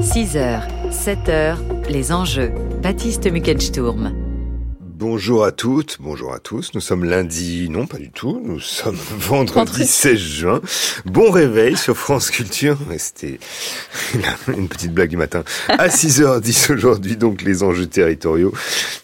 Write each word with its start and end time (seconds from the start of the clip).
6h, 0.00 0.62
7h, 0.90 1.56
les 1.90 2.12
enjeux. 2.12 2.52
Baptiste 2.80 3.30
Muckensturm. 3.30 4.27
Bonjour 4.98 5.44
à 5.44 5.52
toutes, 5.52 5.98
bonjour 6.00 6.34
à 6.34 6.40
tous. 6.40 6.74
Nous 6.74 6.80
sommes 6.80 7.04
lundi, 7.04 7.68
non 7.70 7.86
pas 7.86 7.98
du 7.98 8.10
tout, 8.10 8.42
nous 8.44 8.58
sommes 8.58 8.98
vendredi 9.16 9.86
16 9.86 10.18
juin. 10.18 10.60
Bon 11.04 11.30
réveil 11.30 11.76
sur 11.76 11.96
France 11.96 12.32
Culture. 12.32 12.76
C'était 12.96 13.38
une 14.48 14.66
petite 14.66 14.92
blague 14.92 15.10
du 15.10 15.16
matin. 15.16 15.44
À 15.68 15.86
6h10 15.86 16.72
aujourd'hui, 16.72 17.16
donc 17.16 17.42
les 17.42 17.62
enjeux 17.62 17.86
territoriaux. 17.86 18.52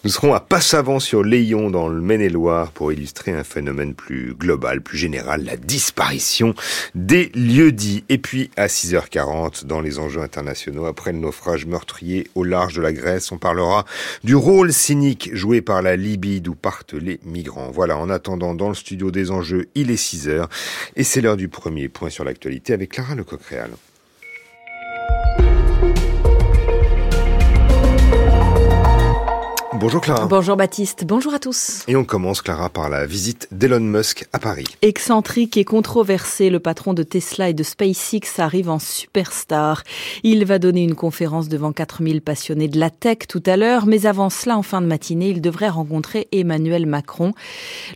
Nous 0.03 0.09
serons 0.09 0.33
à 0.33 0.41
Passavant 0.41 0.99
sur 0.99 1.23
Léon 1.23 1.69
dans 1.69 1.87
le 1.87 2.01
Maine-et-Loire 2.01 2.71
pour 2.71 2.91
illustrer 2.91 3.31
un 3.31 3.45
phénomène 3.45 3.93
plus 3.93 4.33
global, 4.33 4.81
plus 4.81 4.97
général, 4.97 5.45
la 5.45 5.55
disparition 5.55 6.55
des 6.93 7.31
lieux 7.35 7.71
dits. 7.71 8.03
Et 8.09 8.17
puis 8.17 8.51
à 8.57 8.67
6h40 8.67 9.63
dans 9.63 9.79
les 9.79 9.97
enjeux 9.97 10.21
internationaux, 10.21 10.87
après 10.87 11.13
le 11.13 11.19
naufrage 11.19 11.65
meurtrier 11.65 12.27
au 12.35 12.43
large 12.43 12.73
de 12.73 12.81
la 12.81 12.91
Grèce, 12.91 13.31
on 13.31 13.37
parlera 13.37 13.85
du 14.25 14.35
rôle 14.35 14.73
cynique 14.73 15.29
joué 15.31 15.61
par 15.61 15.84
la 15.85 15.95
Libye 15.95 16.41
d'où 16.41 16.55
partent 16.55 16.93
les 16.93 17.19
migrants. 17.23 17.69
Voilà, 17.71 17.97
en 17.97 18.09
attendant, 18.09 18.55
dans 18.55 18.69
le 18.69 18.75
studio 18.75 19.11
des 19.11 19.31
enjeux, 19.31 19.69
il 19.75 19.91
est 19.91 19.97
6 19.97 20.27
heures 20.27 20.49
et 20.95 21.03
c'est 21.03 21.21
l'heure 21.21 21.37
du 21.37 21.47
premier 21.47 21.89
point 21.89 22.09
sur 22.09 22.23
l'actualité 22.23 22.73
avec 22.73 22.89
Clara 22.91 23.15
Lecoq-Réal. 23.15 23.69
Bonjour 29.77 29.99
Clara. 29.99 30.25
Bonjour 30.25 30.55
Baptiste, 30.55 31.03
bonjour 31.05 31.33
à 31.33 31.39
tous. 31.39 31.83
Et 31.89 31.97
on 31.97 32.05
commence 32.05 32.41
Clara 32.41 32.69
par 32.69 32.89
la 32.89 33.05
visite 33.05 33.49
d'Elon 33.51 33.81
Musk 33.81 34.25
à 34.31 34.39
Paris. 34.39 34.63
Excentrique 34.81 35.57
et 35.57 35.65
controversé, 35.65 36.49
le 36.49 36.61
patron 36.61 36.93
de 36.93 37.03
Tesla 37.03 37.49
et 37.49 37.53
de 37.53 37.61
SpaceX 37.61 38.39
arrive 38.39 38.69
en 38.69 38.79
superstar. 38.79 39.83
Il 40.23 40.45
va 40.45 40.59
donner 40.59 40.83
une 40.83 40.95
conférence 40.95 41.49
devant 41.49 41.73
4000 41.73 42.21
passionnés 42.21 42.69
de 42.69 42.79
la 42.79 42.89
tech 42.89 43.19
tout 43.27 43.43
à 43.45 43.57
l'heure, 43.57 43.85
mais 43.85 44.05
avant 44.05 44.29
cela, 44.29 44.57
en 44.57 44.63
fin 44.63 44.81
de 44.81 44.87
matinée, 44.87 45.29
il 45.29 45.41
devrait 45.41 45.67
rencontrer 45.67 46.29
Emmanuel 46.31 46.85
Macron. 46.85 47.33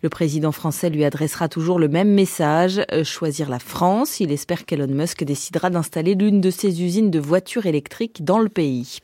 Le 0.04 0.10
président 0.10 0.52
français 0.52 0.90
lui 0.90 1.06
adressera 1.06 1.48
toujours 1.48 1.80
le 1.80 1.88
même 1.88 2.14
message, 2.14 2.82
euh, 2.92 3.06
choisir 3.06 3.50
la 3.50 3.60
France. 3.60 4.20
Il 4.20 4.34
espère 4.34 4.66
qu'Elon 4.66 4.94
Musk 4.94 5.24
décidera 5.24 5.70
d'installer 5.70 6.16
l'une 6.16 6.42
de 6.42 6.50
ses 6.50 6.84
usines 6.84 7.10
de 7.10 7.20
voitures 7.20 7.68
électriques 7.68 8.26
dans 8.26 8.40
le 8.40 8.50
pays. 8.50 9.00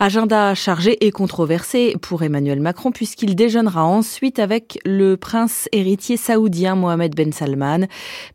Agenda 0.00 0.54
chargé 0.54 1.04
et 1.06 1.10
controversé 1.10 1.96
pour 1.98 2.22
Emmanuel 2.22 2.60
Macron 2.60 2.92
puisqu'il 2.92 3.34
déjeunera 3.34 3.84
ensuite 3.84 4.38
avec 4.38 4.78
le 4.84 5.16
prince 5.16 5.68
héritier 5.72 6.16
saoudien 6.16 6.74
Mohamed 6.74 7.14
Ben 7.14 7.32
Salman. 7.32 7.86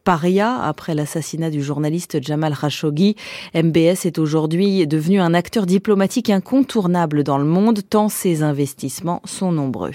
Paria, 0.04 0.62
après 0.62 0.94
l'assassinat 0.94 1.50
du 1.50 1.64
journaliste 1.64 2.22
Jamal 2.22 2.56
Khashoggi, 2.56 3.16
MBS 3.56 4.06
est 4.06 4.20
aujourd'hui 4.20 4.86
devenu 4.88 5.20
un 5.20 5.34
acteur 5.34 5.66
diplomatique 5.66 6.30
incontournable 6.30 7.24
dans 7.24 7.38
le 7.38 7.46
monde 7.46 7.80
tant 7.90 8.10
ses 8.10 8.44
investissements 8.44 9.22
sont 9.26 9.52
nombreux. 9.52 9.92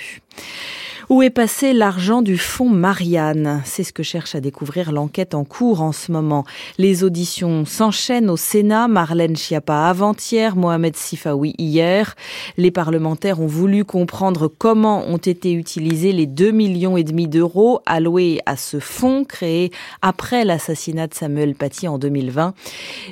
Où 1.10 1.22
est 1.22 1.30
passé 1.30 1.72
l'argent 1.72 2.20
du 2.20 2.36
fonds 2.36 2.68
Marianne? 2.68 3.62
C'est 3.64 3.82
ce 3.82 3.94
que 3.94 4.02
cherche 4.02 4.34
à 4.34 4.40
découvrir 4.40 4.92
l'enquête 4.92 5.34
en 5.34 5.42
cours 5.42 5.80
en 5.80 5.92
ce 5.92 6.12
moment. 6.12 6.44
Les 6.76 7.02
auditions 7.02 7.64
s'enchaînent 7.64 8.28
au 8.28 8.36
Sénat. 8.36 8.88
Marlène 8.88 9.34
Schiappa 9.34 9.86
avant-hier, 9.88 10.54
Mohamed 10.54 10.96
Sifawi 10.96 11.54
hier. 11.56 12.14
Les 12.58 12.70
parlementaires 12.70 13.40
ont 13.40 13.46
voulu 13.46 13.86
comprendre 13.86 14.48
comment 14.48 15.02
ont 15.06 15.16
été 15.16 15.54
utilisés 15.54 16.12
les 16.12 16.26
2 16.26 16.50
millions 16.50 16.98
et 16.98 17.04
demi 17.04 17.26
d'euros 17.26 17.80
alloués 17.86 18.40
à 18.44 18.58
ce 18.58 18.78
fonds 18.78 19.24
créé 19.24 19.70
après 20.02 20.44
l'assassinat 20.44 21.06
de 21.06 21.14
Samuel 21.14 21.54
Paty 21.54 21.88
en 21.88 21.96
2020. 21.96 22.52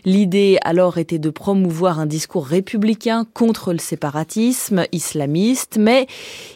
L'idée 0.05 0.59
alors 0.65 0.99
était 0.99 1.19
de 1.19 1.31
promouvoir 1.31 1.99
un 1.99 2.07
discours 2.07 2.45
républicain 2.45 3.27
contre 3.33 3.73
le 3.73 3.79
séparatisme 3.79 4.85
islamiste, 4.93 5.79
mais 5.81 6.07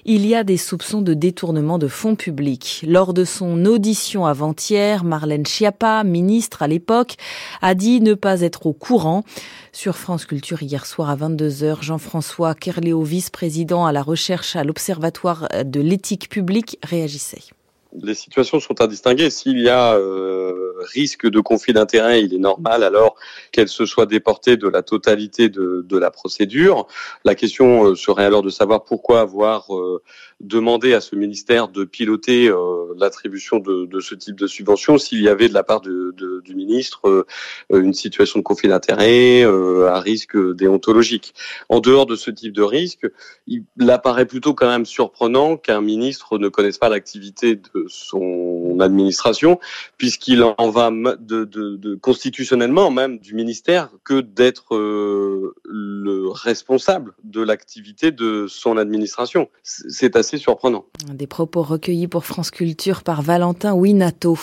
il 0.04 0.27
y 0.27 0.34
a 0.34 0.44
des 0.44 0.58
soupçons 0.58 1.00
de 1.00 1.14
détournement 1.30 1.78
de 1.78 1.86
fonds 1.86 2.16
publics. 2.16 2.84
Lors 2.84 3.14
de 3.14 3.24
son 3.24 3.64
audition 3.64 4.26
avant-hier, 4.26 5.04
Marlène 5.04 5.46
Schiappa, 5.46 6.02
ministre 6.02 6.60
à 6.60 6.66
l'époque, 6.66 7.14
a 7.62 7.76
dit 7.76 8.00
ne 8.00 8.14
pas 8.14 8.41
être 8.41 8.66
au 8.66 8.72
courant. 8.72 9.22
Sur 9.70 9.96
France 9.96 10.24
Culture 10.24 10.60
hier 10.64 10.86
soir 10.86 11.08
à 11.08 11.14
22h, 11.14 11.82
Jean-François 11.82 12.56
Kerléo, 12.56 13.04
vice-président 13.04 13.86
à 13.86 13.92
la 13.92 14.02
recherche 14.02 14.56
à 14.56 14.64
l'Observatoire 14.64 15.46
de 15.64 15.80
l'éthique 15.80 16.28
publique, 16.28 16.80
réagissait 16.82 17.44
les 17.92 18.14
situations 18.14 18.60
sont 18.60 18.80
à 18.80 18.86
distinguer. 18.86 19.30
S'il 19.30 19.58
y 19.58 19.68
a 19.68 19.94
euh, 19.94 20.72
risque 20.94 21.28
de 21.28 21.40
conflit 21.40 21.72
d'intérêt, 21.72 22.22
il 22.22 22.34
est 22.34 22.38
normal 22.38 22.84
alors 22.84 23.16
qu'elle 23.52 23.68
se 23.68 23.86
soit 23.86 24.06
déportée 24.06 24.56
de 24.56 24.68
la 24.68 24.82
totalité 24.82 25.48
de, 25.48 25.98
la 25.98 26.10
procédure. 26.10 26.86
La 27.24 27.34
question 27.34 27.84
euh, 27.84 27.94
serait 27.94 28.24
alors 28.24 28.42
de 28.42 28.50
savoir 28.50 28.84
pourquoi 28.84 29.20
avoir 29.20 29.74
euh, 29.76 30.02
demandé 30.40 30.94
à 30.94 31.00
ce 31.00 31.16
ministère 31.16 31.68
de 31.68 31.84
piloter 31.84 32.50
l'attribution 32.96 33.58
de, 33.58 34.00
ce 34.00 34.14
type 34.14 34.36
de 34.36 34.46
subvention 34.46 34.96
s'il 34.96 35.20
y 35.20 35.28
avait 35.28 35.48
de 35.48 35.54
la 35.54 35.62
part 35.62 35.82
du 35.82 36.54
ministre 36.54 37.26
une 37.70 37.92
situation 37.92 38.38
de 38.38 38.44
conflit 38.44 38.68
d'intérêt 38.68 39.42
à 39.42 40.00
risque 40.00 40.36
déontologique. 40.54 41.34
En 41.68 41.80
dehors 41.80 42.06
de 42.06 42.16
ce 42.16 42.30
type 42.30 42.54
de 42.54 42.62
risque, 42.62 43.06
il 43.46 43.64
apparaît 43.90 44.24
plutôt 44.24 44.54
quand 44.54 44.68
même 44.68 44.86
surprenant 44.86 45.58
qu'un 45.58 45.82
ministre 45.82 46.38
ne 46.38 46.48
connaisse 46.48 46.78
pas 46.78 46.88
l'activité 46.88 47.56
de 47.56 47.79
son 47.88 48.78
administration, 48.80 49.58
puisqu'il 49.98 50.42
en 50.42 50.70
va 50.70 50.91
de, 50.91 51.44
de, 51.44 51.76
de, 51.76 51.94
constitutionnellement 51.94 52.91
même 52.91 53.18
du 53.18 53.34
ministère 53.34 53.91
que 54.04 54.20
d'être 54.20 54.74
euh, 54.74 55.54
le 55.64 56.28
responsable 56.28 57.14
de 57.24 57.42
l'activité 57.42 58.10
de 58.10 58.46
son 58.48 58.76
administration. 58.76 59.48
C'est 59.62 60.16
assez 60.16 60.38
surprenant. 60.38 60.84
Des 61.12 61.26
propos 61.26 61.62
recueillis 61.62 62.08
pour 62.08 62.24
France 62.24 62.50
Culture 62.50 63.02
par 63.02 63.22
Valentin 63.22 63.74
Winato. 63.74 64.38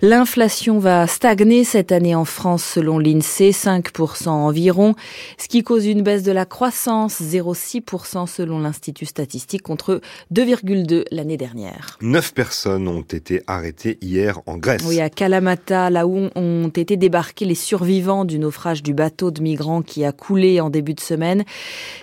L'inflation 0.00 0.78
va 0.78 1.06
stagner 1.06 1.64
cette 1.64 1.92
année 1.92 2.14
en 2.14 2.24
France 2.24 2.64
selon 2.64 2.98
l'INSEE, 2.98 3.50
5% 3.50 4.28
environ, 4.28 4.94
ce 5.38 5.48
qui 5.48 5.62
cause 5.62 5.86
une 5.86 6.02
baisse 6.02 6.22
de 6.22 6.32
la 6.32 6.44
croissance, 6.44 7.20
0,6% 7.20 8.26
selon 8.26 8.60
l'Institut 8.60 9.06
statistique 9.06 9.62
contre 9.62 10.00
2,2 10.32 11.04
l'année 11.10 11.36
dernière. 11.36 11.98
9 12.00 12.34
personnes 12.34 12.71
ont 12.78 13.02
été 13.02 13.42
arrêtés 13.46 13.98
hier 14.00 14.40
en 14.46 14.56
Grèce. 14.56 14.82
Oui, 14.86 15.00
à 15.00 15.10
Kalamata, 15.10 15.90
là 15.90 16.06
où 16.06 16.28
ont 16.34 16.68
été 16.68 16.96
débarqués 16.96 17.44
les 17.44 17.54
survivants 17.54 18.24
du 18.24 18.38
naufrage 18.38 18.82
du 18.82 18.94
bateau 18.94 19.30
de 19.30 19.42
migrants 19.42 19.82
qui 19.82 20.04
a 20.04 20.12
coulé 20.12 20.60
en 20.60 20.70
début 20.70 20.94
de 20.94 21.00
semaine. 21.00 21.44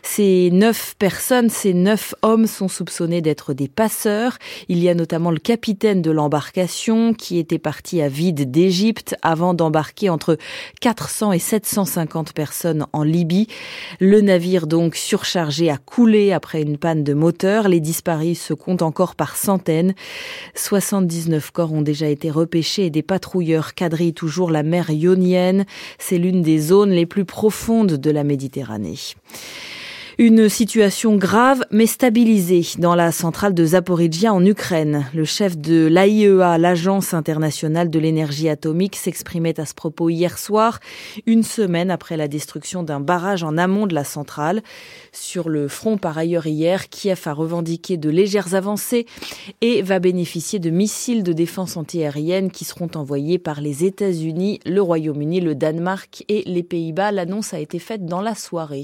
Ces 0.04 0.50
neuf 0.52 0.96
personnes, 1.00 1.50
ces 1.50 1.74
neuf 1.74 2.16
hommes 2.22 2.48
sont 2.48 2.68
soupçonnés 2.68 3.22
d'être 3.22 3.54
des 3.54 3.68
passeurs. 3.68 4.38
Il 4.68 4.80
y 4.80 4.90
a 4.90 4.96
notamment 4.96 5.32
le 5.32 5.40
capitaine 5.40 6.02
de 6.02 6.12
l'embarcation 6.12 7.14
qui 7.14 7.38
était 7.38 7.60
parti 7.60 8.02
à 8.02 8.08
vide 8.08 8.52
d'Égypte 8.52 9.16
avant 9.22 9.54
d'embarquer 9.54 10.10
entre 10.10 10.38
400 10.82 11.34
et 11.34 11.40
750 11.40 12.34
personnes 12.34 12.86
en 12.94 13.04
Libye. 13.04 13.48
Le 14.00 14.22
navire 14.22 14.68
donc 14.68 14.96
surchargé 14.96 15.70
a 15.70 15.78
coulé 15.78 16.32
après 16.32 16.62
une 16.62 16.78
panne 16.78 17.04
de 17.04 17.14
moteur. 17.14 17.68
Les 17.68 17.80
disparus 17.80 18.40
se 18.40 18.54
comptent 18.54 18.82
encore 18.82 19.16
par 19.16 19.36
centaines. 19.36 19.94
79 20.60 21.52
corps 21.52 21.74
ont 21.74 21.82
déjà 21.82 22.08
été 22.08 22.30
repêchés 22.30 22.86
et 22.86 22.90
des 22.90 23.02
patrouilleurs 23.02 23.74
quadrillent 23.76 24.14
toujours 24.14 24.52
la 24.52 24.64
mer 24.64 24.90
Ionienne. 24.90 25.66
C'est 25.98 26.18
l'une 26.18 26.42
des 26.42 26.60
zones 26.60 26.92
les 26.92 27.06
plus 27.06 27.26
profondes 27.26 27.94
de 27.94 28.12
la 28.12 28.24
Méditerranée. 28.24 28.98
Une 30.22 30.50
situation 30.50 31.16
grave 31.16 31.64
mais 31.72 31.86
stabilisée 31.86 32.68
dans 32.78 32.94
la 32.94 33.14
centrale 33.14 33.54
de 33.54 33.64
Zaporizhia 33.64 34.34
en 34.34 34.46
Ukraine. 34.46 35.06
Le 35.14 35.24
chef 35.24 35.58
de 35.58 35.88
l'AIEA, 35.88 36.58
l'Agence 36.58 37.14
internationale 37.14 37.90
de 37.90 38.00
l'énergie 38.00 38.50
atomique, 38.50 38.98
s'exprimait 38.98 39.62
à 39.62 39.66
ce 39.66 39.74
propos 39.74 40.10
hier 40.10 40.38
soir, 40.38 40.82
une 41.26 41.44
semaine 41.44 41.90
après 41.90 42.18
la 42.18 42.28
destruction 42.28 42.84
d'un 42.84 43.00
barrage 43.00 43.46
en 43.46 43.58
amont 43.58 43.88
de 43.88 43.96
la 43.96 44.04
centrale. 44.04 44.62
Sur 45.14 45.48
le 45.48 45.70
front, 45.70 45.98
par 45.98 46.18
ailleurs, 46.18 46.48
hier, 46.48 46.90
Kiev 46.90 47.22
a 47.24 47.32
revendiqué 47.32 47.96
de 47.96 48.10
légères 48.10 48.56
avancées 48.56 49.06
et 49.62 49.82
va 49.84 50.00
bénéficier 50.00 50.60
de 50.60 50.70
missiles 50.70 51.24
de 51.24 51.32
défense 51.32 51.78
antiaérienne 51.78 52.52
qui 52.52 52.66
seront 52.66 52.92
envoyés 52.96 53.40
par 53.40 53.62
les 53.62 53.86
États-Unis, 53.86 54.60
le 54.66 54.82
Royaume-Uni, 54.82 55.40
le 55.40 55.56
Danemark 55.56 56.26
et 56.28 56.44
les 56.46 56.64
Pays-Bas. 56.64 57.14
L'annonce 57.14 57.54
a 57.54 57.60
été 57.60 57.80
faite 57.80 58.06
dans 58.06 58.22
la 58.22 58.36
soirée. 58.36 58.84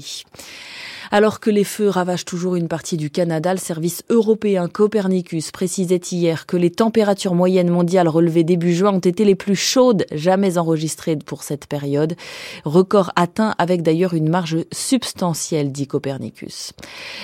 Alors 1.10 1.40
que 1.40 1.50
les 1.50 1.64
feux 1.64 1.88
ravagent 1.88 2.24
toujours 2.24 2.56
une 2.56 2.68
partie 2.68 2.96
du 2.96 3.10
Canada, 3.10 3.52
le 3.52 3.60
service 3.60 4.02
européen 4.10 4.68
Copernicus 4.68 5.50
précisait 5.50 6.00
hier 6.10 6.46
que 6.46 6.56
les 6.56 6.70
températures 6.70 7.34
moyennes 7.34 7.70
mondiales 7.70 8.08
relevées 8.08 8.44
début 8.44 8.74
juin 8.74 8.92
ont 8.92 8.98
été 8.98 9.24
les 9.24 9.34
plus 9.34 9.56
chaudes 9.56 10.06
jamais 10.12 10.58
enregistrées 10.58 11.16
pour 11.16 11.42
cette 11.42 11.66
période. 11.66 12.16
Record 12.64 13.12
atteint 13.16 13.54
avec 13.58 13.82
d'ailleurs 13.82 14.14
une 14.14 14.28
marge 14.28 14.58
substantielle, 14.72 15.72
dit 15.72 15.86
Copernicus. 15.86 16.72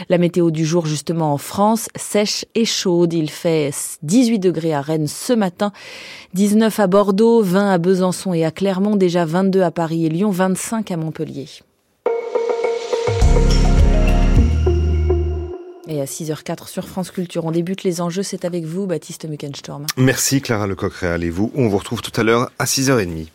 La 0.08 0.18
météo 0.18 0.50
du 0.50 0.64
jour 0.64 0.86
justement 0.86 1.32
en 1.32 1.38
France, 1.38 1.88
sèche 1.96 2.44
et 2.54 2.64
chaude. 2.64 3.12
Il 3.12 3.30
fait 3.30 3.72
18 4.02 4.38
degrés 4.38 4.74
à 4.74 4.80
Rennes 4.80 5.08
ce 5.08 5.32
matin, 5.32 5.72
19 6.34 6.78
à 6.78 6.86
Bordeaux, 6.86 7.42
20 7.42 7.70
à 7.72 7.78
Besançon 7.78 8.32
et 8.34 8.44
à 8.44 8.50
Clermont, 8.50 8.96
déjà 8.96 9.24
22 9.24 9.62
à 9.62 9.70
Paris 9.70 10.06
et 10.06 10.08
Lyon, 10.08 10.30
25 10.30 10.90
à 10.90 10.96
Montpellier. 10.96 11.48
Et 15.92 16.00
à 16.00 16.04
6h04 16.04 16.68
sur 16.68 16.88
France 16.88 17.10
Culture. 17.10 17.44
On 17.44 17.50
débute 17.50 17.84
les 17.84 18.00
enjeux, 18.00 18.22
c'est 18.22 18.44
avec 18.44 18.64
vous, 18.64 18.86
Baptiste 18.86 19.28
Muckenstorm. 19.28 19.86
Merci 19.96 20.40
Clara 20.40 20.66
Lecoq-Réal 20.66 21.22
et 21.24 21.30
vous. 21.30 21.52
On 21.54 21.68
vous 21.68 21.78
retrouve 21.78 22.02
tout 22.02 22.18
à 22.20 22.24
l'heure 22.24 22.50
à 22.58 22.64
6h30. 22.64 23.28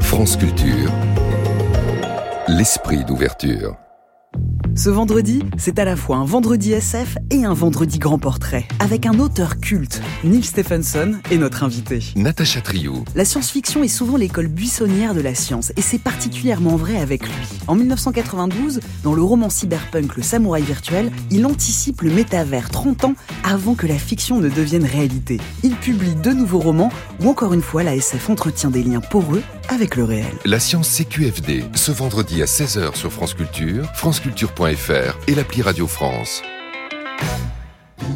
France 0.00 0.36
Culture, 0.36 0.92
l'esprit 2.48 3.04
d'ouverture. 3.04 3.76
Ce 4.74 4.88
vendredi, 4.88 5.42
c'est 5.58 5.78
à 5.78 5.84
la 5.84 5.96
fois 5.96 6.16
un 6.16 6.24
vendredi 6.24 6.72
SF 6.72 7.18
et 7.30 7.44
un 7.44 7.52
vendredi 7.52 7.98
grand 7.98 8.18
portrait, 8.18 8.66
avec 8.78 9.04
un 9.04 9.18
auteur 9.18 9.60
culte, 9.60 10.00
Neil 10.24 10.42
Stephenson, 10.42 11.16
et 11.30 11.36
notre 11.36 11.62
invité. 11.62 12.02
Natacha 12.16 12.62
Triou. 12.62 13.04
La 13.14 13.26
science-fiction 13.26 13.84
est 13.84 13.88
souvent 13.88 14.16
l'école 14.16 14.48
buissonnière 14.48 15.14
de 15.14 15.20
la 15.20 15.34
science, 15.34 15.72
et 15.76 15.82
c'est 15.82 15.98
particulièrement 15.98 16.76
vrai 16.76 16.96
avec 16.96 17.22
lui. 17.26 17.34
En 17.66 17.74
1992, 17.74 18.80
dans 19.04 19.12
le 19.12 19.22
roman 19.22 19.50
cyberpunk 19.50 20.16
Le 20.16 20.22
Samouraï 20.22 20.62
virtuel, 20.62 21.12
il 21.30 21.44
anticipe 21.44 22.00
le 22.00 22.10
métavers 22.10 22.70
30 22.70 23.04
ans 23.04 23.14
avant 23.44 23.74
que 23.74 23.86
la 23.86 23.98
fiction 23.98 24.40
ne 24.40 24.48
devienne 24.48 24.86
réalité. 24.86 25.38
Il 25.62 25.74
publie 25.76 26.14
deux 26.14 26.34
nouveaux 26.34 26.60
romans 26.60 26.90
où 27.20 27.28
encore 27.28 27.52
une 27.52 27.62
fois 27.62 27.82
la 27.82 27.94
SF 27.94 28.30
entretient 28.30 28.70
des 28.70 28.82
liens 28.82 29.00
poreux 29.00 29.42
avec 29.68 29.96
le 29.96 30.04
réel. 30.04 30.32
La 30.44 30.60
science 30.60 30.88
CQFD, 30.88 31.64
ce 31.74 31.92
vendredi 31.92 32.42
à 32.42 32.46
16h 32.46 32.94
sur 32.94 33.12
France 33.12 33.34
Culture, 33.34 33.86
et 34.66 35.34
l'appli 35.34 35.60
Radio 35.60 35.88
France 35.88 36.40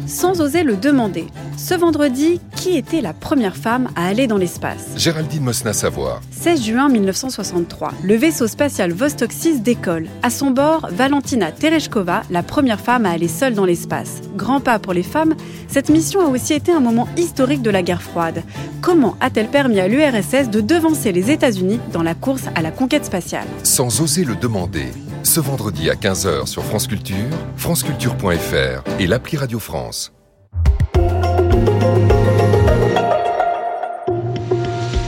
sans 0.07 0.41
oser 0.41 0.63
le 0.63 0.77
demander. 0.77 1.27
Ce 1.57 1.73
vendredi, 1.73 2.39
qui 2.55 2.77
était 2.77 3.01
la 3.01 3.13
première 3.13 3.55
femme 3.55 3.89
à 3.95 4.07
aller 4.07 4.27
dans 4.27 4.37
l'espace 4.37 4.87
Géraldine 4.95 5.43
Mosna 5.43 5.73
Savoir. 5.73 6.21
16 6.31 6.63
juin 6.63 6.89
1963, 6.89 7.91
le 8.03 8.15
vaisseau 8.15 8.47
spatial 8.47 8.93
Vostok 8.93 9.31
6 9.31 9.61
décolle. 9.61 10.07
À 10.23 10.29
son 10.29 10.51
bord, 10.51 10.87
Valentina 10.91 11.51
Tereshkova, 11.51 12.21
la 12.29 12.43
première 12.43 12.79
femme 12.79 13.05
à 13.05 13.11
aller 13.11 13.27
seule 13.27 13.53
dans 13.53 13.65
l'espace. 13.65 14.21
Grand 14.35 14.61
pas 14.61 14.79
pour 14.79 14.93
les 14.93 15.03
femmes, 15.03 15.35
cette 15.67 15.89
mission 15.89 16.21
a 16.21 16.29
aussi 16.29 16.53
été 16.53 16.71
un 16.71 16.79
moment 16.79 17.07
historique 17.17 17.61
de 17.61 17.69
la 17.69 17.81
guerre 17.81 18.01
froide. 18.01 18.43
Comment 18.81 19.17
a-t-elle 19.19 19.47
permis 19.47 19.79
à 19.79 19.87
l'URSS 19.87 20.49
de 20.49 20.61
devancer 20.61 21.11
les 21.11 21.31
États-Unis 21.31 21.79
dans 21.91 22.03
la 22.03 22.15
course 22.15 22.43
à 22.55 22.61
la 22.61 22.71
conquête 22.71 23.05
spatiale? 23.05 23.47
Sans 23.63 24.01
oser 24.01 24.23
le 24.23 24.35
demander, 24.35 24.87
ce 25.27 25.41
vendredi 25.41 25.89
à 25.89 25.95
15h 25.95 26.45
sur 26.45 26.63
France 26.63 26.87
Culture, 26.87 27.15
franceculture.fr 27.57 28.99
et 28.99 29.07
l'appli 29.07 29.37
Radio 29.37 29.59
France. 29.59 30.13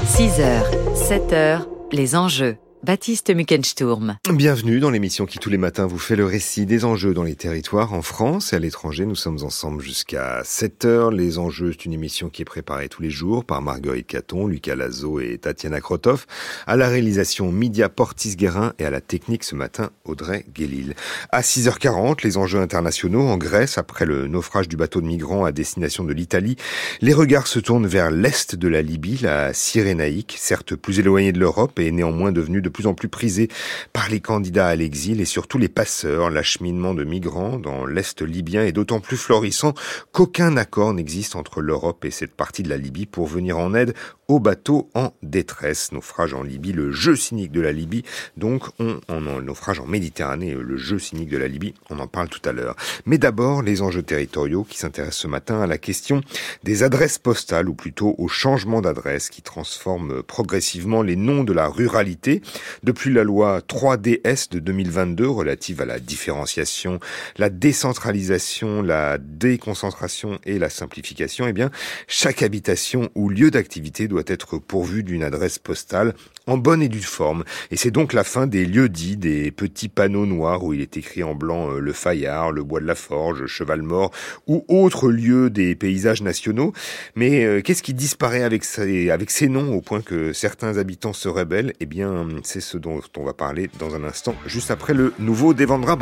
6h, 0.07 0.61
7h, 0.93 1.61
les 1.93 2.15
enjeux. 2.17 2.57
Baptiste 2.81 3.35
Muckensturm. 3.35 4.15
Bienvenue 4.31 4.79
dans 4.79 4.89
l'émission 4.89 5.25
qui 5.25 5.37
tous 5.37 5.49
les 5.49 5.57
matins 5.57 5.85
vous 5.85 5.99
fait 5.99 6.15
le 6.15 6.23
récit 6.23 6.65
des 6.65 6.85
enjeux 6.85 7.13
dans 7.13 7.23
les 7.23 7.35
territoires 7.35 7.91
en 7.91 8.01
France 8.01 8.53
et 8.53 8.55
à 8.55 8.59
l'étranger. 8.59 9.05
Nous 9.05 9.15
sommes 9.15 9.43
ensemble 9.43 9.81
jusqu'à 9.81 10.41
7 10.45 10.85
heures. 10.85 11.11
Les 11.11 11.39
enjeux, 11.39 11.73
c'est 11.73 11.83
une 11.83 11.93
émission 11.93 12.29
qui 12.29 12.41
est 12.41 12.45
préparée 12.45 12.87
tous 12.87 13.01
les 13.01 13.09
jours 13.09 13.43
par 13.43 13.61
Marguerite 13.61 14.07
Caton, 14.07 14.47
Lucas 14.47 14.77
Lazo 14.77 15.19
et 15.19 15.37
Tatiana 15.37 15.81
Krotov. 15.81 16.25
À 16.67 16.77
la 16.77 16.87
réalisation, 16.87 17.51
Midia 17.51 17.89
Portis-Guérin 17.89 18.71
et 18.79 18.85
à 18.85 18.89
la 18.89 19.01
technique 19.01 19.43
ce 19.43 19.55
matin, 19.55 19.89
Audrey 20.05 20.45
Guélil. 20.55 20.95
À 21.31 21.41
6h40, 21.41 22.23
les 22.23 22.37
enjeux 22.37 22.61
internationaux 22.61 23.27
en 23.27 23.37
Grèce 23.37 23.77
après 23.77 24.05
le 24.05 24.27
naufrage 24.27 24.69
du 24.69 24.77
bateau 24.77 25.01
de 25.01 25.07
migrants 25.07 25.43
à 25.43 25.51
destination 25.51 26.05
de 26.05 26.13
l'Italie. 26.13 26.55
Les 27.01 27.13
regards 27.13 27.47
se 27.47 27.59
tournent 27.59 27.87
vers 27.87 28.09
l'est 28.09 28.55
de 28.55 28.67
la 28.69 28.81
Libye, 28.81 29.19
la 29.21 29.53
Cyrénaïque, 29.53 30.37
certes 30.39 30.75
plus 30.75 30.99
éloignée 30.99 31.33
de 31.33 31.39
l'Europe 31.39 31.77
et 31.77 31.91
néanmoins 31.91 32.31
devenue 32.31 32.61
de 32.61 32.68
de 32.69 32.73
plus 32.73 32.87
en 32.87 32.93
plus 32.93 33.09
prisé 33.09 33.49
par 33.93 34.09
les 34.09 34.21
candidats 34.21 34.67
à 34.67 34.75
l'exil 34.75 35.19
et 35.19 35.25
surtout 35.25 35.57
les 35.57 35.67
passeurs. 35.67 36.29
L'acheminement 36.29 36.93
de 36.93 37.03
migrants 37.03 37.57
dans 37.57 37.85
l'Est 37.85 38.21
libyen 38.21 38.63
est 38.63 38.71
d'autant 38.71 38.99
plus 38.99 39.17
florissant 39.17 39.73
qu'aucun 40.11 40.55
accord 40.55 40.93
n'existe 40.93 41.35
entre 41.35 41.61
l'Europe 41.61 42.05
et 42.05 42.11
cette 42.11 42.35
partie 42.35 42.63
de 42.63 42.69
la 42.69 42.77
Libye 42.77 43.05
pour 43.05 43.27
venir 43.27 43.57
en 43.57 43.73
aide 43.73 43.93
aux 44.29 44.39
bateaux 44.39 44.89
en 44.93 45.11
détresse. 45.23 45.91
Naufrage 45.91 46.33
en 46.33 46.43
Libye, 46.43 46.71
le 46.71 46.91
jeu 46.91 47.15
cynique 47.15 47.51
de 47.51 47.61
la 47.61 47.71
Libye. 47.71 48.03
Donc, 48.37 48.63
on, 48.79 49.01
en 49.09 49.41
naufrage 49.41 49.79
en 49.79 49.87
Méditerranée, 49.87 50.53
le 50.53 50.77
jeu 50.77 50.99
cynique 50.99 51.29
de 51.29 51.37
la 51.37 51.47
Libye, 51.47 51.73
on 51.89 51.99
en 51.99 52.07
parle 52.07 52.29
tout 52.29 52.47
à 52.47 52.51
l'heure. 52.51 52.75
Mais 53.05 53.17
d'abord, 53.17 53.63
les 53.63 53.81
enjeux 53.81 54.03
territoriaux 54.03 54.63
qui 54.63 54.77
s'intéressent 54.77 55.23
ce 55.23 55.27
matin 55.27 55.59
à 55.61 55.67
la 55.67 55.79
question 55.79 56.21
des 56.63 56.83
adresses 56.83 57.17
postales, 57.17 57.67
ou 57.67 57.73
plutôt 57.73 58.15
au 58.19 58.27
changement 58.27 58.81
d'adresse 58.81 59.29
qui 59.29 59.41
transforme 59.41 60.21
progressivement 60.21 61.01
les 61.01 61.15
noms 61.15 61.43
de 61.43 61.51
la 61.51 61.67
ruralité 61.67 62.41
depuis 62.83 63.11
la 63.11 63.23
loi 63.23 63.59
3DS 63.67 64.51
de 64.51 64.59
2022 64.59 65.27
relative 65.27 65.81
à 65.81 65.85
la 65.85 65.99
différenciation, 65.99 66.99
la 67.37 67.49
décentralisation, 67.49 68.83
la 68.83 69.17
déconcentration 69.17 70.39
et 70.45 70.59
la 70.59 70.69
simplification, 70.69 71.47
eh 71.47 71.53
bien, 71.53 71.71
chaque 72.07 72.43
habitation 72.43 73.09
ou 73.15 73.29
lieu 73.29 73.49
d'activité 73.49 74.07
doit 74.07 74.18
être 74.27 74.57
pourvu 74.57 75.03
d'une 75.03 75.23
adresse 75.23 75.59
postale 75.59 76.13
en 76.47 76.57
bonne 76.57 76.81
et 76.81 76.89
due 76.89 77.01
forme. 77.01 77.43
Et 77.71 77.77
c'est 77.77 77.91
donc 77.91 78.13
la 78.13 78.23
fin 78.23 78.47
des 78.47 78.65
lieux 78.65 78.89
dits, 78.89 79.17
des 79.17 79.51
petits 79.51 79.89
panneaux 79.89 80.25
noirs 80.25 80.63
où 80.63 80.73
il 80.73 80.81
est 80.81 80.97
écrit 80.97 81.23
en 81.23 81.35
blanc 81.35 81.71
euh, 81.71 81.79
le 81.79 81.93
Fayard, 81.93 82.51
le 82.51 82.63
Bois 82.63 82.79
de 82.79 82.85
la 82.85 82.95
Forge, 82.95 83.45
Cheval 83.45 83.81
Mort 83.81 84.11
ou 84.47 84.65
autres 84.67 85.09
lieux 85.09 85.49
des 85.49 85.75
paysages 85.75 86.21
nationaux. 86.21 86.73
Mais 87.15 87.45
euh, 87.45 87.61
qu'est-ce 87.61 87.83
qui 87.83 87.93
disparaît 87.93 88.43
avec 88.43 88.63
ces, 88.63 89.11
avec 89.11 89.29
ces 89.29 89.47
noms 89.47 89.73
au 89.73 89.81
point 89.81 90.01
que 90.01 90.33
certains 90.33 90.77
habitants 90.77 91.13
se 91.13 91.29
rebellent? 91.29 91.73
Eh 91.79 91.85
bien, 91.85 92.27
c'est 92.43 92.61
ce 92.61 92.77
dont 92.77 93.01
on 93.17 93.23
va 93.23 93.33
parler 93.33 93.69
dans 93.79 93.95
un 93.95 94.03
instant, 94.03 94.35
juste 94.45 94.71
après 94.71 94.93
le 94.93 95.13
nouveau 95.19 95.53
Devendra 95.53 95.97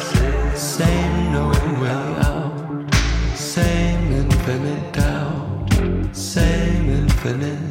Same 0.55 1.33
no 1.33 1.49
way 1.81 2.05
out. 2.23 2.55
Same 3.35 4.13
infinite 4.13 4.93
doubt. 4.93 5.67
Same 6.13 6.89
infinite 6.89 7.64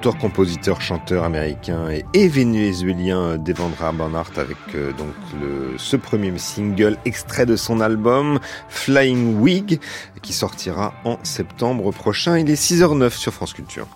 l'auteur-compositeur-chanteur 0.00 1.24
américain 1.24 1.88
et, 2.14 2.28
vénézuélien 2.28 3.36
Devendra 3.36 3.92
Banhart 3.92 4.30
avec 4.36 4.56
euh, 4.74 4.92
donc 4.92 5.12
le, 5.38 5.74
ce 5.76 5.94
premier 5.94 6.32
single 6.38 6.96
extrait 7.04 7.44
de 7.44 7.54
son 7.54 7.80
album 7.80 8.40
Flying 8.70 9.38
Wig 9.40 9.78
qui 10.22 10.32
sortira 10.32 10.94
en 11.04 11.18
septembre 11.22 11.92
prochain. 11.92 12.38
Il 12.38 12.48
est 12.48 12.54
6h09 12.54 13.10
sur 13.10 13.34
France 13.34 13.52
Culture. 13.52 13.88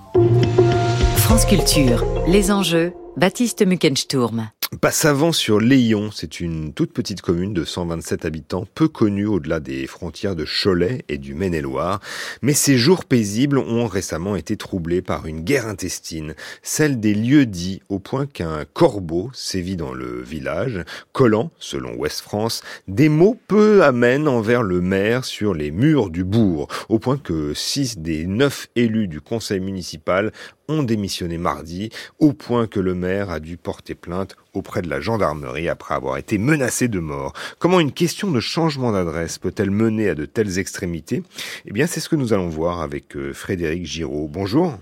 France 1.16 1.46
Culture, 1.46 2.04
les 2.26 2.50
enjeux, 2.50 2.92
Baptiste 3.16 3.66
Muckensturm. 3.66 4.50
Passavant 4.80 5.32
sur 5.32 5.60
Léon, 5.60 6.10
c'est 6.10 6.40
une 6.40 6.72
toute 6.72 6.92
petite 6.92 7.20
commune 7.20 7.52
de 7.52 7.64
127 7.64 8.24
habitants, 8.24 8.66
peu 8.74 8.88
connue 8.88 9.26
au-delà 9.26 9.60
des 9.60 9.86
frontières 9.86 10.34
de 10.34 10.46
Cholet 10.46 11.04
et 11.08 11.18
du 11.18 11.34
Maine-et-Loire. 11.34 12.00
Mais 12.40 12.54
ces 12.54 12.78
jours 12.78 13.04
paisibles 13.04 13.58
ont 13.58 13.86
récemment 13.86 14.36
été 14.36 14.56
troublés 14.56 15.02
par 15.02 15.26
une 15.26 15.42
guerre 15.42 15.66
intestine, 15.66 16.34
celle 16.62 16.98
des 16.98 17.14
lieux 17.14 17.44
dits, 17.44 17.82
au 17.90 17.98
point 17.98 18.26
qu'un 18.26 18.64
corbeau 18.72 19.30
sévit 19.34 19.76
dans 19.76 19.92
le 19.92 20.22
village, 20.22 20.82
collant, 21.12 21.50
selon 21.58 21.94
Ouest 21.96 22.22
France, 22.22 22.62
des 22.88 23.10
mots 23.10 23.38
peu 23.46 23.84
amènes 23.84 24.28
envers 24.28 24.62
le 24.62 24.80
maire 24.80 25.26
sur 25.26 25.52
les 25.52 25.70
murs 25.70 26.08
du 26.08 26.24
bourg, 26.24 26.68
au 26.88 26.98
point 26.98 27.18
que 27.18 27.52
six 27.52 27.98
des 27.98 28.26
neuf 28.26 28.68
élus 28.76 29.08
du 29.08 29.20
conseil 29.20 29.60
municipal 29.60 30.32
ont 30.68 30.83
démissionné 30.83 31.38
mardi, 31.38 31.90
au 32.18 32.33
point 32.33 32.66
que 32.66 32.80
le 32.80 32.94
maire 32.94 33.30
a 33.30 33.40
dû 33.40 33.56
porter 33.56 33.94
plainte 33.94 34.37
auprès 34.52 34.83
de 34.83 34.88
la 34.88 35.00
gendarmerie 35.00 35.68
après 35.68 35.94
avoir 35.94 36.16
été 36.16 36.38
menacé 36.38 36.88
de 36.88 37.00
mort. 37.00 37.33
Comment 37.59 37.80
une 37.80 37.92
question 37.92 38.30
de 38.30 38.40
changement 38.40 38.92
d'adresse 38.92 39.38
peut-elle 39.38 39.71
mener 39.71 40.09
à 40.09 40.14
de 40.14 40.25
telles 40.25 40.59
extrémités? 40.59 41.23
Eh 41.66 41.73
bien, 41.73 41.87
c'est 41.87 42.00
ce 42.00 42.09
que 42.09 42.16
nous 42.16 42.33
allons 42.33 42.49
voir 42.49 42.80
avec 42.80 43.16
euh, 43.16 43.33
Frédéric 43.33 43.85
Giraud. 43.85 44.28
Bonjour. 44.33 44.78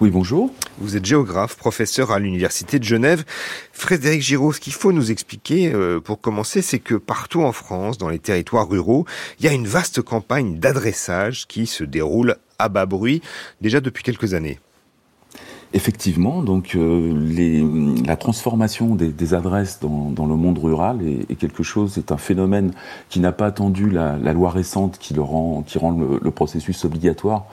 Oui, 0.00 0.10
bonjour. 0.10 0.52
Vous 0.78 0.96
êtes 0.96 1.04
géographe, 1.04 1.56
professeur 1.56 2.10
à 2.10 2.18
l'Université 2.18 2.78
de 2.78 2.84
Genève. 2.84 3.24
Frédéric 3.72 4.22
Giraud, 4.22 4.52
ce 4.52 4.60
qu'il 4.60 4.72
faut 4.72 4.92
nous 4.92 5.10
expliquer 5.10 5.72
euh, 5.72 6.00
pour 6.00 6.20
commencer, 6.20 6.62
c'est 6.62 6.78
que 6.78 6.94
partout 6.94 7.42
en 7.42 7.52
France, 7.52 7.98
dans 7.98 8.08
les 8.08 8.18
territoires 8.18 8.68
ruraux, 8.68 9.06
il 9.38 9.46
y 9.46 9.48
a 9.48 9.52
une 9.52 9.66
vaste 9.66 10.02
campagne 10.02 10.58
d'adressage 10.58 11.46
qui 11.46 11.66
se 11.66 11.84
déroule 11.84 12.36
à 12.58 12.68
bas 12.68 12.86
bruit 12.86 13.22
déjà 13.60 13.80
depuis 13.80 14.02
quelques 14.02 14.34
années. 14.34 14.58
Effectivement, 15.72 16.42
donc 16.42 16.74
euh, 16.74 17.16
les, 17.16 17.64
la 18.04 18.16
transformation 18.16 18.96
des, 18.96 19.10
des 19.10 19.34
adresses 19.34 19.78
dans, 19.80 20.10
dans, 20.10 20.26
le 20.26 20.34
monde 20.34 20.58
rural 20.58 21.00
est, 21.00 21.30
est, 21.30 21.36
quelque 21.36 21.62
chose, 21.62 21.92
c'est 21.94 22.10
un 22.10 22.16
phénomène 22.16 22.72
qui 23.08 23.20
n'a 23.20 23.30
pas 23.30 23.46
attendu 23.46 23.88
la, 23.88 24.16
la, 24.16 24.32
loi 24.32 24.50
récente 24.50 24.98
qui 24.98 25.14
le 25.14 25.22
rend, 25.22 25.62
qui 25.64 25.78
rend 25.78 25.92
le, 25.92 26.18
le 26.20 26.30
processus 26.32 26.84
obligatoire 26.84 27.44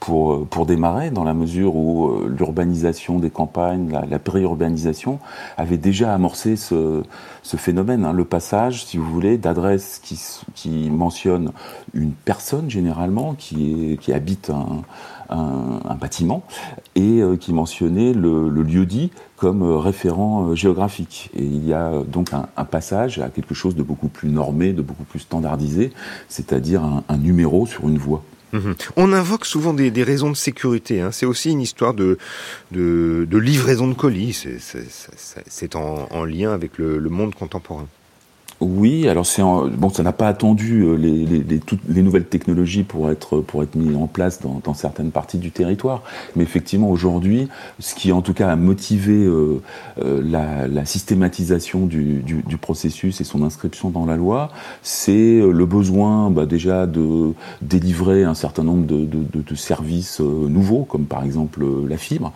pour, 0.00 0.46
pour 0.46 0.64
démarrer, 0.64 1.10
dans 1.10 1.24
la 1.24 1.34
mesure 1.34 1.76
où 1.76 2.08
euh, 2.08 2.34
l'urbanisation 2.34 3.18
des 3.18 3.28
campagnes, 3.28 3.90
la, 3.90 4.06
la 4.06 4.18
périurbanisation 4.18 5.18
avait 5.58 5.76
déjà 5.76 6.14
amorcé 6.14 6.56
ce, 6.56 7.02
ce 7.42 7.56
phénomène, 7.58 8.06
hein, 8.06 8.14
le 8.14 8.24
passage, 8.24 8.86
si 8.86 8.96
vous 8.96 9.10
voulez, 9.10 9.36
d'adresses 9.36 10.00
qui, 10.02 10.18
qui 10.54 10.88
mentionnent 10.90 11.52
une 11.92 12.12
personne 12.12 12.70
généralement 12.70 13.34
qui, 13.34 13.92
est, 13.92 13.96
qui 13.98 14.14
habite 14.14 14.48
un, 14.48 14.82
un, 15.28 15.94
bâtiment 15.94 16.44
et 16.94 17.22
euh, 17.22 17.36
qui 17.36 17.54
mentionnait 17.54 18.12
le, 18.12 18.48
le 18.48 18.62
lieu 18.62 18.84
dit 18.84 19.10
comme 19.36 19.62
euh, 19.62 19.76
référent 19.78 20.48
euh, 20.48 20.54
géographique. 20.54 21.30
Et 21.34 21.44
il 21.44 21.66
y 21.66 21.72
a 21.72 22.02
donc 22.06 22.30
un, 22.32 22.64
passage 22.64 23.18
à 23.18 23.28
quelque 23.28 23.54
chose 23.54 23.76
de 23.76 23.82
beaucoup 23.82 24.08
plus 24.08 24.28
normé, 24.28 24.72
de 24.72 24.82
beaucoup 24.82 25.04
plus 25.04 25.20
standardisé, 25.20 25.92
c'est-à-dire 26.28 26.82
un, 26.82 27.16
numéro 27.16 27.66
sur 27.66 27.88
une 27.88 27.98
voie. 27.98 28.22
Mmh. 28.52 28.72
On 28.96 29.12
invoque 29.12 29.44
souvent 29.44 29.74
des, 29.74 29.90
raisons 30.02 30.30
de 30.30 30.36
sécurité. 30.36 31.00
Hein. 31.00 31.10
C'est 31.12 31.26
aussi 31.26 31.50
une 31.50 31.60
histoire 31.60 31.94
de, 31.94 32.18
livraison 32.72 33.88
de 33.88 33.94
colis. 33.94 34.46
C'est 35.46 35.76
en, 35.76 36.08
en, 36.10 36.24
lien 36.24 36.52
avec 36.52 36.78
le 36.78 37.08
monde 37.08 37.34
contemporain. 37.34 37.86
Oui, 38.60 39.08
alors 39.08 39.26
c'est 39.26 39.42
bon, 39.42 39.90
ça 39.90 40.02
n'a 40.02 40.12
pas 40.12 40.28
attendu 40.28 40.80
euh, 40.80 40.94
les, 40.94 41.26
les, 41.26 41.42
les, 41.42 41.58
toutes 41.58 41.80
les 41.88 42.02
nouvelles 42.02 42.24
technologies 42.24 42.84
pour 42.84 43.10
être 43.10 43.40
pour 43.40 43.62
être 43.62 43.74
mis 43.74 43.94
en 43.94 44.06
place 44.06 44.40
dans, 44.40 44.60
dans 44.64 44.74
certaines 44.74 45.10
parties 45.10 45.38
du 45.38 45.50
territoire. 45.50 46.02
Mais 46.36 46.42
effectivement, 46.42 46.90
aujourd'hui, 46.90 47.48
ce 47.78 47.94
qui 47.94 48.12
en 48.12 48.22
tout 48.22 48.32
cas 48.32 48.48
a 48.48 48.56
motivé 48.56 49.12
euh, 49.12 49.60
euh, 50.02 50.22
la, 50.24 50.68
la, 50.68 50.84
systématisation 50.84 51.86
du, 51.86 52.22
du, 52.22 52.42
du, 52.42 52.56
processus 52.56 53.20
et 53.20 53.24
son 53.24 53.42
inscription 53.42 53.90
dans 53.90 54.06
la 54.06 54.16
loi, 54.16 54.50
c'est 54.82 55.40
le 55.40 55.66
besoin 55.66 56.30
bah, 56.30 56.46
déjà 56.46 56.86
de 56.86 57.32
délivrer 57.62 58.24
un 58.24 58.34
certain 58.34 58.62
nombre 58.62 58.86
de, 58.86 59.04
de, 59.04 59.42
de 59.42 59.54
services 59.54 60.20
euh, 60.20 60.48
nouveaux, 60.48 60.84
comme 60.84 61.06
par 61.06 61.24
exemple 61.24 61.62
euh, 61.62 61.86
la 61.88 61.96
fibre, 61.96 62.32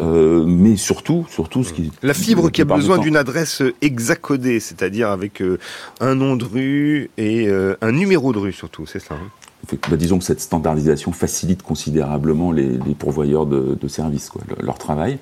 mais 0.00 0.76
surtout, 0.76 1.26
surtout 1.30 1.64
ce 1.64 1.72
qui 1.72 1.90
la 2.02 2.14
fibre 2.14 2.50
qui 2.50 2.62
a 2.62 2.64
besoin 2.64 2.98
d'une 2.98 3.16
adresse 3.16 3.62
hexacodée, 3.82 4.60
c'est-à-dire 4.60 5.08
avec 5.10 5.42
un 6.00 6.14
nom 6.14 6.36
de 6.36 6.44
rue 6.44 7.10
et 7.16 7.48
euh, 7.48 7.76
un 7.80 7.92
numéro 7.92 8.32
de 8.32 8.38
rue 8.38 8.52
surtout, 8.52 8.86
c'est 8.86 9.00
ça 9.00 9.14
hein 9.14 9.30
bah, 9.90 9.96
disons 9.96 10.18
que 10.18 10.24
cette 10.24 10.40
standardisation 10.40 11.12
facilite 11.12 11.62
considérablement 11.62 12.52
les, 12.52 12.78
pourvoyeurs 12.98 13.46
de, 13.46 13.88
services, 13.88 14.28
quoi, 14.28 14.42
le, 14.48 14.64
leur 14.64 14.78
travail. 14.78 15.18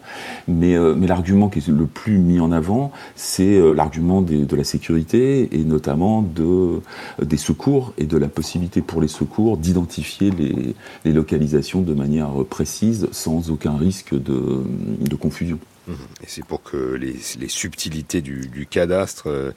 Mais, 0.48 0.74
euh, 0.74 0.94
mais 0.94 1.06
l'argument 1.06 1.48
qui 1.48 1.60
est 1.60 1.68
le 1.68 1.86
plus 1.86 2.18
mis 2.18 2.40
en 2.40 2.52
avant, 2.52 2.92
c'est 3.16 3.56
euh, 3.56 3.72
l'argument 3.72 4.20
de 4.20 4.56
la 4.56 4.64
sécurité 4.64 5.48
et 5.52 5.64
notamment 5.64 6.22
de, 6.22 6.80
des 7.22 7.36
secours 7.36 7.94
et 7.96 8.04
de 8.04 8.18
la 8.18 8.28
possibilité 8.28 8.82
pour 8.82 9.00
les 9.00 9.08
secours 9.08 9.56
d'identifier 9.56 10.30
les, 10.30 11.12
localisations 11.12 11.80
de 11.80 11.94
manière 11.94 12.30
précise 12.48 13.08
sans 13.12 13.50
aucun 13.50 13.76
risque 13.76 14.14
de 14.14 15.16
confusion. 15.16 15.58
Et 15.88 16.26
c'est 16.26 16.44
pour 16.44 16.62
que 16.62 16.94
les, 16.94 17.48
subtilités 17.48 18.20
du, 18.22 18.66
cadastre 18.68 19.28
euh, 19.28 19.52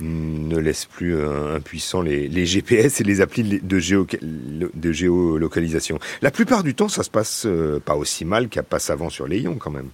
ne 0.00 0.58
laissent 0.58 0.86
plus 0.86 1.16
euh, 1.16 1.56
impuissants 1.56 2.02
les, 2.02 2.46
GPS 2.46 3.00
et 3.00 3.04
les 3.04 3.20
applis 3.20 3.60
de 3.62 3.78
géolocalisation. 4.92 5.98
La 6.22 6.30
plupart 6.30 6.62
du 6.62 6.74
temps, 6.74 6.88
ça 6.88 7.02
se 7.02 7.10
passe 7.10 7.44
euh, 7.46 7.80
pas 7.80 7.94
aussi 7.94 8.24
mal 8.24 8.48
qu'à 8.48 8.62
Passavant 8.62 9.10
sur 9.10 9.28
Léon 9.28 9.56
quand 9.56 9.70
même. 9.70 9.90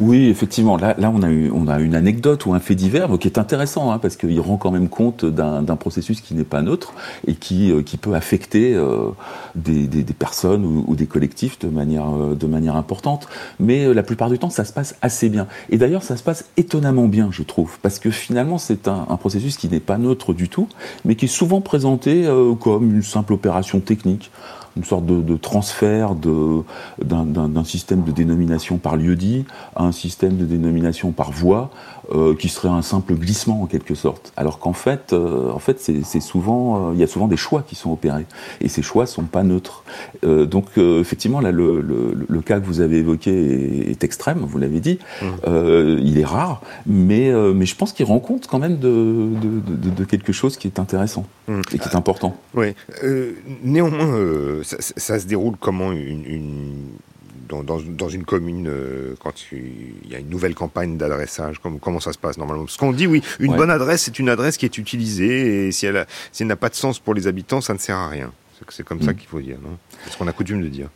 Oui, 0.00 0.28
effectivement. 0.28 0.76
Là, 0.76 0.96
on 1.14 1.22
a 1.22 1.30
eu, 1.30 1.50
on 1.54 1.68
a 1.68 1.78
une 1.78 1.94
anecdote 1.94 2.46
ou 2.46 2.54
un 2.54 2.60
fait 2.60 2.74
divers 2.74 3.08
qui 3.20 3.28
est 3.28 3.38
intéressant 3.38 3.92
hein, 3.92 3.98
parce 3.98 4.16
qu'il 4.16 4.40
rend 4.40 4.56
quand 4.56 4.70
même 4.70 4.88
compte 4.88 5.24
d'un 5.24 5.76
processus 5.76 6.20
qui 6.20 6.34
n'est 6.34 6.44
pas 6.44 6.62
neutre 6.62 6.94
et 7.26 7.34
qui, 7.34 7.70
euh, 7.70 7.82
qui 7.82 7.96
peut 7.96 8.14
affecter 8.14 8.74
euh, 8.74 9.10
des, 9.54 9.86
des, 9.86 10.04
personnes 10.12 10.64
ou, 10.64 10.94
des 10.94 11.06
collectifs 11.06 11.58
de 11.58 11.68
manière, 11.68 12.08
euh, 12.08 12.34
de 12.34 12.46
manière 12.46 12.76
importante. 12.76 13.28
Mais 13.60 13.84
euh, 13.84 13.92
la 13.92 14.02
plupart 14.02 14.30
du 14.30 14.38
temps, 14.38 14.50
ça 14.50 14.64
se 14.64 14.72
passe 14.72 14.96
assez 15.02 15.28
bien. 15.28 15.46
Et 15.70 15.78
d'ailleurs, 15.78 16.02
ça 16.02 16.16
se 16.16 16.22
passe 16.22 16.46
étonnamment 16.56 17.06
bien, 17.06 17.28
je 17.30 17.42
trouve, 17.42 17.78
parce 17.82 17.98
que 17.98 18.10
finalement, 18.10 18.58
c'est 18.58 18.88
un, 18.88 19.06
un, 19.08 19.16
processus 19.16 19.56
qui 19.56 19.68
n'est 19.68 19.80
pas 19.80 19.98
neutre 19.98 20.32
du 20.32 20.48
tout, 20.48 20.68
mais 21.04 21.14
qui 21.14 21.26
est 21.26 21.28
souvent 21.28 21.60
présenté 21.60 22.26
euh, 22.26 22.54
comme 22.54 22.96
une 22.96 23.02
simple 23.02 23.32
opération 23.32 23.80
technique 23.80 24.30
une 24.76 24.84
sorte 24.84 25.06
de, 25.06 25.20
de 25.20 25.36
transfert 25.36 26.14
d'un 26.14 27.64
système 27.64 28.02
de 28.02 28.10
dénomination 28.10 28.78
par 28.78 28.96
lieu-dit 28.96 29.44
à 29.76 29.84
un 29.84 29.92
système 29.92 30.36
de 30.36 30.44
dénomination 30.44 31.12
par 31.12 31.30
voie, 31.30 31.70
euh, 32.14 32.34
qui 32.34 32.48
serait 32.48 32.68
un 32.68 32.82
simple 32.82 33.14
glissement 33.14 33.62
en 33.62 33.66
quelque 33.66 33.94
sorte. 33.94 34.32
Alors 34.36 34.60
qu'en 34.60 34.72
fait, 34.72 35.12
euh, 35.12 35.50
en 35.50 35.58
fait, 35.58 35.80
c'est 35.80 36.20
souvent, 36.20 36.90
euh, 36.90 36.94
il 36.94 37.00
y 37.00 37.02
a 37.02 37.06
souvent 37.08 37.26
des 37.26 37.36
choix 37.36 37.64
qui 37.66 37.74
sont 37.74 37.90
opérés, 37.90 38.26
et 38.60 38.68
ces 38.68 38.82
choix 38.82 39.06
sont 39.06 39.24
pas 39.24 39.42
neutres. 39.42 39.82
Donc 40.22 40.78
effectivement, 40.78 41.40
là, 41.40 41.50
le, 41.50 41.80
le, 41.80 42.26
le, 42.28 42.40
cas 42.40 42.60
que 42.60 42.66
vous 42.66 42.80
avez 42.80 42.98
évoqué 42.98 43.30
est, 43.30 43.90
est 43.90 44.04
extrême, 44.04 44.38
vous 44.40 44.58
l'avez 44.58 44.80
dit. 44.80 44.98
Mmh. 45.22 45.26
il 46.02 46.18
est 46.18 46.24
rare, 46.24 46.62
mais 46.86 47.32
mais 47.54 47.66
je 47.66 47.76
pense 47.76 47.92
qu'il 47.92 48.06
rend 48.06 48.20
compte 48.20 48.46
quand 48.46 48.58
même 48.58 48.78
de, 48.78 49.28
de, 49.40 49.74
de, 49.74 49.90
de, 49.90 50.04
quelque 50.04 50.32
chose 50.32 50.56
qui 50.56 50.66
est 50.66 50.78
intéressant 50.78 51.26
mmh. 51.48 51.60
et 51.72 51.78
qui 51.78 51.88
est 51.88 51.96
important. 51.96 52.36
Oui. 52.54 52.74
néanmoins 53.62 54.62
ça, 54.62 54.76
ça, 54.80 55.18
se 55.18 55.26
déroule 55.26 55.56
comment 55.60 55.92
une, 55.92 56.24
une 56.24 56.72
dans, 57.48 57.62
dans, 57.62 57.80
dans, 57.80 58.08
une 58.08 58.24
commune 58.24 58.68
euh, 58.68 59.14
quand 59.20 59.32
il 59.52 60.10
y 60.10 60.14
a 60.14 60.18
une 60.18 60.28
nouvelle 60.28 60.54
campagne 60.54 60.96
d'adressage 60.96 61.58
comment, 61.62 61.78
comment 61.78 62.00
ça 62.00 62.12
se 62.12 62.18
passe 62.18 62.38
normalement? 62.38 62.64
Parce 62.64 62.76
qu'on 62.76 62.92
dit 62.92 63.06
oui, 63.06 63.22
une 63.40 63.52
ouais. 63.52 63.56
bonne 63.56 63.70
adresse 63.70 64.02
c'est 64.02 64.18
une 64.18 64.28
adresse 64.28 64.56
qui 64.56 64.64
est 64.64 64.78
utilisée 64.78 65.66
et 65.66 65.72
si 65.72 65.86
elle, 65.86 65.98
a, 65.98 66.06
si 66.32 66.42
elle 66.42 66.48
n'a 66.48 66.56
pas 66.56 66.68
de 66.68 66.74
sens 66.74 66.98
pour 66.98 67.14
les 67.14 67.26
habitants, 67.26 67.60
ça 67.60 67.74
ne 67.74 67.78
sert 67.78 67.96
à 67.96 68.08
rien. 68.08 68.32
C'est 68.68 68.84
comme 68.84 68.98
mmh. 68.98 69.02
ça 69.02 69.14
qu'il 69.14 69.28
faut 69.28 69.40
dire, 69.40 69.58
non? 69.62 69.76
C'est 70.04 70.12
ce 70.12 70.16
qu'on 70.16 70.28
a 70.28 70.32
coutume 70.32 70.62
de 70.62 70.68
dire. 70.68 70.88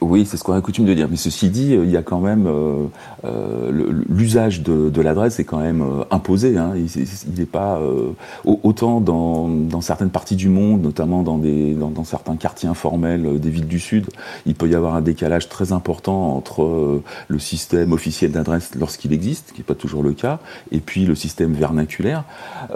Oui, 0.00 0.26
c'est 0.26 0.36
ce 0.36 0.44
qu'on 0.44 0.52
a 0.52 0.60
coutume 0.60 0.84
de 0.84 0.94
dire. 0.94 1.08
Mais 1.10 1.16
ceci 1.16 1.50
dit, 1.50 1.72
il 1.72 1.90
y 1.90 1.96
a 1.96 2.02
quand 2.02 2.20
même 2.20 2.46
euh, 2.46 2.84
euh, 3.24 4.02
l'usage 4.08 4.62
de, 4.62 5.00
l'adresse 5.00 5.40
est 5.40 5.44
quand 5.44 5.58
même 5.58 5.82
euh, 5.82 6.04
imposé. 6.10 6.56
Hein. 6.56 6.72
Il 6.76 7.34
n'est 7.38 7.46
pas 7.46 7.78
euh, 7.78 8.12
autant 8.44 9.00
dans, 9.00 9.80
certaines 9.80 10.10
parties 10.10 10.36
du 10.36 10.48
monde, 10.48 10.82
notamment 10.82 11.22
dans, 11.22 12.04
certains 12.04 12.36
quartiers 12.36 12.68
informels 12.68 13.26
euh, 13.26 13.38
des 13.38 13.50
villes 13.50 13.66
du 13.66 13.80
sud, 13.80 14.06
il 14.46 14.54
peut 14.54 14.68
y 14.68 14.74
avoir 14.74 14.94
un 14.94 15.00
décalage 15.00 15.48
très 15.48 15.72
important 15.72 16.36
entre 16.36 16.62
euh, 16.62 17.02
le 17.28 17.38
système 17.38 17.92
officiel 17.92 18.32
d'adresse 18.32 18.72
lorsqu'il 18.78 19.12
existe, 19.12 19.52
qui 19.52 19.60
n'est 19.60 19.64
pas 19.64 19.74
toujours 19.74 20.02
le 20.02 20.12
cas, 20.12 20.38
et 20.70 20.80
puis 20.80 21.06
le 21.06 21.14
système 21.14 21.52
vernaculaire, 21.52 22.24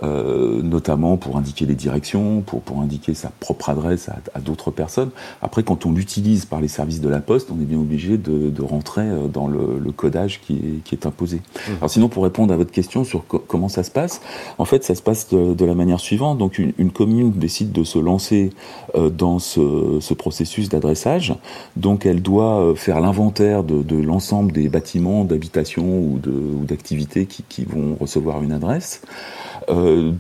notamment 0.03 1.17
pour 1.17 1.37
indiquer 1.37 1.67
les 1.67 1.75
directions, 1.75 2.41
pour, 2.41 2.63
indiquer 2.81 3.15
sa 3.15 3.31
propre 3.41 3.71
adresse 3.71 4.09
à 4.35 4.41
d'autres 4.41 4.71
personnes. 4.71 5.11
Après, 5.43 5.63
quand 5.63 5.87
on 5.87 5.93
l'utilise 5.93 6.47
par 6.47 6.61
les 6.61 6.69
services 6.69 7.01
de 7.01 7.09
la 7.13 7.21
poste, 7.21 7.51
on 7.51 7.61
est 7.61 7.65
bien 7.65 7.79
obligé 7.79 8.19
de, 8.19 8.51
de 8.51 8.63
rentrer 8.63 9.03
euh, 9.03 9.29
dans 9.29 9.47
le, 9.47 9.79
le 9.79 9.93
codage 9.93 10.41
qui 10.41 10.55
est, 10.55 10.85
qui 10.85 10.95
est 10.95 11.07
imposé. 11.07 11.37
Mmh. 11.37 11.71
Alors 11.79 11.91
sinon, 11.91 12.09
pour 12.09 12.25
répondre 12.25 12.53
à 12.53 12.57
votre 12.57 12.73
question 12.73 13.05
sur 13.05 13.27
co 13.27 13.39
comment 13.39 13.69
ça 13.69 13.83
se 13.85 13.91
passe, 13.91 14.21
en 14.59 14.65
fait, 14.65 14.83
ça 14.85 14.95
se 14.95 15.03
passe 15.03 15.29
de, 15.29 15.55
de 15.55 15.65
la 15.65 15.75
manière 15.75 16.01
suivante. 16.01 16.39
Donc, 16.39 16.59
une, 16.59 16.73
une, 16.79 16.91
commune 16.91 17.31
décide 17.31 17.73
de 17.73 17.85
se 17.85 17.99
lancer 17.99 18.51
euh, 18.95 19.11
dans 19.11 19.39
ce, 19.39 19.99
ce 20.01 20.15
processus 20.15 20.69
d'adressage. 20.69 21.35
Donc, 21.77 22.07
elle 22.07 22.23
doit 22.23 22.75
faire 22.77 23.01
l'inventaire 23.01 23.63
de, 23.63 23.83
de 23.83 23.97
l'ensemble 23.97 24.53
des 24.53 24.69
bâtiments 24.69 25.25
d'habitation 25.25 25.85
ou 25.85 26.19
d'activités 26.65 27.27
qui, 27.27 27.45
qui 27.49 27.65
vont 27.65 27.97
recevoir 28.01 28.43
une 28.43 28.53
adresse. 28.53 29.03
Euh, 29.69 30.13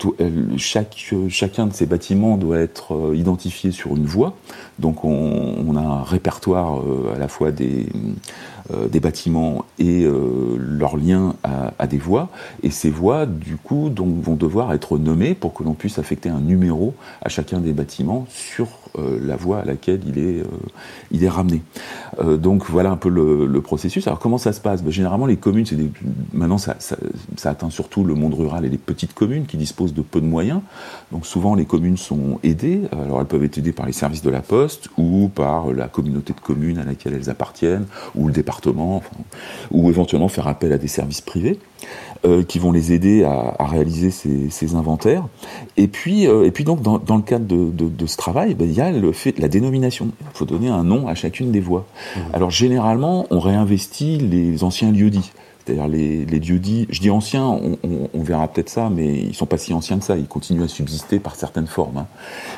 chaque, 0.56 1.14
chacun 1.28 1.66
de 1.66 1.72
ces 1.72 1.87
bâtiments 1.87 2.37
doit 2.37 2.58
être 2.58 2.94
euh, 2.94 3.16
identifié 3.16 3.70
sur 3.70 3.96
une 3.96 4.04
voie. 4.04 4.34
Donc 4.78 5.04
on, 5.04 5.76
a 5.76 5.80
un 5.80 6.02
répertoire 6.02 6.80
euh, 6.80 7.12
à 7.14 7.18
la 7.18 7.28
fois 7.28 7.50
des, 7.50 7.87
euh, 7.87 8.12
des 8.71 9.00
bâtiments 9.00 9.64
et 9.78 10.04
euh, 10.04 10.57
leurs 10.59 10.97
liens 10.97 11.35
à, 11.42 11.87
des 11.87 11.99
voies. 11.99 12.28
Et 12.62 12.71
ces 12.71 12.90
voies, 12.90 13.26
du 13.26 13.57
coup, 13.57 13.88
donc, 13.88 14.21
vont 14.23 14.37
devoir 14.37 14.73
être 14.73 14.99
nommées 14.99 15.35
pour 15.35 15.52
que 15.52 15.64
l'on 15.64 15.75
puisse 15.75 15.99
affecter 15.99 16.28
un 16.28 16.40
numéro 16.40 16.95
à 17.23 17.28
chacun 17.28 17.59
des 17.59 17.73
bâtiments 17.73 18.26
sur 18.28 18.69
euh, 18.99 19.19
la 19.21 19.37
voie 19.37 19.61
à 19.61 19.64
laquelle 19.64 20.00
il 20.07 20.19
est, 20.19 20.42
il 21.11 21.25
est 21.25 21.28
ramené. 21.28 21.62
donc 22.38 22.69
voilà 22.69 22.90
un 22.90 22.97
peu 22.97 23.09
le, 23.09 23.61
processus. 23.62 24.07
Alors 24.07 24.19
comment 24.19 24.38
ça 24.38 24.52
se 24.52 24.61
passe? 24.61 24.83
Ben, 24.83 24.90
Généralement, 24.90 25.26
les 25.26 25.37
communes, 25.37 25.66
maintenant 26.33 26.59
ça, 26.59 26.76
ça, 26.78 26.97
ça, 27.37 27.50
atteint 27.50 27.71
surtout 27.71 28.04
le 28.04 28.14
monde 28.14 28.35
rural 28.35 28.64
et 28.64 28.69
les 28.69 28.78
petites 28.78 29.14
communes 29.14 29.47
qui 29.47 29.57
disposent 29.57 29.95
de 29.95 30.02
peu 30.02 30.21
de 30.21 30.26
moyens. 30.26 30.61
Donc 31.12 31.26
souvent, 31.26 31.54
les 31.54 31.64
communes 31.64 31.97
sont 31.97 32.40
aidées. 32.42 32.83
Alors 32.92 33.21
elles 33.21 33.26
peuvent 33.26 33.45
être 33.45 33.59
aidées 33.59 33.73
par 33.73 33.87
les 33.87 33.92
services 33.92 34.23
de 34.23 34.31
la 34.31 34.40
poste 34.40 34.88
ou 34.97 35.31
par 35.35 35.73
la 35.73 35.88
communauté 35.88 36.33
de 36.33 36.40
communes 36.40 36.78
à 36.78 36.85
laquelle 36.85 37.14
elles 37.14 37.31
appartiennent 37.31 37.87
ou 38.14 38.26
le 38.26 38.33
département 38.33 38.51
enfin, 38.56 39.11
ou 39.71 39.90
éventuellement 39.90 40.28
faire 40.28 40.49
appel 40.49 40.73
à 40.73 40.78
des 40.78 40.88
services 40.88 41.21
privés 41.21 41.59
euh, 42.25 42.42
qui 42.42 42.59
vont 42.59 42.73
les 42.73 42.92
aider 42.92 43.25
à, 43.25 43.54
à 43.59 43.66
réaliser 43.66 44.11
ces, 44.11 44.50
ces, 44.50 44.75
inventaires. 44.75 45.26
Et 45.76 45.88
puis, 45.88 46.26
euh, 46.26 46.44
et 46.44 46.50
puis 46.50 46.64
donc 46.64 46.82
dans, 46.82 46.99
dans 46.99 47.16
le 47.16 47.23
cadre 47.23 47.47
de, 47.47 47.71
de, 47.71 47.88
de 47.88 48.06
ce 48.06 48.16
travail, 48.16 48.54
ben, 48.54 48.68
il 48.68 48.75
y 48.75 48.80
a 48.80 48.92
le 48.92 49.12
fait 49.12 49.38
la 49.38 49.49
dénomination. 49.49 50.09
Il 50.21 50.26
faut 50.35 50.44
donner 50.44 50.68
un 50.68 50.85
nom 50.85 51.09
à 51.09 51.14
chacune 51.14 51.50
des 51.50 51.61
voies. 51.61 51.87
Mmh. 52.16 52.21
Alors 52.32 52.50
généralement, 52.50 53.26
on 53.30 53.40
réinvestit 53.40 54.18
les 54.18 54.62
anciens 54.64 54.92
lieux 54.92 55.11
dits. 55.11 55.32
C'est-à-dire 55.64 55.87
les, 55.87 56.25
les 56.25 56.40
dieux 56.40 56.59
dits, 56.59 56.87
je 56.90 57.00
dis 57.00 57.11
anciens, 57.11 57.47
on, 57.47 58.23
verra 58.23 58.49
peut-être 58.49 58.69
ça, 58.69 58.90
mais 58.90 59.21
ils 59.21 59.35
sont 59.35 59.47
pas 59.47 59.59
si 59.59 59.73
anciens 59.73 59.99
que 59.99 60.04
ça, 60.04 60.16
ils 60.16 60.26
continuent 60.26 60.64
à 60.64 60.69
subsister 60.69 61.21
par 61.21 61.37
certaines 61.37 61.66
formes. 61.66 61.99
Hein. 61.99 62.07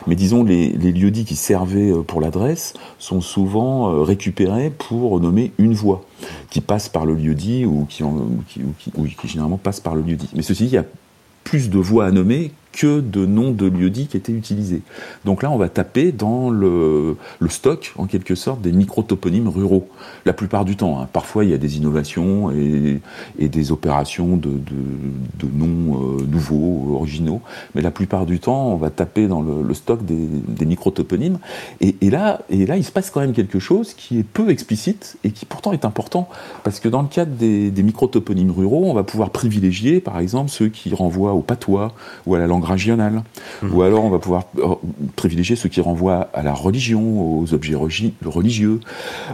Mais 0.06 0.14
disons, 0.14 0.42
les, 0.42 0.70
lieux 0.70 1.10
dits 1.10 1.24
qui 1.24 1.36
servaient 1.36 1.90
euh, 1.90 2.02
pour 2.02 2.20
l'adresse 2.20 2.74
sont 2.98 3.20
souvent 3.20 3.90
euh, 3.90 4.02
récupérés 4.02 4.70
pour 4.70 5.20
nommer 5.20 5.52
une 5.58 5.74
voie 5.74 6.04
qui 6.50 6.60
passe 6.60 6.88
par 6.88 7.04
le 7.04 7.14
lieu 7.14 7.34
dit 7.34 7.66
ou 7.66 7.86
qui, 7.88 8.02
ou 8.02 8.42
qui, 8.78 9.28
généralement 9.28 9.58
passe 9.58 9.80
par 9.80 9.94
le 9.94 10.02
lieu 10.02 10.16
dit. 10.16 10.30
Mais 10.34 10.42
ceci, 10.42 10.64
il 10.64 10.72
y 10.72 10.78
a 10.78 10.84
plus 11.42 11.68
de 11.68 11.78
voies 11.78 12.06
à 12.06 12.10
nommer 12.10 12.52
que 12.74 13.00
de 13.00 13.24
noms 13.24 13.52
de 13.52 13.66
lieux-dits 13.66 14.08
qui 14.08 14.16
étaient 14.16 14.32
utilisés. 14.32 14.82
Donc 15.24 15.42
là, 15.42 15.50
on 15.50 15.56
va 15.56 15.68
taper 15.68 16.12
dans 16.12 16.50
le, 16.50 17.16
stock, 17.48 17.94
en 17.96 18.06
quelque 18.06 18.34
sorte, 18.34 18.60
des 18.60 18.72
micro-toponymes 18.72 19.48
ruraux. 19.48 19.88
La 20.26 20.32
plupart 20.32 20.64
du 20.64 20.76
temps. 20.76 21.00
Hein. 21.00 21.08
Parfois, 21.12 21.44
il 21.44 21.50
y 21.50 21.54
a 21.54 21.58
des 21.58 21.76
innovations 21.76 22.50
et, 22.50 23.00
des 23.38 23.72
opérations 23.72 24.36
de, 24.36 24.50
noms 25.52 26.18
euh, 26.18 26.26
nouveaux, 26.26 26.96
originaux. 26.96 27.40
Mais 27.74 27.82
la 27.82 27.90
plupart 27.90 28.26
du 28.26 28.40
temps, 28.40 28.72
on 28.72 28.76
va 28.76 28.90
taper 28.90 29.28
dans 29.28 29.42
le, 29.42 29.74
stock 29.74 30.04
des, 30.04 30.66
micro-toponymes. 30.66 31.38
Et, 31.80 31.96
et, 32.00 32.10
là, 32.10 32.40
et 32.50 32.66
là, 32.66 32.76
il 32.76 32.84
se 32.84 32.90
passe 32.90 33.10
quand 33.10 33.20
même 33.20 33.34
quelque 33.34 33.60
chose 33.60 33.94
qui 33.94 34.18
est 34.18 34.24
peu 34.24 34.50
explicite 34.50 35.16
et 35.22 35.30
qui 35.30 35.46
pourtant 35.46 35.72
est 35.72 35.84
important. 35.84 36.28
Parce 36.64 36.80
que 36.80 36.88
dans 36.88 37.02
le 37.02 37.08
cadre 37.08 37.32
des, 37.32 37.70
des 37.70 37.82
micro-toponymes 37.84 38.50
ruraux, 38.50 38.86
on 38.86 38.94
va 38.94 39.04
pouvoir 39.04 39.30
privilégier, 39.30 40.00
par 40.00 40.18
exemple, 40.18 40.50
ceux 40.50 40.68
qui 40.68 40.92
renvoient 40.92 41.34
au 41.34 41.40
patois 41.40 41.94
ou 42.26 42.34
à 42.34 42.38
la 42.38 42.46
langue 42.46 42.63
régionale. 42.64 43.22
Mmh. 43.62 43.74
Ou 43.74 43.82
alors 43.82 44.04
on 44.04 44.10
va 44.10 44.18
pouvoir 44.18 44.44
euh, 44.58 44.74
privilégier 45.16 45.56
ceux 45.56 45.68
qui 45.68 45.80
renvoient 45.80 46.28
à 46.34 46.42
la 46.42 46.52
religion, 46.52 47.38
aux 47.38 47.54
objets 47.54 47.74
religieux, 47.74 48.80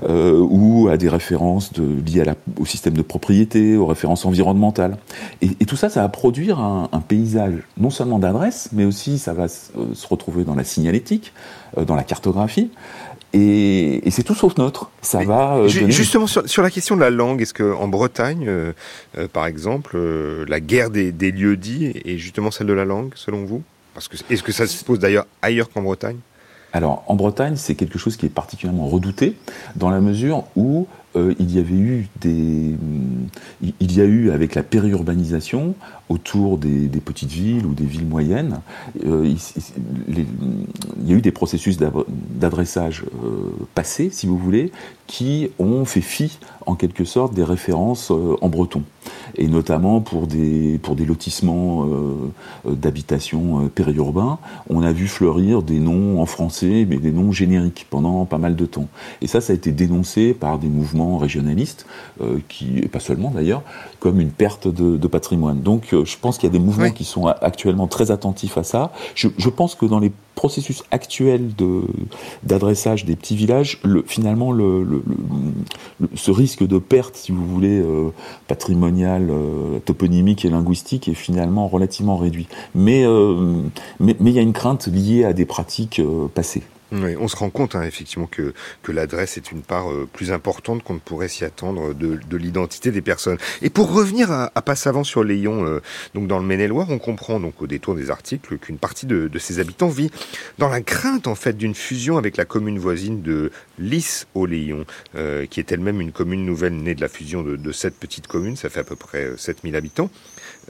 euh, 0.03 0.39
ou 0.39 0.89
à 0.89 0.97
des 0.97 1.09
références 1.09 1.73
de, 1.73 1.87
liées 2.07 2.21
à 2.21 2.25
la, 2.25 2.35
au 2.59 2.67
système 2.67 2.95
de 2.95 3.03
propriété, 3.03 3.77
aux 3.77 3.87
références 3.87 4.25
environnementales. 4.27 4.99
Et, 5.43 5.51
et 5.61 5.67
tout 5.67 5.77
ça, 5.77 5.89
ça 5.89 6.03
va 6.03 6.09
produire 6.09 6.59
un, 6.61 6.89
un 6.93 7.01
paysage 7.01 7.55
non 7.79 7.91
seulement 7.91 8.19
d'adresses, 8.19 8.71
mais 8.73 8.85
aussi 8.85 9.19
ça 9.19 9.33
va 9.33 9.49
se, 9.49 9.71
euh, 9.79 9.95
se 9.95 10.07
retrouver 10.07 10.45
dans 10.45 10.55
la 10.55 10.65
signalétique, 10.65 11.33
dans 11.87 11.95
la 11.95 12.03
cartographie. 12.03 12.71
Et, 13.33 14.07
et 14.07 14.11
c'est 14.11 14.23
tout 14.23 14.35
sauf 14.35 14.57
neutre. 14.59 14.91
Ça 15.03 15.19
Mais 15.19 15.25
va. 15.25 15.57
Euh, 15.57 15.69
justement 15.69 16.27
sur, 16.27 16.49
sur, 16.49 16.63
la 16.63 16.71
question 16.71 16.97
de 16.97 17.01
la 17.01 17.11
langue, 17.11 17.41
est-ce 17.43 17.55
que 17.55 17.73
en 17.75 17.87
Bretagne, 17.87 18.47
euh, 18.49 18.73
euh, 19.19 19.29
par 19.29 19.47
exemple, 19.47 19.93
euh, 19.95 20.45
la 20.49 20.61
guerre 20.61 20.91
des, 20.91 21.13
des 21.13 21.31
lieux 21.31 21.57
dits 21.57 21.93
est 22.05 22.19
justement 22.19 22.51
celle 22.51 22.67
de 22.67 22.73
la 22.73 22.85
langue, 22.85 23.13
selon 23.15 23.45
vous? 23.45 23.63
Parce 23.95 24.09
que 24.09 24.17
est-ce 24.31 24.43
que 24.43 24.53
ça 24.53 24.67
se 24.67 24.85
pose 24.85 24.99
d'ailleurs 24.99 25.27
ailleurs 25.43 25.71
qu'en 25.71 25.83
Bretagne? 25.83 26.19
Alors, 26.73 27.03
en 27.09 27.17
Bretagne, 27.17 27.57
c'est 27.57 27.75
quelque 27.75 27.99
chose 27.99 28.17
qui 28.17 28.27
est 28.27 28.31
particulièrement 28.31 28.87
redouté, 28.87 29.37
dans 29.75 29.91
la 29.91 30.01
mesure 30.01 30.45
où 30.55 30.87
euh, 31.17 31.35
il 31.39 31.55
y 31.55 31.59
avait 31.59 31.75
eu 31.75 32.09
des, 32.21 32.77
il 33.81 33.97
y 33.97 34.01
a 34.01 34.05
eu 34.05 34.31
avec 34.31 34.55
la 34.55 34.63
périurbanisation 34.63 35.75
autour 36.11 36.59
des, 36.59 36.89
petites 37.05 37.31
villes 37.31 37.65
ou 37.65 37.73
des 37.73 37.85
villes 37.85 38.07
moyennes, 38.07 38.61
euh, 39.07 39.33
il, 40.09 40.27
y 41.07 41.13
a 41.13 41.17
eu 41.17 41.21
des 41.21 41.31
processus 41.31 41.79
d'adressage 41.79 43.05
euh, 43.25 43.53
passés, 43.77 44.11
si 44.11 44.27
vous 44.27 44.37
voulez, 44.37 44.73
qui 45.07 45.51
ont 45.61 45.85
fait 45.85 46.01
fi, 46.01 46.39
en 46.67 46.75
quelque 46.75 47.05
sorte, 47.05 47.33
des 47.33 47.45
références 47.45 48.11
euh, 48.11 48.37
en 48.41 48.49
breton, 48.49 48.83
et 49.37 49.47
notamment 49.47 50.01
pour 50.01 50.27
des 50.27 50.79
pour 50.83 50.97
des 50.97 51.05
lotissements 51.05 51.87
d'habitation 52.67 53.69
périurbains, 53.69 54.39
on 54.69 54.83
a 54.83 54.93
vu 54.93 55.07
fleurir 55.07 55.63
des 55.63 55.79
noms 55.79 56.21
en 56.21 56.27
français, 56.27 56.87
mais 56.89 56.97
des 56.97 57.13
noms 57.13 57.31
génériques 57.31 57.87
pendant 57.89 58.25
pas 58.25 58.39
mal 58.39 58.57
de 58.57 58.67
temps. 58.67 58.89
Et 59.23 59.27
ça, 59.27 59.41
ça 59.41 59.53
a 59.53 59.57
été 59.57 59.71
dénoncé 59.71 60.35
par 60.35 60.59
des 60.59 60.69
mouvements 60.69 61.00
régionalistes, 61.19 61.87
euh, 62.21 62.39
qui, 62.49 62.79
et 62.79 62.89
pas 62.89 63.01
seulement 63.01 63.31
d'ailleurs, 63.31 63.63
comme 63.99 64.21
une 64.21 64.31
perte 64.31 64.69
de, 64.69 64.97
de 64.97 65.09
patrimoine. 65.09 65.61
Donc 65.61 65.93
euh, 65.93 66.05
je 66.05 66.17
pense 66.19 66.39
qu'il 66.39 66.49
y 66.49 66.51
a 66.51 66.57
des 66.59 66.65
mouvements 66.65 66.85
oui. 66.85 66.95
qui 66.95 67.05
sont 67.05 67.27
actuellement 67.27 67.87
très 67.87 68.11
attentifs 68.11 68.57
à 68.59 68.65
ça. 68.65 68.93
Je, 69.15 69.29
je 69.37 69.49
pense 69.49 69.75
que 69.75 69.87
dans 69.87 69.99
les 69.99 70.13
processus 70.35 70.85
actuel 70.91 71.55
de 71.55 71.83
d'adressage 72.45 73.05
des 73.05 73.15
petits 73.15 73.37
villages, 73.37 73.79
le, 73.85 74.03
finalement, 74.07 74.53
le, 74.53 74.83
le, 74.83 75.03
le, 76.01 76.09
ce 76.15 76.31
risque 76.31 76.67
de 76.67 76.79
perte, 76.79 77.17
si 77.17 77.31
vous 77.33 77.45
voulez, 77.47 77.79
euh, 77.81 78.11
patrimoniale, 78.49 79.29
euh, 79.31 79.79
toponymique 79.85 80.45
et 80.47 80.51
linguistique 80.51 81.09
est 81.09 81.15
finalement 81.15 81.69
relativement 81.69 82.17
réduit. 82.17 82.49
Mais 82.75 83.05
euh, 83.05 83.63
mais 83.99 84.17
il 84.21 84.31
y 84.31 84.39
a 84.39 84.43
une 84.43 84.55
crainte 84.55 84.87
liée 84.87 85.25
à 85.25 85.33
des 85.33 85.45
pratiques 85.45 86.01
passées. 86.35 86.63
Oui, 86.93 87.15
on 87.19 87.29
se 87.29 87.37
rend 87.37 87.51
compte 87.51 87.77
hein, 87.77 87.83
effectivement 87.83 88.27
que, 88.27 88.53
que 88.83 88.91
l'adresse 88.91 89.37
est 89.37 89.53
une 89.53 89.63
part 89.63 89.91
euh, 89.91 90.09
plus 90.13 90.33
importante 90.33 90.83
qu'on 90.83 90.95
ne 90.95 90.99
pourrait 90.99 91.29
s'y 91.29 91.45
attendre 91.45 91.95
de, 91.95 92.19
de 92.29 92.37
l'identité 92.37 92.91
des 92.91 93.01
personnes. 93.01 93.39
Et 93.63 93.71
pour 93.71 93.93
revenir 93.93 94.33
à, 94.33 94.51
à 94.55 94.63
Passavant 94.63 95.05
sur 95.05 95.23
Léon, 95.23 95.65
euh, 95.65 95.81
donc 96.15 96.27
dans 96.27 96.39
le 96.39 96.45
Maine-et-Loire, 96.45 96.89
on 96.91 96.99
comprend 96.99 97.39
donc 97.39 97.63
au 97.63 97.69
détour 97.69 97.95
des 97.95 98.11
articles 98.11 98.59
qu'une 98.59 98.79
partie 98.79 99.07
de, 99.07 99.29
de 99.29 99.39
ses 99.39 99.61
habitants 99.61 99.89
vit 99.89 100.11
dans 100.59 100.69
la 100.69 100.81
crainte 100.81 101.29
en 101.29 101.37
fait 101.37 101.57
d'une 101.57 101.75
fusion 101.75 102.19
avec 102.19 102.37
la 102.37 102.45
commune 102.45 102.79
voisine 102.79 103.23
de 103.23 103.53
Lys 103.79 104.27
au 104.35 104.47
Léon, 104.47 104.85
euh, 105.15 105.47
qui 105.47 105.61
est 105.61 105.71
elle-même 105.71 106.01
une 106.01 106.13
commune 106.13 106.45
nouvelle 106.45 106.75
née 106.75 106.97
de 106.97 107.01
la 107.01 107.09
fusion 107.09 107.43
de, 107.43 107.55
de 107.55 107.73
cette 107.73 107.99
petite 107.99 108.27
commune, 108.27 108.57
ça 108.57 108.69
fait 108.69 108.81
à 108.81 108.85
peu 108.85 108.97
près 108.97 109.31
7000 109.37 109.77
habitants. 109.77 110.11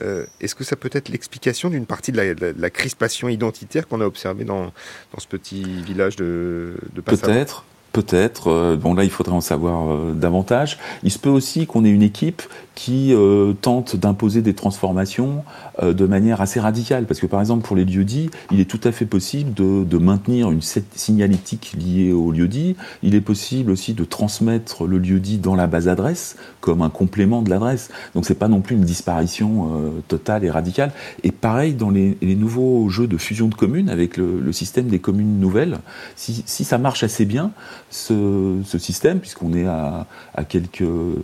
Euh, 0.02 0.26
Est-ce 0.40 0.54
que 0.54 0.64
ça 0.64 0.76
peut 0.76 0.90
être 0.92 1.08
l'explication 1.08 1.70
d'une 1.70 1.86
partie 1.86 2.12
de 2.12 2.54
la, 2.56 2.70
crispation 2.70 3.28
identitaire 3.28 3.86
qu'on 3.86 4.00
a 4.00 4.06
observée 4.06 4.44
dans, 4.44 4.66
dans 5.12 5.18
ce 5.18 5.26
petit 5.26 5.62
village 5.82 6.16
de, 6.16 6.74
de 6.92 7.00
Peut-être. 7.00 7.64
Peut-être. 7.92 8.48
Euh, 8.48 8.76
bon, 8.76 8.94
là, 8.94 9.02
il 9.04 9.10
faudrait 9.10 9.34
en 9.34 9.40
savoir 9.40 9.90
euh, 9.90 10.14
davantage. 10.14 10.78
Il 11.02 11.10
se 11.10 11.18
peut 11.18 11.28
aussi 11.28 11.66
qu'on 11.66 11.84
ait 11.84 11.90
une 11.90 12.02
équipe 12.02 12.42
qui 12.80 13.12
euh, 13.12 13.52
tente 13.52 13.94
d'imposer 13.94 14.40
des 14.40 14.54
transformations 14.54 15.44
euh, 15.82 15.92
de 15.92 16.06
manière 16.06 16.40
assez 16.40 16.60
radicale. 16.60 17.04
Parce 17.04 17.20
que, 17.20 17.26
par 17.26 17.40
exemple, 17.40 17.62
pour 17.62 17.76
les 17.76 17.84
lieux-dits, 17.84 18.30
il 18.50 18.58
est 18.58 18.64
tout 18.64 18.80
à 18.84 18.90
fait 18.90 19.04
possible 19.04 19.52
de, 19.52 19.84
de 19.84 19.98
maintenir 19.98 20.50
une 20.50 20.62
signalétique 20.62 21.76
liée 21.78 22.10
au 22.10 22.30
lieu-dit. 22.30 22.76
Il 23.02 23.14
est 23.14 23.20
possible 23.20 23.70
aussi 23.70 23.92
de 23.92 24.04
transmettre 24.04 24.86
le 24.86 24.96
lieu-dit 24.96 25.36
dans 25.36 25.56
la 25.56 25.66
base 25.66 25.88
adresse 25.88 26.36
comme 26.62 26.80
un 26.80 26.88
complément 26.88 27.42
de 27.42 27.50
l'adresse. 27.50 27.90
Donc, 28.14 28.24
c'est 28.24 28.34
pas 28.34 28.48
non 28.48 28.62
plus 28.62 28.76
une 28.76 28.84
disparition 28.84 29.72
euh, 29.74 29.90
totale 30.08 30.44
et 30.44 30.50
radicale. 30.50 30.92
Et 31.22 31.32
pareil, 31.32 31.74
dans 31.74 31.90
les, 31.90 32.16
les, 32.22 32.34
nouveaux 32.34 32.88
jeux 32.88 33.06
de 33.06 33.18
fusion 33.18 33.48
de 33.48 33.54
communes 33.54 33.90
avec 33.90 34.16
le, 34.16 34.40
le 34.40 34.52
système 34.52 34.86
des 34.86 35.00
communes 35.00 35.38
nouvelles, 35.38 35.80
si, 36.16 36.42
si 36.46 36.64
ça 36.64 36.78
marche 36.78 37.02
assez 37.02 37.26
bien, 37.26 37.50
ce, 37.90 38.60
ce 38.64 38.78
système, 38.78 39.18
puisqu'on 39.18 39.52
est 39.52 39.66
à, 39.66 40.06
à 40.34 40.44
quelques, 40.44 40.82
euh, 40.82 41.16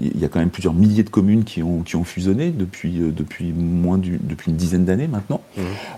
il 0.00 0.20
y 0.20 0.24
a 0.24 0.28
quand 0.28 0.38
même 0.38 0.50
plusieurs 0.50 0.72
milliers 0.72 1.02
de 1.02 1.10
communes 1.10 1.44
qui 1.44 1.62
ont, 1.62 1.82
qui 1.82 1.96
ont 1.96 2.04
fusionné 2.04 2.50
depuis, 2.50 3.00
euh, 3.00 3.10
depuis 3.10 3.52
moins 3.52 3.98
du, 3.98 4.20
depuis 4.22 4.52
une 4.52 4.56
dizaine 4.56 4.84
d'années 4.84 5.08
maintenant. 5.08 5.40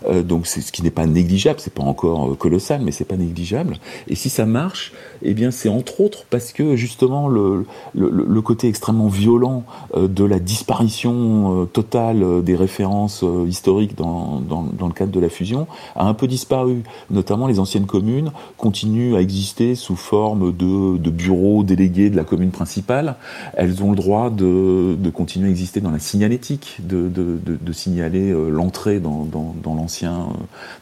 Euh, 0.08 0.22
donc 0.22 0.46
c'est 0.46 0.62
ce 0.62 0.72
qui 0.72 0.82
n'est 0.82 0.90
pas 0.90 1.06
négligeable, 1.06 1.60
c'est 1.60 1.74
pas 1.74 1.82
encore 1.82 2.36
colossal, 2.38 2.80
mais 2.82 2.90
c'est 2.90 3.04
pas 3.04 3.16
négligeable. 3.16 3.76
Et 4.08 4.14
si 4.14 4.30
ça 4.30 4.46
marche, 4.46 4.92
eh 5.22 5.34
bien 5.34 5.50
c'est 5.50 5.68
entre 5.68 6.00
autres 6.00 6.24
parce 6.30 6.52
que 6.52 6.74
justement 6.76 7.28
le, 7.28 7.66
le, 7.94 8.10
le 8.10 8.40
côté 8.40 8.68
extrêmement 8.68 9.08
violent 9.08 9.64
de 9.94 10.24
la 10.24 10.38
disparition 10.38 11.66
totale 11.72 12.42
des 12.42 12.56
références 12.56 13.24
historiques 13.46 13.96
dans, 13.96 14.40
dans, 14.40 14.62
dans 14.62 14.86
le 14.86 14.92
cadre 14.92 15.12
de 15.12 15.20
la 15.20 15.28
fusion 15.28 15.66
a 15.94 16.06
un 16.06 16.14
peu 16.14 16.26
disparu. 16.26 16.82
Notamment 17.10 17.46
les 17.46 17.58
anciennes 17.58 17.86
communes 17.86 18.32
continuent 18.56 19.16
à 19.16 19.20
exister 19.20 19.65
sous 19.74 19.96
forme 19.96 20.52
de, 20.52 20.96
de 20.98 21.10
bureaux 21.10 21.62
délégués 21.62 22.10
de 22.10 22.16
la 22.16 22.24
commune 22.24 22.50
principale. 22.50 23.16
Elles 23.54 23.82
ont 23.82 23.90
le 23.90 23.96
droit 23.96 24.30
de, 24.30 24.94
de 24.94 25.10
continuer 25.10 25.48
à 25.48 25.50
exister 25.50 25.80
dans 25.80 25.90
la 25.90 25.98
signalétique, 25.98 26.78
de, 26.82 27.08
de, 27.08 27.38
de, 27.44 27.58
de 27.60 27.72
signaler 27.72 28.30
euh, 28.30 28.48
l'entrée 28.50 29.00
dans, 29.00 29.24
dans, 29.24 29.54
dans 29.62 29.74
l'ancien 29.74 30.14
euh, 30.14 30.34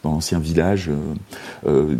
dans 0.03 0.11
l'ancien 0.11 0.39
village 0.39 0.91
euh, 1.65 1.95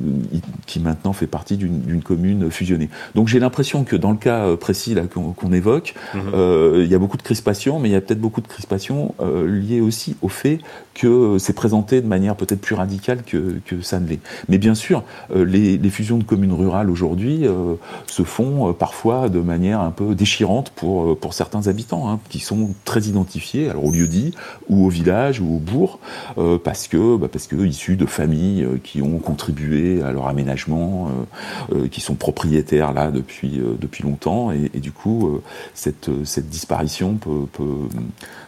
qui 0.65 0.79
maintenant 0.79 1.13
fait 1.13 1.27
partie 1.27 1.57
d'une 1.57 2.01
commune 2.01 2.51
fusionnée. 2.51 2.89
Donc 3.15 3.27
j'ai 3.27 3.39
l'impression 3.39 3.83
que 3.83 3.95
dans 3.95 4.11
le 4.11 4.17
cas 4.17 4.55
précis 4.57 4.95
qu'on 5.13 5.53
évoque, 5.53 5.95
euh, 6.15 6.81
il 6.83 6.91
y 6.91 6.95
a 6.95 6.99
beaucoup 6.99 7.17
de 7.17 7.23
crispation, 7.23 7.79
mais 7.79 7.89
il 7.89 7.91
y 7.93 7.95
a 7.95 8.01
peut-être 8.01 8.21
beaucoup 8.21 8.41
de 8.41 8.47
crispation 8.47 9.15
liées 9.45 9.81
aussi 9.81 10.15
au 10.21 10.29
fait 10.29 10.59
que 10.95 11.07
euh, 11.07 11.39
c'est 11.39 11.53
présenté 11.53 12.01
de 12.01 12.07
manière 12.07 12.35
peut-être 12.35 12.61
plus 12.61 12.73
radicale 12.73 13.21
que, 13.23 13.59
que 13.65 13.81
ça 13.81 13.99
ne 13.99 14.07
l'est. 14.07 14.21
Mais 14.49 14.57
bien 14.57 14.73
sûr, 14.73 15.03
euh, 15.35 15.45
les, 15.45 15.77
fusions 15.89 16.17
de 16.17 16.23
communes 16.23 16.53
rurales 16.53 16.89
aujourd'hui 16.89 17.45
euh, 17.45 17.75
se 18.07 18.23
font 18.23 18.73
parfois 18.73 19.29
de 19.29 19.39
manière 19.39 19.81
un 19.81 19.91
peu 19.91 20.15
déchirante 20.15 20.71
pour, 20.71 21.17
pour 21.17 21.33
certains 21.33 21.67
habitants, 21.67 22.09
hein, 22.09 22.19
qui 22.29 22.39
sont 22.39 22.71
très 22.85 23.01
identifiés, 23.01 23.69
alors 23.69 23.85
au 23.85 23.91
lieu 23.91 24.07
dit, 24.07 24.33
ou 24.69 24.85
au 24.85 24.89
village, 24.89 25.41
ou 25.41 25.55
au 25.55 25.59
bourg, 25.59 25.99
parce 26.63 26.87
que, 26.87 27.17
bah, 27.17 27.27
parce 27.31 27.47
que 27.47 27.55
issus 27.55 27.97
de 27.97 28.05
familles 28.05 28.65
qui 28.83 29.01
ont 29.01 29.19
contribué 29.19 30.01
à 30.01 30.11
leur 30.11 30.27
aménagement, 30.27 31.09
qui 31.91 32.01
sont 32.01 32.15
propriétaires 32.15 32.93
là 32.93 33.11
depuis, 33.11 33.61
depuis 33.79 34.03
longtemps, 34.03 34.51
et, 34.51 34.79
du 34.79 34.91
coup, 34.91 35.39
cette, 35.73 36.09
cette 36.23 36.49
disparition 36.49 37.15
peut, 37.15 37.65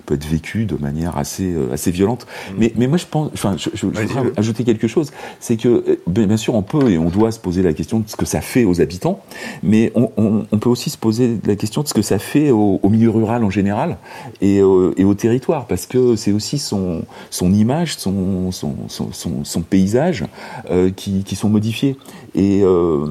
peut 0.08 0.16
être 0.16 0.26
vécue 0.26 0.66
de 0.66 0.76
manière 0.78 1.18
assez, 1.18 1.54
euh, 1.54 1.72
assez 1.74 1.92
violente. 1.92 2.26
Mais, 2.58 2.74
mais 2.76 2.88
moi, 2.88 2.98
je 2.98 3.06
pense, 3.06 3.30
enfin, 3.34 3.56
je, 3.58 3.70
je, 3.74 3.78
je 3.82 3.86
voudrais 3.86 4.32
ajouter 4.38 4.64
quelque 4.64 4.88
chose, 4.88 5.12
c'est 5.40 5.58
que, 5.58 5.68
euh, 5.68 6.00
bien 6.08 6.26
bien 6.26 6.38
sûr, 6.38 6.56
on 6.56 6.64
peut 6.64 6.90
et 6.90 6.98
on 6.98 7.10
doit 7.10 7.32
se 7.32 7.40
poser 7.40 7.62
la 7.62 7.74
question 7.74 8.00
de 8.00 8.08
ce 8.10 8.16
que 8.16 8.26
ça 8.26 8.42
fait 8.42 8.66
aux 8.66 8.82
habitants, 8.82 9.20
mais 9.62 9.92
on, 9.96 10.10
on, 10.18 10.46
on 10.52 10.58
peut 10.60 10.70
aussi 10.70 10.90
se 10.90 10.98
poser 10.98 11.38
la 11.46 11.56
question 11.56 11.84
de 11.84 11.88
ce 11.88 11.94
que 11.94 12.02
ça 12.02 12.18
fait 12.20 12.50
au, 12.52 12.80
au 12.82 12.90
milieu 12.90 13.10
rural 13.12 13.44
en 13.44 13.50
général 13.50 13.98
et, 14.42 14.60
euh, 14.62 14.94
et 14.98 15.04
au 15.04 15.14
territoire, 15.14 15.68
parce 15.68 15.86
que 15.86 16.16
c'est 16.16 16.32
aussi 16.32 16.58
son, 16.58 17.04
son 17.30 17.54
image, 17.54 17.96
son, 17.98 18.52
son, 18.52 18.76
son, 18.88 19.44
son, 19.44 19.62
paysage 19.62 20.24
euh, 20.72 20.90
qui, 20.90 21.24
qui 21.24 21.36
sont 21.36 21.50
modifiés. 21.50 21.98
Et, 22.36 22.62
euh, 22.64 23.06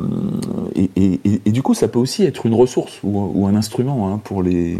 et, 0.75 0.91
et, 0.97 1.21
et- 1.25 1.41
et 1.45 1.51
du 1.53 1.63
coup, 1.63 1.75
ça 1.75 1.89
peut 1.89 1.99
aussi 1.99 2.23
être 2.23 2.47
une 2.47 2.55
ressource 2.55 3.01
ou, 3.03 3.31
ou 3.35 3.47
un 3.47 3.55
instrument 3.55 4.09
hein, 4.09 4.21
pour, 4.25 4.43
les, 4.43 4.79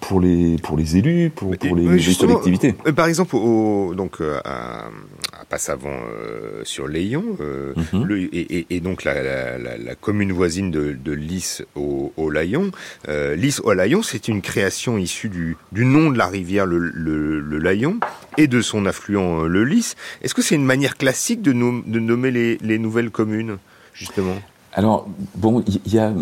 pour, 0.00 0.20
les, 0.20 0.56
pour 0.62 0.76
les 0.76 0.96
élus, 0.96 1.30
pour, 1.34 1.56
pour 1.56 1.76
les, 1.76 1.96
les 1.98 2.14
collectivités. 2.14 2.74
euh, 2.86 2.92
par 2.92 3.06
exemple, 3.06 3.36
au, 3.36 3.94
donc 3.94 4.20
euh, 4.20 4.38
à, 4.44 4.86
à 5.32 5.44
Passavant 5.48 5.90
euh, 5.92 6.62
sur 6.64 6.88
Layon, 6.88 7.36
euh, 7.40 7.72
Mhm. 7.92 8.04
le- 8.04 8.28
et, 8.34 8.80
donc 8.80 9.04
la, 9.04 9.22
la, 9.22 9.58
la, 9.58 9.78
la 9.78 9.94
commune 9.94 10.32
voisine 10.32 10.70
de, 10.70 10.92
de 10.92 11.12
Lys 11.12 11.62
au, 11.74 12.12
au 12.16 12.30
Layon. 12.30 12.70
Euh, 13.08 13.34
Lys 13.36 13.60
au 13.64 13.72
Layon, 13.72 14.02
c'est 14.02 14.28
une 14.28 14.42
création 14.42 14.96
issue 14.98 15.28
du, 15.28 15.56
du 15.72 15.84
nom 15.84 16.10
de 16.10 16.18
la 16.18 16.26
rivière 16.26 16.66
le, 16.66 16.78
le, 16.78 17.40
le 17.40 17.58
Layon 17.58 17.98
et 18.38 18.46
de 18.46 18.60
son 18.60 18.86
affluent 18.86 19.44
euh, 19.44 19.48
le 19.48 19.64
Lys. 19.64 19.96
Est-ce 20.22 20.34
que 20.34 20.42
c'est 20.42 20.54
une 20.54 20.64
manière 20.64 20.96
classique 20.96 21.42
de, 21.42 21.52
nom- 21.52 21.82
de 21.86 21.98
nommer 21.98 22.30
les, 22.30 22.58
les 22.62 22.78
nouvelles 22.78 23.10
communes 23.10 23.58
justement? 23.92 24.36
Alors, 24.76 25.06
bon, 25.36 25.62
y 25.86 25.98
a, 25.98 26.12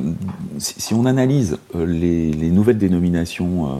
si 0.59 0.93
on 0.93 1.07
analyse 1.07 1.57
euh, 1.75 1.87
les, 1.87 2.33
les 2.33 2.51
nouvelles 2.51 2.77
dénominations 2.77 3.67
euh, 3.67 3.71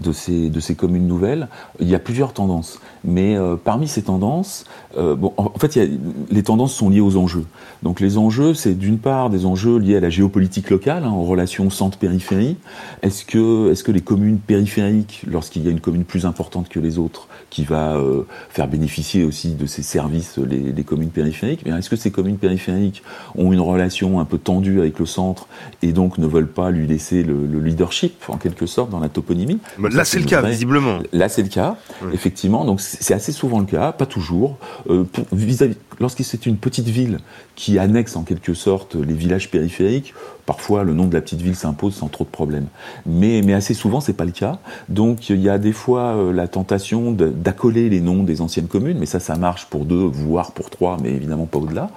de, 0.00 0.12
ces, 0.12 0.48
de 0.48 0.58
ces 0.58 0.74
communes 0.74 1.06
nouvelles, 1.06 1.48
il 1.80 1.88
y 1.88 1.94
a 1.94 1.98
plusieurs 1.98 2.32
tendances. 2.32 2.80
Mais 3.04 3.36
euh, 3.36 3.56
parmi 3.62 3.86
ces 3.86 4.02
tendances, 4.02 4.64
bon, 4.96 5.34
en, 5.36 5.50
fait, 5.58 5.76
y 5.76 5.80
a, 5.80 5.86
les 6.30 6.42
tendances 6.42 6.72
sont 6.72 6.88
liées 6.88 7.02
aux 7.02 7.18
enjeux. 7.18 7.44
Donc, 7.82 8.00
les 8.00 8.16
enjeux, 8.16 8.54
c'est 8.54 8.74
d'une 8.74 8.98
part 8.98 9.28
des 9.28 9.44
enjeux 9.44 9.76
liés 9.78 9.96
à 9.96 10.00
la 10.00 10.08
géopolitique 10.08 10.70
locale, 10.70 11.04
hein, 11.04 11.12
aux 11.12 11.24
relations 11.24 11.68
centre-périphérie. 11.68 12.56
Est-ce 13.02 13.26
que, 13.26 13.70
est-ce 13.70 13.84
que 13.84 13.92
les 13.92 14.00
communes 14.00 14.38
périphériques, 14.38 15.24
lorsqu'il 15.30 15.62
y 15.62 15.68
a 15.68 15.70
une 15.70 15.80
commune 15.80 16.04
plus 16.04 16.24
importante 16.24 16.70
que 16.70 16.80
les 16.80 16.98
autres, 16.98 17.28
qui 17.50 17.64
va 17.64 18.00
faire 18.48 18.66
bénéficier 18.66 19.24
aussi 19.24 19.54
de 19.54 19.66
ces 19.66 19.82
services 19.82 20.38
les, 20.38 20.72
les 20.72 20.84
communes 20.84 21.10
périphériques, 21.10 21.60
mais 21.64 21.72
est-ce 21.72 21.90
que 21.90 21.96
ces 21.96 22.10
communes 22.10 22.38
périphériques 22.38 23.02
ont 23.36 23.52
une 23.52 23.60
relation 23.60 24.05
un 24.20 24.24
peu 24.24 24.38
tendue 24.38 24.80
avec 24.80 24.98
le 24.98 25.06
centre 25.06 25.46
et 25.82 25.92
donc 25.92 26.18
ne 26.18 26.26
veulent 26.26 26.46
pas 26.46 26.70
lui 26.70 26.86
laisser 26.86 27.22
le, 27.22 27.46
le 27.46 27.60
leadership 27.60 28.14
en 28.28 28.36
quelque 28.36 28.66
sorte 28.66 28.90
dans 28.90 29.00
la 29.00 29.08
toponymie 29.08 29.58
Là, 29.78 30.04
c'est 30.04 30.18
le 30.18 30.24
cas, 30.26 30.42
visiblement. 30.42 30.98
Là, 31.12 31.28
c'est 31.28 31.42
le 31.42 31.48
cas, 31.48 31.76
Oui. 32.02 32.10
effectivement. 32.14 32.64
Donc, 32.64 32.80
c'est 32.80 33.14
assez 33.14 33.32
souvent 33.32 33.58
le 33.58 33.66
cas, 33.66 33.92
pas 33.92 34.06
toujours. 34.06 34.56
Euh, 34.88 35.04
pour- 35.04 35.24
vis-à-vis- 35.32 35.76
Lorsque 36.00 36.22
c'est 36.24 36.46
une 36.46 36.56
petite 36.56 36.88
ville 36.88 37.18
qui 37.54 37.78
annexe 37.78 38.16
en 38.16 38.22
quelque 38.22 38.54
sorte 38.54 38.94
les 38.96 39.14
villages 39.14 39.50
périphériques, 39.50 40.14
parfois 40.44 40.84
le 40.84 40.92
nom 40.94 41.06
de 41.06 41.14
la 41.14 41.20
petite 41.20 41.40
ville 41.40 41.56
s'impose 41.56 41.94
sans 41.94 42.08
trop 42.08 42.24
de 42.24 42.28
problèmes. 42.28 42.66
Mais, 43.06 43.42
mais 43.44 43.54
assez 43.54 43.74
souvent, 43.74 44.00
c'est 44.00 44.12
pas 44.12 44.24
le 44.24 44.30
cas. 44.30 44.58
Donc, 44.88 45.30
il 45.30 45.40
y 45.40 45.48
a 45.48 45.58
des 45.58 45.72
fois 45.72 46.16
euh, 46.16 46.32
la 46.32 46.48
tentation 46.48 47.12
d'accoler 47.12 47.88
les 47.88 48.00
noms 48.00 48.22
des 48.22 48.40
anciennes 48.40 48.68
communes, 48.68 48.98
mais 48.98 49.06
ça, 49.06 49.20
ça 49.20 49.36
marche 49.36 49.66
pour 49.66 49.84
deux, 49.84 50.04
voire 50.04 50.52
pour 50.52 50.70
trois, 50.70 50.96
mais 51.02 51.10
évidemment 51.10 51.46
pas 51.46 51.58
au-delà. 51.58 51.90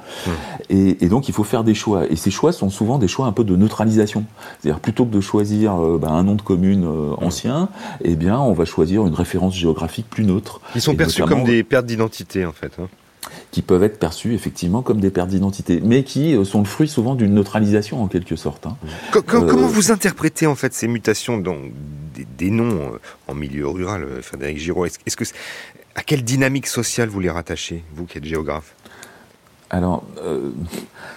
Et, 0.70 1.04
et 1.04 1.10
donc, 1.10 1.28
il 1.28 1.34
faut 1.34 1.44
faire 1.44 1.64
des 1.64 1.74
choix. 1.76 2.06
Et 2.10 2.16
ces 2.16 2.32
choix 2.32 2.52
sont 2.52 2.70
souvent 2.70 2.98
des 2.98 3.08
choix 3.08 3.26
un 3.28 3.32
peu 3.34 3.44
de 3.44 3.56
neutralisation. 3.56 4.24
C'est-à-dire, 4.60 4.80
plutôt 4.80 5.06
que 5.06 5.14
de 5.14 5.22
choisir 5.22 5.76
euh, 5.76 5.98
ben, 6.02 6.10
un 6.10 6.24
nom 6.24 6.36
de 6.36 6.42
commune 6.42 6.86
euh, 6.86 7.14
ancien, 7.18 7.70
eh 8.04 8.16
bien, 8.16 8.40
on 8.40 8.54
va 8.54 8.66
choisir 8.66 9.06
une 9.06 9.14
référence 9.14 9.56
géographique 9.56 10.10
plus 10.10 10.24
neutre. 10.24 10.62
Ils 10.76 10.82
sont 10.82 10.94
Et 10.94 10.98
perçus 10.98 11.24
comme 11.24 11.44
des 11.44 11.64
pertes 11.64 11.86
d'identité, 11.86 12.46
en 12.46 12.54
fait. 12.54 12.72
hein. 12.80 12.88
Qui 13.52 13.62
peuvent 13.62 13.84
être 13.84 14.00
perçus 14.00 14.34
effectivement 14.34 14.82
comme 14.82 15.00
des 15.00 15.10
pertes 15.10 15.30
d'identité, 15.30 15.82
mais 15.84 16.04
qui 16.04 16.36
euh, 16.36 16.46
sont 16.46 16.60
le 16.60 16.66
fruit 16.66 16.88
souvent 16.88 17.16
d'une 17.16 17.34
neutralisation 17.34 18.02
en 18.02 18.08
quelque 18.08 18.36
sorte. 18.36 18.66
hein. 18.68 18.78
Euh, 19.16 19.22
Comment 19.22 19.68
vous 19.68 19.92
interprétez 19.92 20.48
en 20.48 20.56
fait 20.56 20.74
ces 20.74 20.88
mutations 20.88 21.38
dans 21.38 21.58
des, 22.16 22.26
des 22.38 22.50
noms 22.52 22.94
euh, 22.94 22.98
en 23.28 23.34
milieu 23.34 23.68
rural, 23.68 24.06
Frédéric 24.22 24.58
Giraud? 24.60 24.86
Est-ce 24.86 25.16
que 25.18 25.26
à 25.96 26.04
quelle 26.04 26.24
dynamique 26.24 26.68
sociale 26.68 27.10
vous 27.10 27.20
les 27.20 27.30
rattachez, 27.30 27.84
vous 27.94 28.06
qui 28.06 28.18
êtes 28.20 28.26
géographe? 28.26 28.74
Alors, 29.72 30.04
euh, 30.24 30.50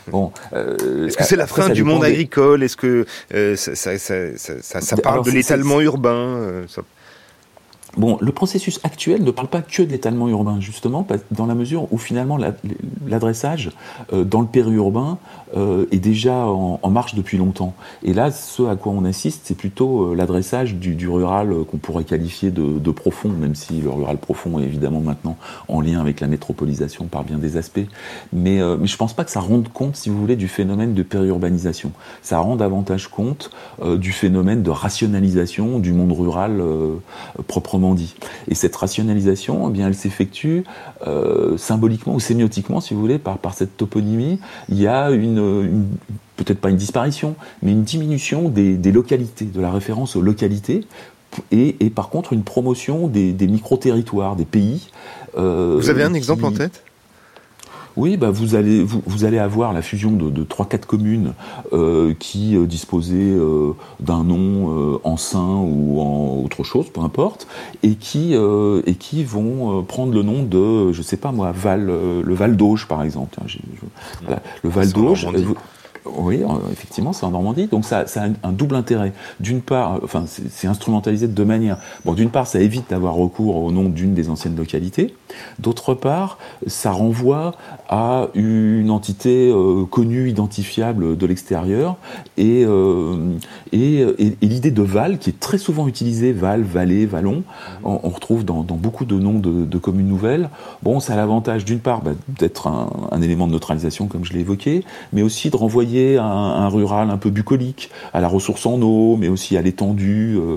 bon. 0.08 0.30
euh, 0.52 1.06
Est-ce 1.06 1.16
que 1.16 1.24
c'est 1.24 1.36
la 1.36 1.44
après, 1.44 1.62
fin 1.62 1.68
du 1.70 1.84
monde 1.84 2.02
des- 2.02 2.08
agricole? 2.08 2.62
Est-ce 2.62 2.76
que 2.76 3.06
euh, 3.32 3.56
ça, 3.56 3.74
ça, 3.74 3.96
ça, 3.98 4.36
ça- 4.36 4.60
ça- 4.60 4.80
ça 4.82 4.96
parle 4.96 5.14
Alors, 5.14 5.24
de 5.24 5.30
l'étalement 5.30 5.80
urbain 5.80 6.64
Bon, 7.96 8.16
le 8.20 8.32
processus 8.32 8.80
actuel 8.84 9.22
ne 9.22 9.30
parle 9.30 9.48
pas 9.48 9.60
que 9.60 9.82
de 9.82 9.90
l'étalement 9.90 10.28
urbain, 10.28 10.60
justement, 10.60 11.06
dans 11.30 11.46
la 11.46 11.54
mesure 11.54 11.92
où 11.92 11.98
finalement 11.98 12.38
la- 12.38 12.54
l'adressage 13.06 13.70
euh, 14.12 14.24
dans 14.24 14.40
le 14.40 14.46
périurbain 14.46 15.18
euh, 15.56 15.84
est 15.92 15.98
déjà 15.98 16.46
en, 16.46 16.90
marche 16.90 17.14
depuis 17.14 17.36
longtemps. 17.36 17.74
Et 18.02 18.14
là, 18.14 18.30
ce 18.30 18.62
à 18.62 18.76
quoi 18.76 18.92
on 18.92 19.04
assiste, 19.04 19.42
c'est 19.44 19.56
plutôt 19.56 20.12
euh, 20.12 20.14
l'adressage 20.14 20.74
du, 20.76 21.08
rural 21.08 21.54
qu'on 21.70 21.76
pourrait 21.76 22.04
qualifier 22.04 22.50
de, 22.50 22.90
profond, 22.90 23.28
même 23.28 23.54
si 23.54 23.80
le 23.80 23.90
rural 23.90 24.16
profond 24.16 24.58
est 24.58 24.64
évidemment 24.64 25.00
maintenant 25.00 25.36
en 25.68 25.80
lien 25.80 26.00
avec 26.00 26.20
la 26.20 26.28
métropolisation 26.28 27.06
par 27.06 27.24
bien 27.24 27.38
des 27.38 27.56
aspects. 27.56 27.80
Mais, 28.32 28.60
mais 28.78 28.86
je 28.86 28.96
pense 28.96 29.14
pas 29.14 29.24
que 29.24 29.30
ça 29.30 29.40
rende 29.40 29.68
compte, 29.68 29.96
si 29.96 30.10
vous 30.10 30.18
voulez, 30.18 30.36
du 30.36 30.48
phénomène 30.48 30.94
de 30.94 31.02
périurbanisation. 31.02 31.92
Ça 32.22 32.38
rend 32.38 32.56
davantage 32.56 33.08
compte 33.08 33.50
du 33.82 34.12
phénomène 34.12 34.62
de 34.62 34.70
rationalisation 34.70 35.78
du 35.78 35.92
monde 35.92 36.12
rural 36.12 36.60
euh, 36.60 36.96
proprement 37.82 37.94
dit. 37.94 38.14
Et 38.48 38.54
cette 38.54 38.76
rationalisation, 38.76 39.68
eh 39.68 39.72
bien, 39.72 39.88
elle 39.88 39.94
s'effectue 39.94 40.64
euh, 41.06 41.56
symboliquement 41.58 42.14
ou 42.14 42.20
sémiotiquement, 42.20 42.80
si 42.80 42.94
vous 42.94 43.00
voulez, 43.00 43.18
par, 43.18 43.38
par 43.38 43.54
cette 43.54 43.76
toponymie. 43.76 44.38
Il 44.68 44.80
y 44.80 44.86
a 44.86 45.10
une, 45.10 45.38
une- 45.38 45.86
peut-être 46.36 46.60
pas 46.60 46.70
une 46.70 46.76
disparition, 46.76 47.34
mais 47.62 47.72
une 47.72 47.82
diminution 47.82 48.48
des, 48.48 48.74
des 48.76 48.92
localités, 48.92 49.44
de 49.46 49.60
la 49.60 49.70
référence 49.70 50.16
aux 50.16 50.22
localités, 50.22 50.86
et, 51.50 51.76
et 51.80 51.90
par 51.90 52.08
contre 52.10 52.32
une 52.32 52.42
promotion 52.42 53.08
des, 53.08 53.32
des 53.32 53.46
micro-territoires, 53.48 54.36
des 54.36 54.44
pays. 54.44 54.90
euh, 55.38 55.76
Vous 55.80 55.90
avez 55.90 56.02
un 56.04 56.14
exemple 56.14 56.42
qui- 56.42 56.46
en 56.46 56.52
tête? 56.52 56.84
Oui, 57.96 58.16
bah 58.16 58.30
vous 58.30 58.54
allez 58.54 58.82
vous, 58.82 59.02
vous 59.06 59.24
allez 59.24 59.38
avoir 59.38 59.72
la 59.72 59.82
fusion 59.82 60.10
de, 60.10 60.30
de 60.30 60.44
3-4 60.44 60.86
communes 60.86 61.34
euh, 61.72 62.14
qui 62.18 62.56
euh, 62.56 62.66
disposaient 62.66 63.14
euh, 63.16 63.72
d'un 64.00 64.24
nom 64.24 64.92
euh, 64.94 64.98
en 65.04 65.16
sein 65.16 65.56
ou 65.62 66.00
en 66.00 66.42
autre 66.44 66.64
chose, 66.64 66.86
peu 66.92 67.00
importe, 67.00 67.46
et 67.82 67.94
qui 67.94 68.34
euh, 68.34 68.82
et 68.86 68.94
qui 68.94 69.24
vont 69.24 69.78
euh, 69.78 69.82
prendre 69.82 70.12
le 70.12 70.22
nom 70.22 70.42
de, 70.42 70.92
je 70.92 71.02
sais 71.02 71.16
pas 71.16 71.32
moi, 71.32 71.52
Val, 71.52 71.88
euh, 71.90 72.22
le 72.24 72.34
Val 72.34 72.56
d'Auge 72.56 72.86
par 72.88 73.02
exemple. 73.02 73.30
Tiens, 73.34 73.44
j'ai- 73.46 73.60
je- 73.80 74.24
voilà, 74.26 74.42
le 74.62 74.70
Val 74.70 74.84
d'Auge. 74.92 75.26
Oui, 76.04 76.42
euh, 76.42 76.46
effectivement, 76.72 77.12
c'est 77.12 77.24
en 77.24 77.30
Normandie. 77.30 77.66
Donc 77.68 77.84
ça, 77.84 78.06
ça 78.06 78.24
a 78.24 78.48
un- 78.48 78.52
double 78.52 78.74
intérêt. 78.74 79.12
D'une 79.38 79.60
part, 79.60 79.96
euh, 79.96 80.00
enfin, 80.02 80.24
c'est 80.26 80.66
instrumentalisé 80.66 81.28
de 81.28 81.32
deux 81.32 81.44
manières. 81.44 81.78
Bon, 82.04 82.14
d'une 82.14 82.30
part, 82.30 82.46
ça 82.46 82.60
évite 82.60 82.90
d'avoir 82.90 83.14
recours 83.14 83.56
au 83.56 83.70
nom 83.70 83.84
d'une 83.88 84.12
des 84.12 84.28
anciennes 84.28 84.56
localités. 84.56 85.14
D'autre 85.60 85.94
part, 85.94 86.38
ça 86.66 86.90
renvoie 86.90 87.52
à 87.88 88.28
une 88.34 88.90
entité 88.90 89.50
euh, 89.50 89.84
connue, 89.84 90.28
identifiable 90.28 91.16
de 91.16 91.26
l'extérieur. 91.26 91.96
Et, 92.36 92.66
et, 93.72 94.00
et- 94.18 94.36
l'idée 94.42 94.70
de 94.70 94.82
Val, 94.82 95.18
qui 95.18 95.30
est 95.30 95.38
très 95.38 95.58
souvent 95.58 95.86
utilisée, 95.86 96.32
Val, 96.32 96.62
Vallée, 96.62 97.06
Vallon, 97.06 97.44
on, 97.84 98.08
retrouve 98.08 98.44
dans, 98.44 98.62
beaucoup 98.62 99.04
de 99.04 99.18
noms 99.18 99.38
de, 99.38 99.78
communes 99.78 100.08
nouvelles. 100.08 100.50
Bon, 100.82 101.00
ça 101.00 101.12
a 101.14 101.16
l'avantage, 101.16 101.64
d'une 101.64 101.78
part, 101.78 102.02
bah, 102.02 102.12
d'être 102.28 102.66
un 102.66 103.22
élément 103.22 103.46
de 103.46 103.52
neutralisation, 103.52 104.06
comme 104.06 104.24
je 104.24 104.32
l'ai 104.32 104.40
évoqué, 104.40 104.84
mais 105.12 105.22
aussi 105.22 105.50
de 105.50 105.56
renvoyer 105.56 105.91
à 106.18 106.24
un, 106.24 106.68
rural 106.68 107.10
un 107.10 107.16
peu 107.16 107.30
bucolique, 107.30 107.90
à 108.12 108.20
la 108.20 108.28
ressource 108.28 108.66
en 108.66 108.80
eau, 108.82 109.16
mais 109.16 109.28
aussi 109.28 109.56
à 109.56 109.62
l'étendue. 109.62 110.38
euh, 110.38 110.56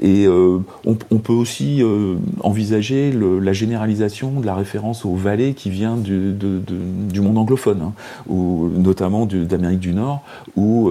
et 0.00 0.26
euh, 0.26 0.58
on, 0.84 0.94
peut 1.18 1.32
aussi 1.32 1.82
euh, 1.82 2.16
envisager 2.40 3.12
la 3.12 3.52
généralisation 3.52 4.40
de 4.40 4.46
la 4.46 4.54
référence 4.54 5.04
aux 5.04 5.14
vallées 5.14 5.54
qui 5.54 5.70
vient 5.70 5.96
du, 5.96 6.32
de- 6.32 6.58
de- 6.58 7.10
du 7.10 7.20
monde 7.20 7.38
anglophone, 7.38 7.80
hein, 7.82 7.92
ou 8.28 8.68
notamment 8.68 9.26
d'Amérique 9.26 9.80
du 9.80 9.94
Nord, 9.94 10.22
où 10.56 10.90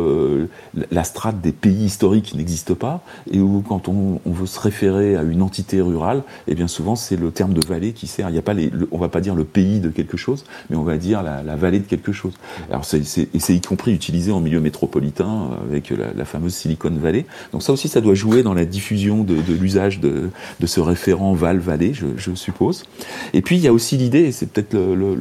la 0.92 1.04
strate 1.04 1.42
des 1.42 1.52
pays 1.52 1.86
historiques 1.86 2.34
n'existe 2.36 2.74
pas, 2.74 3.02
et 3.32 3.40
où 3.40 3.64
quand 3.68 3.88
on, 3.88 4.20
veut 4.26 4.46
se 4.46 4.60
référer 4.60 5.16
à 5.16 5.24
une 5.24 5.42
entité 5.42 5.82
rurale, 5.82 6.24
et 6.48 6.56
bien 6.56 6.68
souvent 6.68 6.96
c'est 6.96 7.16
le 7.16 7.32
terme 7.32 7.54
de 7.54 7.66
vallée 7.66 7.94
qui 7.94 8.08
sert. 8.08 8.30
Il 8.30 8.36
y 8.36 8.40
a 8.40 8.42
pas 8.42 8.54
on 8.92 8.98
va 8.98 9.10
pas 9.10 9.22
dire 9.22 9.36
le 9.36 9.44
pays 9.44 9.80
de 9.80 9.90
quelque 9.90 10.18
chose, 10.18 10.46
mais 10.70 10.76
on 10.76 10.84
va 10.84 10.98
dire 10.98 11.24
la, 11.24 11.56
vallée 11.56 11.80
de 11.80 11.86
quelque 11.86 12.12
chose. 12.12 12.34
Alors 12.70 12.86
c'est 12.86 13.54
y 13.54 13.62
compris 13.62 13.83
utilisé 13.91 14.32
en 14.32 14.39
milieu 14.39 14.60
métropolitain 14.60 15.50
euh, 15.52 15.69
avec 15.69 15.89
la, 15.89 16.26
fameuse 16.26 16.54
Silicon 16.54 16.91
Valley. 16.91 17.26
Donc 17.52 17.63
ça 17.63 17.74
aussi, 17.74 17.88
ça 17.88 18.02
doit 18.02 18.13
jouer 18.13 18.43
dans 18.43 18.54
la 18.54 18.65
diffusion 18.65 19.24
de, 19.24 19.36
l'usage 19.54 20.00
de, 20.00 20.30
ce 20.65 20.80
référent 20.80 21.34
Val-Vallée, 21.34 21.93
je, 21.93 22.34
suppose. 22.36 22.86
Et 23.34 23.41
puis 23.41 23.58
il 23.58 23.62
y 23.62 23.67
a 23.67 23.74
aussi 23.74 23.98
l'idée, 23.98 24.22
et 24.22 24.32
c'est 24.32 24.48
peut-être 24.48 24.76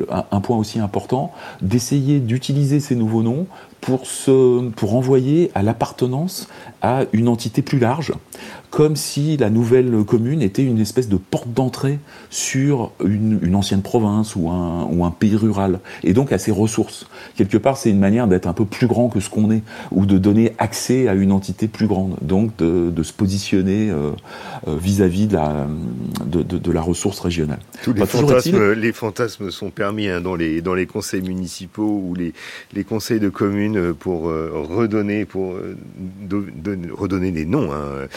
un, 0.09 0.40
point 0.40 0.57
aussi 0.57 0.79
important, 0.79 1.33
d'essayer 1.61 2.20
d'utiliser 2.20 2.81
ces 2.81 2.94
nouveaux 2.94 3.22
noms 3.22 3.46
pour 3.81 4.07
se, 4.07 4.68
pour 4.70 4.90
renvoyer 4.90 5.51
à 5.55 5.62
l'appartenance 5.62 6.48
à 6.81 7.03
une 7.12 7.29
entité 7.29 7.62
plus 7.62 7.79
large, 7.79 8.12
comme 8.73 8.97
si 8.97 9.37
la 9.37 9.51
nouvelle 9.51 10.03
commune 10.05 10.41
était 10.41 10.65
une 10.65 10.81
espèce 10.81 11.07
de 11.07 11.19
porte 11.19 11.53
d'entrée 11.53 11.99
sur 12.31 12.91
une, 13.05 13.39
une 13.43 13.55
ancienne 13.55 13.83
province 13.83 14.35
ou 14.35 14.49
un, 14.49 14.85
ou 14.91 15.05
un 15.05 15.11
pays 15.11 15.37
rural, 15.37 15.79
et 16.03 16.15
donc 16.15 16.33
à 16.33 16.39
ses 16.39 16.53
ressources. 16.53 17.07
Quelque 17.37 17.59
part, 17.59 17.77
c'est 17.77 17.91
une 17.91 17.99
manière 17.99 18.27
d'être 18.29 18.47
un 18.47 18.55
peu 18.55 18.65
plus 18.65 18.87
grand 18.87 19.11
que 19.11 19.21
ce 19.21 19.29
qu'on 19.29 19.51
est, 19.51 19.63
ou 19.91 20.07
de 20.07 20.17
donner 20.17 20.55
accès 20.57 21.07
à 21.07 21.13
une 21.13 21.33
entité 21.33 21.69
plus 21.69 21.87
grande, 21.87 22.17
donc 22.23 22.57
de, 22.57 22.91
de 22.91 23.03
se 23.03 23.13
positionner 23.13 23.91
euh, 23.91 24.13
euh, 24.67 24.79
vis-à-vis 24.79 25.27
de 25.27 25.35
la, 25.35 25.67
de, 26.25 26.73
la 26.73 26.81
ressource 26.81 27.21
régionale. 27.21 27.59
Tous 27.85 27.93
les 27.93 28.07
fantasmes, 28.07 28.73
les 28.73 28.93
fantasmes 28.93 29.51
sont 29.51 29.69
permis 29.69 30.09
hein, 30.09 30.23
dans, 30.23 30.35
les, 30.35 30.63
dans 30.63 30.75
les 30.75 30.87
conseils 30.87 31.21
municipaux 31.21 32.03
ou 32.09 32.15
les, 32.15 32.33
les 32.73 32.85
conseils 32.85 33.21
de 33.21 33.29
communes 33.29 33.93
pour 33.93 34.31
euh, 34.31 34.51
redonner, 34.55 35.27
pour, 35.27 35.53
euh, 35.53 35.77
do- 36.23 36.47
donner- 36.57 36.89
redonner 36.91 37.33
des 37.33 37.45
noms 37.45 37.71
hein, 37.71 38.09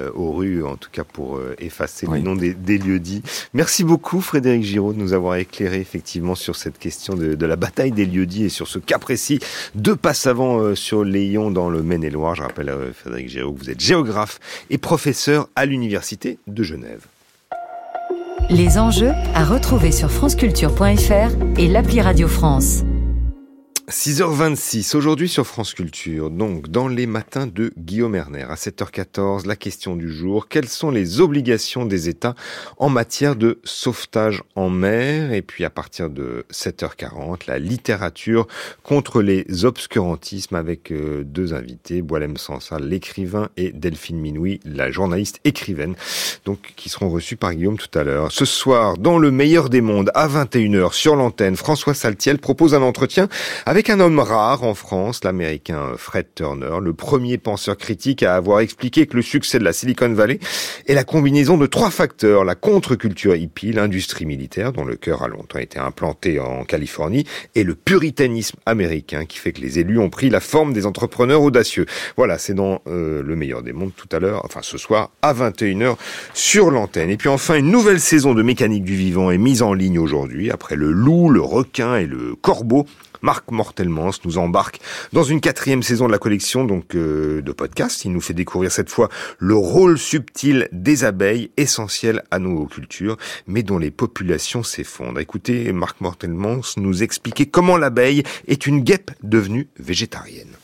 euh, 0.00 0.10
aux 0.14 0.32
rues, 0.32 0.64
en 0.64 0.76
tout 0.76 0.90
cas 0.90 1.04
pour 1.04 1.36
euh, 1.36 1.54
effacer 1.58 2.06
les 2.12 2.20
noms 2.20 2.36
des, 2.36 2.54
des 2.54 2.78
lieux 2.78 2.98
dits. 2.98 3.22
Merci 3.54 3.84
beaucoup 3.84 4.20
Frédéric 4.20 4.62
Giraud 4.62 4.92
de 4.92 4.98
nous 4.98 5.12
avoir 5.12 5.36
éclairé 5.36 5.80
effectivement 5.80 6.34
sur 6.34 6.56
cette 6.56 6.78
question 6.78 7.14
de, 7.14 7.34
de 7.34 7.46
la 7.46 7.56
bataille 7.56 7.92
des 7.92 8.06
lieux 8.06 8.26
dits 8.26 8.44
et 8.44 8.48
sur 8.48 8.68
ce 8.68 8.78
cas 8.78 8.98
précis 8.98 9.38
de 9.74 9.92
Passavant 9.92 10.58
euh, 10.58 10.74
sur 10.74 11.04
Léon 11.04 11.50
dans 11.50 11.70
le 11.70 11.82
Maine-et-Loire. 11.82 12.34
Je 12.34 12.42
rappelle 12.42 12.70
euh, 12.70 12.92
Frédéric 12.92 13.28
Giraud 13.28 13.52
que 13.52 13.60
vous 13.60 13.70
êtes 13.70 13.80
géographe 13.80 14.38
et 14.70 14.78
professeur 14.78 15.48
à 15.56 15.66
l'Université 15.66 16.38
de 16.46 16.62
Genève. 16.62 17.06
Les 18.48 18.78
enjeux 18.78 19.12
à 19.34 19.44
retrouver 19.44 19.92
sur 19.92 20.10
franceculture.fr 20.10 21.58
et 21.58 21.68
l'appli 21.68 22.00
Radio 22.00 22.26
France. 22.26 22.82
6h26, 23.90 24.96
aujourd'hui 24.96 25.28
sur 25.28 25.44
France 25.44 25.74
Culture, 25.74 26.30
donc 26.30 26.68
dans 26.68 26.86
les 26.86 27.06
matins 27.06 27.48
de 27.48 27.72
Guillaume 27.76 28.14
Erner, 28.14 28.46
à 28.48 28.54
7h14, 28.54 29.48
la 29.48 29.56
question 29.56 29.96
du 29.96 30.12
jour, 30.12 30.46
quelles 30.46 30.68
sont 30.68 30.92
les 30.92 31.20
obligations 31.20 31.86
des 31.86 32.08
États 32.08 32.36
en 32.78 32.88
matière 32.88 33.34
de 33.34 33.58
sauvetage 33.64 34.44
en 34.54 34.70
mer? 34.70 35.32
Et 35.32 35.42
puis 35.42 35.64
à 35.64 35.70
partir 35.70 36.08
de 36.08 36.46
7h40, 36.52 37.48
la 37.48 37.58
littérature 37.58 38.46
contre 38.84 39.22
les 39.22 39.64
obscurantismes 39.64 40.54
avec 40.54 40.92
euh, 40.92 41.24
deux 41.24 41.52
invités, 41.52 42.00
Boilem 42.00 42.36
Sansal, 42.36 42.84
l'écrivain, 42.84 43.48
et 43.56 43.72
Delphine 43.72 44.20
Minoui, 44.20 44.60
la 44.64 44.92
journaliste 44.92 45.40
écrivaine, 45.42 45.96
donc 46.44 46.74
qui 46.76 46.90
seront 46.90 47.10
reçus 47.10 47.36
par 47.36 47.54
Guillaume 47.54 47.76
tout 47.76 47.98
à 47.98 48.04
l'heure. 48.04 48.30
Ce 48.30 48.44
soir, 48.44 48.96
dans 48.98 49.18
le 49.18 49.32
meilleur 49.32 49.68
des 49.68 49.80
mondes, 49.80 50.12
à 50.14 50.28
21h 50.28 50.92
sur 50.92 51.16
l'antenne, 51.16 51.56
François 51.56 51.94
Saltiel 51.94 52.38
propose 52.38 52.72
un 52.76 52.82
entretien 52.82 53.28
avec 53.66 53.79
un 53.88 54.00
homme 54.00 54.18
rare 54.18 54.64
en 54.64 54.74
France, 54.74 55.24
l'américain 55.24 55.92
Fred 55.96 56.26
Turner, 56.34 56.78
le 56.82 56.92
premier 56.92 57.38
penseur 57.38 57.76
critique 57.76 58.22
à 58.22 58.34
avoir 58.34 58.60
expliqué 58.60 59.06
que 59.06 59.16
le 59.16 59.22
succès 59.22 59.58
de 59.58 59.64
la 59.64 59.72
Silicon 59.72 60.12
Valley 60.12 60.38
est 60.86 60.94
la 60.94 61.04
combinaison 61.04 61.56
de 61.56 61.66
trois 61.66 61.90
facteurs, 61.90 62.44
la 62.44 62.54
contre-culture 62.54 63.36
hippie, 63.36 63.72
l'industrie 63.72 64.26
militaire, 64.26 64.72
dont 64.72 64.84
le 64.84 64.96
cœur 64.96 65.22
a 65.22 65.28
longtemps 65.28 65.58
été 65.60 65.78
implanté 65.78 66.38
en 66.40 66.64
Californie, 66.64 67.24
et 67.54 67.64
le 67.64 67.74
puritanisme 67.74 68.58
américain 68.66 69.24
qui 69.24 69.38
fait 69.38 69.52
que 69.52 69.60
les 69.60 69.78
élus 69.78 69.98
ont 69.98 70.10
pris 70.10 70.30
la 70.30 70.40
forme 70.40 70.72
des 70.72 70.84
entrepreneurs 70.84 71.42
audacieux. 71.42 71.86
Voilà, 72.16 72.38
c'est 72.38 72.54
dans 72.54 72.82
euh, 72.88 73.22
le 73.22 73.36
meilleur 73.36 73.62
des 73.62 73.72
mondes 73.72 73.92
tout 73.96 74.08
à 74.14 74.18
l'heure, 74.18 74.42
enfin 74.44 74.60
ce 74.62 74.78
soir 74.78 75.10
à 75.22 75.32
21h 75.32 75.96
sur 76.34 76.70
l'antenne. 76.70 77.08
Et 77.08 77.16
puis 77.16 77.28
enfin, 77.28 77.54
une 77.56 77.70
nouvelle 77.70 78.00
saison 78.00 78.34
de 78.34 78.42
mécanique 78.42 78.84
du 78.84 78.96
vivant 78.96 79.30
est 79.30 79.38
mise 79.38 79.62
en 79.62 79.72
ligne 79.72 79.98
aujourd'hui, 79.98 80.50
après 80.50 80.76
le 80.76 80.90
loup, 80.90 81.30
le 81.30 81.40
requin 81.40 81.96
et 81.96 82.06
le 82.06 82.34
corbeau. 82.34 82.84
Marc 83.22 83.50
Mortelmans 83.50 84.10
nous 84.24 84.38
embarque 84.38 84.80
dans 85.12 85.22
une 85.22 85.40
quatrième 85.40 85.82
saison 85.82 86.06
de 86.06 86.12
la 86.12 86.18
collection 86.18 86.64
donc 86.64 86.94
euh, 86.94 87.42
de 87.42 87.52
podcasts. 87.52 88.04
Il 88.04 88.12
nous 88.12 88.20
fait 88.20 88.34
découvrir 88.34 88.72
cette 88.72 88.90
fois 88.90 89.08
le 89.38 89.54
rôle 89.54 89.98
subtil 89.98 90.68
des 90.72 91.04
abeilles, 91.04 91.50
essentiel 91.56 92.22
à 92.30 92.38
nos 92.38 92.66
cultures, 92.66 93.16
mais 93.46 93.62
dont 93.62 93.78
les 93.78 93.90
populations 93.90 94.62
s'effondrent. 94.62 95.20
Écoutez 95.20 95.72
Marc 95.72 96.00
Mortelmans 96.00 96.62
nous 96.76 97.02
expliquer 97.02 97.46
comment 97.46 97.76
l'abeille 97.76 98.22
est 98.46 98.66
une 98.66 98.80
guêpe 98.80 99.10
devenue 99.22 99.68
végétarienne. 99.78 100.54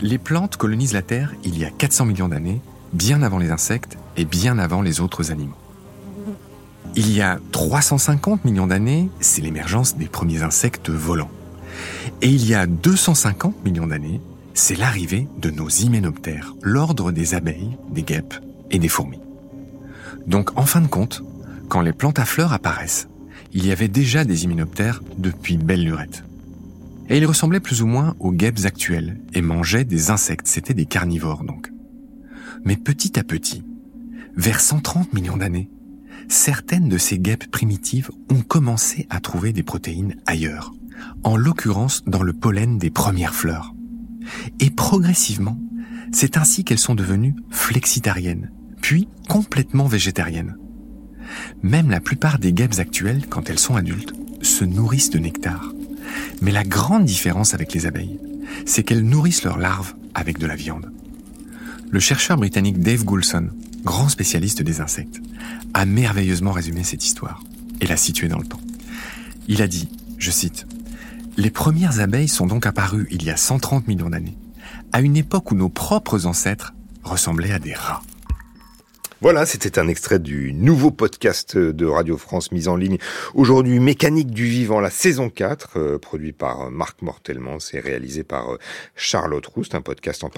Les 0.00 0.18
plantes 0.18 0.56
colonisent 0.56 0.94
la 0.94 1.02
Terre 1.02 1.34
il 1.44 1.58
y 1.58 1.64
a 1.64 1.70
400 1.70 2.06
millions 2.06 2.28
d'années, 2.28 2.60
bien 2.92 3.22
avant 3.22 3.38
les 3.38 3.50
insectes 3.50 3.98
et 4.16 4.24
bien 4.24 4.58
avant 4.58 4.82
les 4.82 5.00
autres 5.00 5.30
animaux. 5.30 5.56
Il 6.96 7.12
y 7.14 7.20
a 7.20 7.38
350 7.52 8.44
millions 8.44 8.66
d'années, 8.66 9.10
c'est 9.20 9.42
l'émergence 9.42 9.96
des 9.96 10.06
premiers 10.06 10.42
insectes 10.42 10.90
volants. 10.90 11.30
Et 12.22 12.28
il 12.28 12.46
y 12.46 12.54
a 12.54 12.66
250 12.66 13.64
millions 13.64 13.86
d'années, 13.86 14.20
c'est 14.54 14.76
l'arrivée 14.76 15.28
de 15.38 15.50
nos 15.50 15.68
hyménoptères, 15.68 16.54
l'ordre 16.62 17.12
des 17.12 17.34
abeilles, 17.34 17.76
des 17.90 18.02
guêpes 18.02 18.34
et 18.70 18.78
des 18.78 18.88
fourmis. 18.88 19.20
Donc 20.26 20.56
en 20.58 20.66
fin 20.66 20.80
de 20.80 20.86
compte, 20.86 21.22
quand 21.68 21.80
les 21.80 21.92
plantes 21.92 22.18
à 22.18 22.24
fleurs 22.24 22.52
apparaissent, 22.52 23.08
il 23.52 23.66
y 23.66 23.72
avait 23.72 23.88
déjà 23.88 24.24
des 24.24 24.44
hyménoptères 24.44 25.02
depuis 25.18 25.56
belle 25.56 25.84
lurette. 25.84 26.24
Et 27.08 27.18
ils 27.18 27.26
ressemblaient 27.26 27.60
plus 27.60 27.82
ou 27.82 27.86
moins 27.86 28.14
aux 28.20 28.32
guêpes 28.32 28.64
actuelles 28.64 29.20
et 29.34 29.42
mangeaient 29.42 29.84
des 29.84 30.10
insectes, 30.10 30.46
c'était 30.46 30.74
des 30.74 30.86
carnivores 30.86 31.42
donc. 31.42 31.70
Mais 32.64 32.76
petit 32.76 33.18
à 33.18 33.24
petit, 33.24 33.64
vers 34.36 34.60
130 34.60 35.12
millions 35.12 35.36
d'années, 35.36 35.70
certaines 36.28 36.88
de 36.88 36.98
ces 36.98 37.18
guêpes 37.18 37.50
primitives 37.50 38.10
ont 38.30 38.42
commencé 38.42 39.06
à 39.10 39.20
trouver 39.20 39.52
des 39.52 39.62
protéines 39.62 40.16
ailleurs, 40.26 40.72
en 41.24 41.36
l'occurrence 41.36 42.02
dans 42.06 42.22
le 42.22 42.32
pollen 42.32 42.78
des 42.78 42.90
premières 42.90 43.34
fleurs. 43.34 43.74
Et 44.58 44.70
progressivement, 44.70 45.58
c'est 46.12 46.36
ainsi 46.36 46.64
qu'elles 46.64 46.78
sont 46.78 46.94
devenues 46.94 47.36
flexitariennes, 47.50 48.50
puis 48.80 49.08
complètement 49.28 49.86
végétariennes. 49.86 50.56
Même 51.62 51.90
la 51.90 52.00
plupart 52.00 52.38
des 52.38 52.52
guêpes 52.52 52.78
actuelles, 52.78 53.26
quand 53.28 53.50
elles 53.50 53.58
sont 53.58 53.76
adultes, 53.76 54.12
se 54.42 54.64
nourrissent 54.64 55.10
de 55.10 55.18
nectar. 55.18 55.72
Mais 56.42 56.50
la 56.50 56.64
grande 56.64 57.04
différence 57.04 57.54
avec 57.54 57.72
les 57.72 57.86
abeilles, 57.86 58.18
c'est 58.66 58.82
qu'elles 58.82 59.04
nourrissent 59.04 59.44
leurs 59.44 59.58
larves 59.58 59.94
avec 60.14 60.38
de 60.38 60.46
la 60.46 60.56
viande. 60.56 60.90
Le 61.90 62.00
chercheur 62.00 62.36
britannique 62.36 62.80
Dave 62.80 63.04
Goulson, 63.04 63.48
grand 63.84 64.08
spécialiste 64.08 64.62
des 64.62 64.80
insectes, 64.80 65.20
a 65.74 65.84
merveilleusement 65.84 66.52
résumé 66.52 66.84
cette 66.84 67.04
histoire 67.04 67.42
et 67.80 67.86
l'a 67.86 67.96
située 67.96 68.28
dans 68.28 68.38
le 68.38 68.46
temps. 68.46 68.60
Il 69.48 69.62
a 69.62 69.68
dit, 69.68 69.88
je 70.18 70.30
cite, 70.30 70.66
Les 71.36 71.50
premières 71.50 72.00
abeilles 72.00 72.28
sont 72.28 72.46
donc 72.46 72.66
apparues 72.66 73.06
il 73.10 73.24
y 73.24 73.30
a 73.30 73.36
130 73.36 73.86
millions 73.86 74.10
d'années, 74.10 74.36
à 74.92 75.00
une 75.00 75.16
époque 75.16 75.52
où 75.52 75.54
nos 75.54 75.68
propres 75.68 76.26
ancêtres 76.26 76.74
ressemblaient 77.02 77.52
à 77.52 77.58
des 77.58 77.74
rats. 77.74 78.02
Voilà, 79.22 79.44
c'était 79.44 79.78
un 79.78 79.86
extrait 79.86 80.18
du 80.18 80.54
nouveau 80.54 80.90
podcast 80.90 81.56
de 81.56 81.86
Radio 81.86 82.16
France 82.16 82.52
mis 82.52 82.68
en 82.68 82.76
ligne 82.76 82.96
aujourd'hui, 83.34 83.78
Mécanique 83.78 84.30
du 84.30 84.46
vivant, 84.46 84.80
la 84.80 84.88
saison 84.88 85.28
4, 85.28 85.76
euh, 85.76 85.98
produit 85.98 86.32
par 86.32 86.70
Marc 86.70 87.02
Mortelmans 87.02 87.58
et 87.74 87.80
réalisé 87.80 88.24
par 88.24 88.54
euh, 88.54 88.58
Charlotte 88.96 89.46
Roust, 89.46 89.74
un 89.74 89.82
podcast 89.82 90.24
en, 90.24 90.30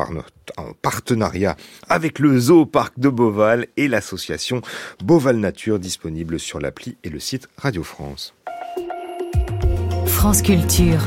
en 0.56 0.72
partenariat 0.82 1.56
avec 1.88 2.18
le 2.18 2.36
Zoo 2.36 2.66
Parc 2.66 2.98
de 2.98 3.08
Beauval 3.08 3.68
et 3.76 3.86
l'association 3.86 4.62
Beauval 5.00 5.36
Nature, 5.36 5.78
disponible 5.78 6.40
sur 6.40 6.58
l'appli 6.58 6.96
et 7.04 7.08
le 7.08 7.20
site 7.20 7.48
Radio 7.58 7.84
France. 7.84 8.34
France 10.12 10.42
Culture. 10.42 11.00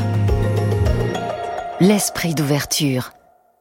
L'esprit 1.79 2.35
d'ouverture. 2.35 3.11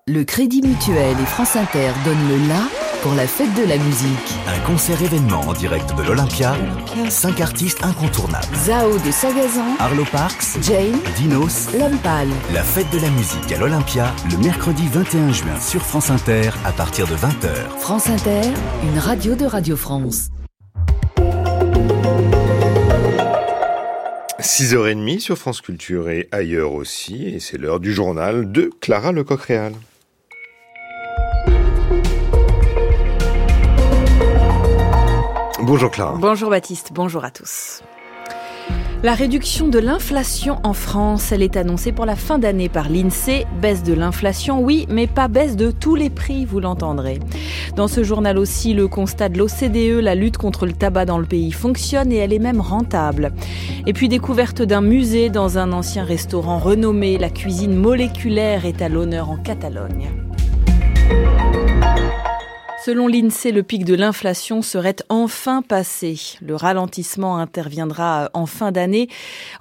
Le 0.09 0.25
Crédit 0.25 0.63
Mutuel 0.63 1.13
et 1.13 1.27
France 1.27 1.55
Inter 1.55 1.93
donnent 2.05 2.29
le 2.29 2.49
la 2.49 2.63
pour 3.03 3.15
la 3.15 3.27
fête 3.29 3.55
de 3.55 3.63
la 3.63 3.77
musique. 3.77 4.35
Un 4.49 4.59
concert 4.67 5.01
événement 5.01 5.43
en 5.43 5.53
direct 5.53 5.95
de 5.97 6.03
l'Olympia. 6.03 6.57
Cinq 7.09 7.41
artistes 7.41 7.85
incontournables. 7.85 8.57
Zao 8.65 8.99
de 8.99 9.13
Sagazan, 9.13 9.77
Arlo 9.79 10.05
Parks, 10.11 10.59
Jane, 10.61 10.99
Dinos, 11.17 11.69
L'Homme 11.79 11.99
Pâle. 11.99 12.31
La 12.53 12.65
fête 12.65 12.91
de 12.91 12.99
la 12.99 13.11
musique 13.11 13.53
à 13.53 13.59
l'Olympia, 13.59 14.13
le 14.33 14.39
mercredi 14.39 14.89
21 14.89 15.31
juin 15.31 15.61
sur 15.61 15.83
France 15.83 16.11
Inter 16.11 16.51
à 16.65 16.73
partir 16.73 17.07
de 17.07 17.15
20h. 17.15 17.79
France 17.79 18.09
Inter, 18.09 18.51
une 18.83 18.99
radio 18.99 19.37
de 19.37 19.45
Radio 19.45 19.77
France. 19.77 20.31
6h30 24.45 25.21
sur 25.21 25.39
France 25.39 25.63
Culture 25.63 26.11
et 26.11 26.29
ailleurs 26.31 26.75
aussi, 26.75 27.27
et 27.29 27.41
c'est 27.41 27.57
l'heure 27.57 27.81
du 27.81 27.95
journal 27.95 28.53
de 28.53 28.71
Clara 28.83 29.11
Lecoq-Réal. 29.11 29.73
Bonjour 35.63 35.91
Clara. 35.91 36.19
Bonjour 36.19 36.51
Baptiste, 36.51 36.91
bonjour 36.93 37.25
à 37.25 37.31
tous. 37.31 37.81
La 39.03 39.13
réduction 39.13 39.69
de 39.69 39.79
l'inflation 39.79 40.59
en 40.63 40.73
France, 40.73 41.31
elle 41.31 41.43
est 41.43 41.57
annoncée 41.57 41.93
pour 41.93 42.07
la 42.07 42.17
fin 42.17 42.39
d'année 42.39 42.69
par 42.69 42.89
l'INSEE. 42.89 43.47
Baisse 43.61 43.83
de 43.83 43.93
l'inflation, 43.93 44.61
oui, 44.61 44.87
mais 44.89 45.07
pas 45.07 45.29
baisse 45.29 45.57
de 45.57 45.71
tous 45.71 45.95
les 45.95 46.09
prix, 46.09 46.47
vous 46.47 46.61
l'entendrez. 46.61 47.21
Dans 47.77 47.89
ce 47.89 48.03
journal 48.03 48.39
aussi, 48.39 48.73
le 48.73 48.89
constat 48.89 49.29
de 49.29 49.39
l'OCDE, 49.39 50.03
la 50.03 50.15
lutte 50.15 50.39
contre 50.39 50.65
le 50.65 50.73
tabac 50.73 51.05
dans 51.05 51.19
le 51.19 51.27
pays 51.27 51.53
fonctionne 51.53 52.13
et 52.13 52.17
elle 52.17 52.33
est 52.33 52.39
même 52.39 52.61
rentable. 52.61 53.33
Et 53.87 53.93
puis 53.93 54.09
découverte 54.09 54.63
d'un 54.63 54.81
musée 54.81 55.29
dans 55.29 55.59
un 55.59 55.73
ancien 55.73 56.05
restaurant 56.05 56.59
renommé, 56.59 57.19
la 57.19 57.31
cuisine 57.31 57.75
moléculaire 57.75 58.65
est 58.65 58.81
à 58.81 58.89
l'honneur 58.89 59.31
en 59.31 59.37
Catalogne. 59.37 60.11
Selon 62.85 63.09
l'INSEE, 63.09 63.51
le 63.51 63.63
pic 63.63 63.87
de 63.87 63.95
l'inflation 63.95 64.61
serait 64.61 64.97
enfin 65.09 65.63
passé. 65.63 66.21
Le 66.43 66.55
ralentissement 66.55 67.39
interviendra 67.39 68.29
en 68.35 68.45
fin 68.45 68.73
d'année. 68.73 69.09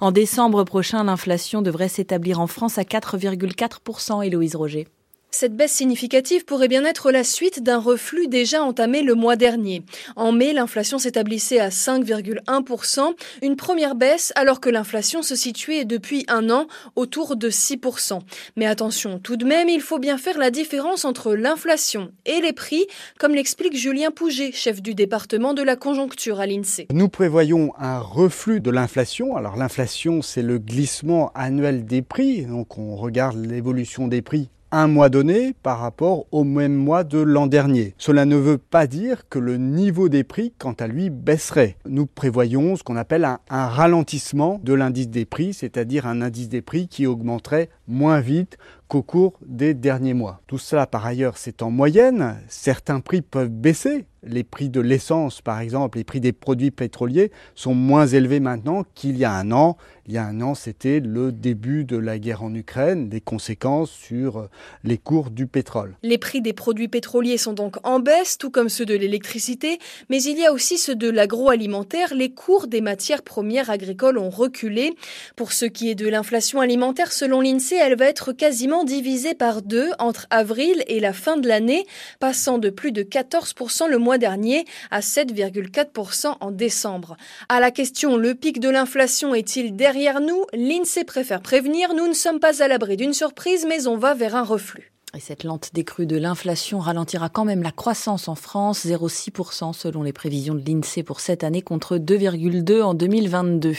En 0.02 0.12
décembre 0.12 0.62
prochain, 0.64 1.04
l'inflation 1.04 1.62
devrait 1.62 1.88
s'établir 1.88 2.38
en 2.38 2.46
France 2.46 2.76
à 2.76 2.82
4,4%, 2.82 4.22
Héloïse 4.26 4.56
Roger. 4.56 4.88
Cette 5.36 5.56
baisse 5.56 5.72
significative 5.72 6.44
pourrait 6.44 6.68
bien 6.68 6.84
être 6.84 7.10
la 7.10 7.24
suite 7.24 7.60
d'un 7.60 7.80
reflux 7.80 8.28
déjà 8.28 8.62
entamé 8.62 9.02
le 9.02 9.16
mois 9.16 9.34
dernier. 9.34 9.82
En 10.14 10.30
mai, 10.30 10.52
l'inflation 10.52 11.00
s'établissait 11.00 11.58
à 11.58 11.70
5,1%, 11.70 13.16
une 13.42 13.56
première 13.56 13.96
baisse 13.96 14.32
alors 14.36 14.60
que 14.60 14.70
l'inflation 14.70 15.22
se 15.22 15.34
situait 15.34 15.84
depuis 15.84 16.24
un 16.28 16.50
an 16.50 16.68
autour 16.94 17.34
de 17.34 17.50
6%. 17.50 18.20
Mais 18.54 18.66
attention, 18.66 19.18
tout 19.18 19.36
de 19.36 19.44
même, 19.44 19.68
il 19.68 19.80
faut 19.80 19.98
bien 19.98 20.18
faire 20.18 20.38
la 20.38 20.52
différence 20.52 21.04
entre 21.04 21.34
l'inflation 21.34 22.12
et 22.26 22.40
les 22.40 22.52
prix, 22.52 22.86
comme 23.18 23.34
l'explique 23.34 23.76
Julien 23.76 24.12
Pouget, 24.12 24.52
chef 24.52 24.82
du 24.82 24.94
département 24.94 25.52
de 25.52 25.64
la 25.64 25.74
conjoncture 25.74 26.38
à 26.38 26.46
l'INSEE. 26.46 26.86
Nous 26.92 27.08
prévoyons 27.08 27.72
un 27.76 27.98
reflux 27.98 28.60
de 28.60 28.70
l'inflation. 28.70 29.36
Alors 29.36 29.56
l'inflation, 29.56 30.22
c'est 30.22 30.42
le 30.42 30.60
glissement 30.60 31.32
annuel 31.34 31.86
des 31.86 32.02
prix. 32.02 32.46
Donc 32.46 32.78
on 32.78 32.94
regarde 32.94 33.44
l'évolution 33.44 34.06
des 34.06 34.22
prix 34.22 34.48
un 34.74 34.88
mois 34.88 35.08
donné 35.08 35.54
par 35.62 35.78
rapport 35.78 36.26
au 36.32 36.42
même 36.42 36.74
mois 36.74 37.04
de 37.04 37.18
l'an 37.18 37.46
dernier. 37.46 37.94
Cela 37.96 38.24
ne 38.24 38.34
veut 38.34 38.58
pas 38.58 38.88
dire 38.88 39.28
que 39.28 39.38
le 39.38 39.56
niveau 39.56 40.08
des 40.08 40.24
prix, 40.24 40.52
quant 40.58 40.72
à 40.72 40.88
lui, 40.88 41.10
baisserait. 41.10 41.76
Nous 41.88 42.06
prévoyons 42.06 42.74
ce 42.74 42.82
qu'on 42.82 42.96
appelle 42.96 43.24
un, 43.24 43.38
un 43.50 43.68
ralentissement 43.68 44.60
de 44.64 44.74
l'indice 44.74 45.08
des 45.08 45.26
prix, 45.26 45.54
c'est-à-dire 45.54 46.08
un 46.08 46.20
indice 46.20 46.48
des 46.48 46.60
prix 46.60 46.88
qui 46.88 47.06
augmenterait 47.06 47.68
moins 47.86 48.18
vite 48.18 48.58
qu'au 48.88 49.02
cours 49.02 49.38
des 49.44 49.74
derniers 49.74 50.14
mois. 50.14 50.40
Tout 50.46 50.58
cela, 50.58 50.86
par 50.86 51.04
ailleurs, 51.06 51.36
c'est 51.36 51.62
en 51.62 51.70
moyenne. 51.70 52.36
Certains 52.48 53.00
prix 53.00 53.22
peuvent 53.22 53.48
baisser. 53.48 54.06
Les 54.26 54.42
prix 54.42 54.70
de 54.70 54.80
l'essence, 54.80 55.42
par 55.42 55.60
exemple, 55.60 55.98
les 55.98 56.04
prix 56.04 56.20
des 56.20 56.32
produits 56.32 56.70
pétroliers 56.70 57.30
sont 57.54 57.74
moins 57.74 58.06
élevés 58.06 58.40
maintenant 58.40 58.84
qu'il 58.94 59.18
y 59.18 59.24
a 59.24 59.32
un 59.32 59.52
an. 59.52 59.76
Il 60.06 60.14
y 60.14 60.18
a 60.18 60.24
un 60.24 60.40
an, 60.40 60.54
c'était 60.54 61.00
le 61.00 61.30
début 61.30 61.84
de 61.84 61.98
la 61.98 62.18
guerre 62.18 62.42
en 62.42 62.54
Ukraine, 62.54 63.10
des 63.10 63.20
conséquences 63.20 63.90
sur 63.90 64.48
les 64.82 64.96
cours 64.96 65.30
du 65.30 65.46
pétrole. 65.46 65.96
Les 66.02 66.16
prix 66.16 66.40
des 66.40 66.54
produits 66.54 66.88
pétroliers 66.88 67.36
sont 67.36 67.52
donc 67.52 67.76
en 67.84 68.00
baisse, 68.00 68.38
tout 68.38 68.50
comme 68.50 68.70
ceux 68.70 68.86
de 68.86 68.94
l'électricité, 68.94 69.78
mais 70.08 70.22
il 70.22 70.38
y 70.38 70.46
a 70.46 70.52
aussi 70.52 70.78
ceux 70.78 70.94
de 70.94 71.10
l'agroalimentaire. 71.10 72.14
Les 72.14 72.32
cours 72.32 72.66
des 72.66 72.80
matières 72.80 73.22
premières 73.22 73.68
agricoles 73.68 74.16
ont 74.16 74.30
reculé. 74.30 74.94
Pour 75.36 75.52
ce 75.52 75.66
qui 75.66 75.90
est 75.90 75.94
de 75.94 76.08
l'inflation 76.08 76.60
alimentaire, 76.60 77.12
selon 77.12 77.42
l'INSEE, 77.42 77.76
elle 77.76 77.96
va 77.96 78.06
être 78.06 78.32
quasiment 78.32 78.73
divisée 78.82 79.34
par 79.34 79.62
deux 79.62 79.92
entre 80.00 80.26
avril 80.30 80.82
et 80.88 80.98
la 80.98 81.12
fin 81.12 81.36
de 81.36 81.46
l'année, 81.46 81.86
passant 82.18 82.58
de 82.58 82.70
plus 82.70 82.90
de 82.90 83.04
14% 83.04 83.88
le 83.88 83.98
mois 83.98 84.18
dernier 84.18 84.64
à 84.90 85.00
7,4% 85.00 86.36
en 86.40 86.50
décembre. 86.50 87.16
À 87.48 87.60
la 87.60 87.70
question 87.70 88.16
le 88.16 88.34
pic 88.34 88.58
de 88.58 88.70
l'inflation 88.70 89.34
est-il 89.34 89.76
derrière 89.76 90.20
nous? 90.20 90.44
L'INSEE 90.52 91.04
préfère 91.04 91.42
prévenir, 91.42 91.94
nous 91.94 92.08
ne 92.08 92.14
sommes 92.14 92.40
pas 92.40 92.62
à 92.62 92.68
l'abri 92.68 92.96
d'une 92.96 93.12
surprise, 93.12 93.66
mais 93.68 93.86
on 93.86 93.96
va 93.96 94.14
vers 94.14 94.34
un 94.34 94.42
reflux. 94.42 94.93
Et 95.16 95.20
cette 95.20 95.44
lente 95.44 95.70
décrue 95.72 96.06
de 96.06 96.16
l'inflation 96.16 96.80
ralentira 96.80 97.28
quand 97.28 97.44
même 97.44 97.62
la 97.62 97.70
croissance 97.70 98.26
en 98.26 98.34
France, 98.34 98.84
0,6% 98.84 99.72
selon 99.72 100.02
les 100.02 100.12
prévisions 100.12 100.56
de 100.56 100.62
l'INSEE 100.66 101.04
pour 101.04 101.20
cette 101.20 101.44
année 101.44 101.62
contre 101.62 101.98
2,2 101.98 102.82
en 102.82 102.94
2022. 102.94 103.74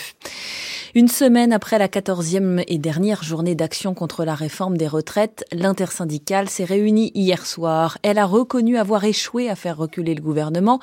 Une 0.98 1.10
semaine 1.10 1.52
après 1.52 1.78
la 1.78 1.90
quatorzième 1.90 2.62
et 2.70 2.78
dernière 2.78 3.22
journée 3.22 3.54
d'action 3.54 3.94
contre 3.94 4.24
la 4.24 4.34
réforme 4.34 4.78
des 4.78 4.88
retraites, 4.88 5.44
l'intersyndicale 5.52 6.48
s'est 6.48 6.64
réunie 6.64 7.12
hier 7.14 7.46
soir. 7.46 7.98
Elle 8.02 8.18
a 8.18 8.26
reconnu 8.26 8.78
avoir 8.78 9.04
échoué 9.04 9.50
à 9.50 9.58
faire 9.58 9.76
reculer 9.76 10.16
le 10.16 10.22
gouvernement, 10.22 10.80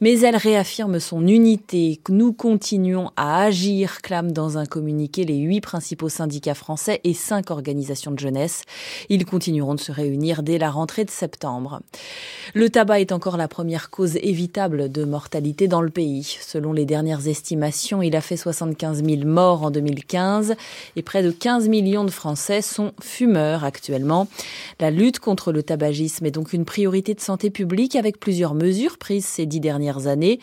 mais 0.00 0.18
elle 0.20 0.36
réaffirme 0.36 0.98
son 0.98 1.26
unité. 1.26 2.00
Nous 2.08 2.32
continuons 2.32 3.10
à 3.18 3.42
agir, 3.42 4.00
clament 4.00 4.32
dans 4.32 4.56
un 4.56 4.64
communiqué 4.64 5.26
les 5.26 5.36
huit 5.36 5.60
principaux 5.60 6.08
syndicats 6.08 6.54
français 6.54 7.02
et 7.04 7.12
cinq 7.12 7.50
organisations 7.50 8.12
de 8.12 8.18
jeunesse. 8.18 8.62
Ils 9.10 9.26
continueront 9.26 9.74
de 9.74 9.80
se 9.80 9.89
réunir 9.90 10.42
dès 10.42 10.58
la 10.58 10.70
rentrée 10.70 11.04
de 11.04 11.10
septembre. 11.10 11.80
Le 12.54 12.68
tabac 12.68 13.00
est 13.00 13.12
encore 13.12 13.36
la 13.36 13.48
première 13.48 13.90
cause 13.90 14.16
évitable 14.16 14.90
de 14.90 15.04
mortalité 15.04 15.68
dans 15.68 15.82
le 15.82 15.90
pays. 15.90 16.38
Selon 16.40 16.72
les 16.72 16.84
dernières 16.84 17.28
estimations, 17.28 18.02
il 18.02 18.16
a 18.16 18.20
fait 18.20 18.36
75 18.36 19.04
000 19.04 19.24
morts 19.24 19.62
en 19.62 19.70
2015 19.70 20.54
et 20.96 21.02
près 21.02 21.22
de 21.22 21.30
15 21.30 21.68
millions 21.68 22.04
de 22.04 22.10
Français 22.10 22.62
sont 22.62 22.92
fumeurs 23.00 23.64
actuellement. 23.64 24.26
La 24.80 24.90
lutte 24.90 25.20
contre 25.20 25.52
le 25.52 25.62
tabagisme 25.62 26.26
est 26.26 26.30
donc 26.30 26.52
une 26.52 26.64
priorité 26.64 27.14
de 27.14 27.20
santé 27.20 27.50
publique 27.50 27.96
avec 27.96 28.18
plusieurs 28.18 28.54
mesures 28.54 28.98
prises 28.98 29.26
ces 29.26 29.46
dix 29.46 29.60
dernières 29.60 30.06
années. 30.06 30.40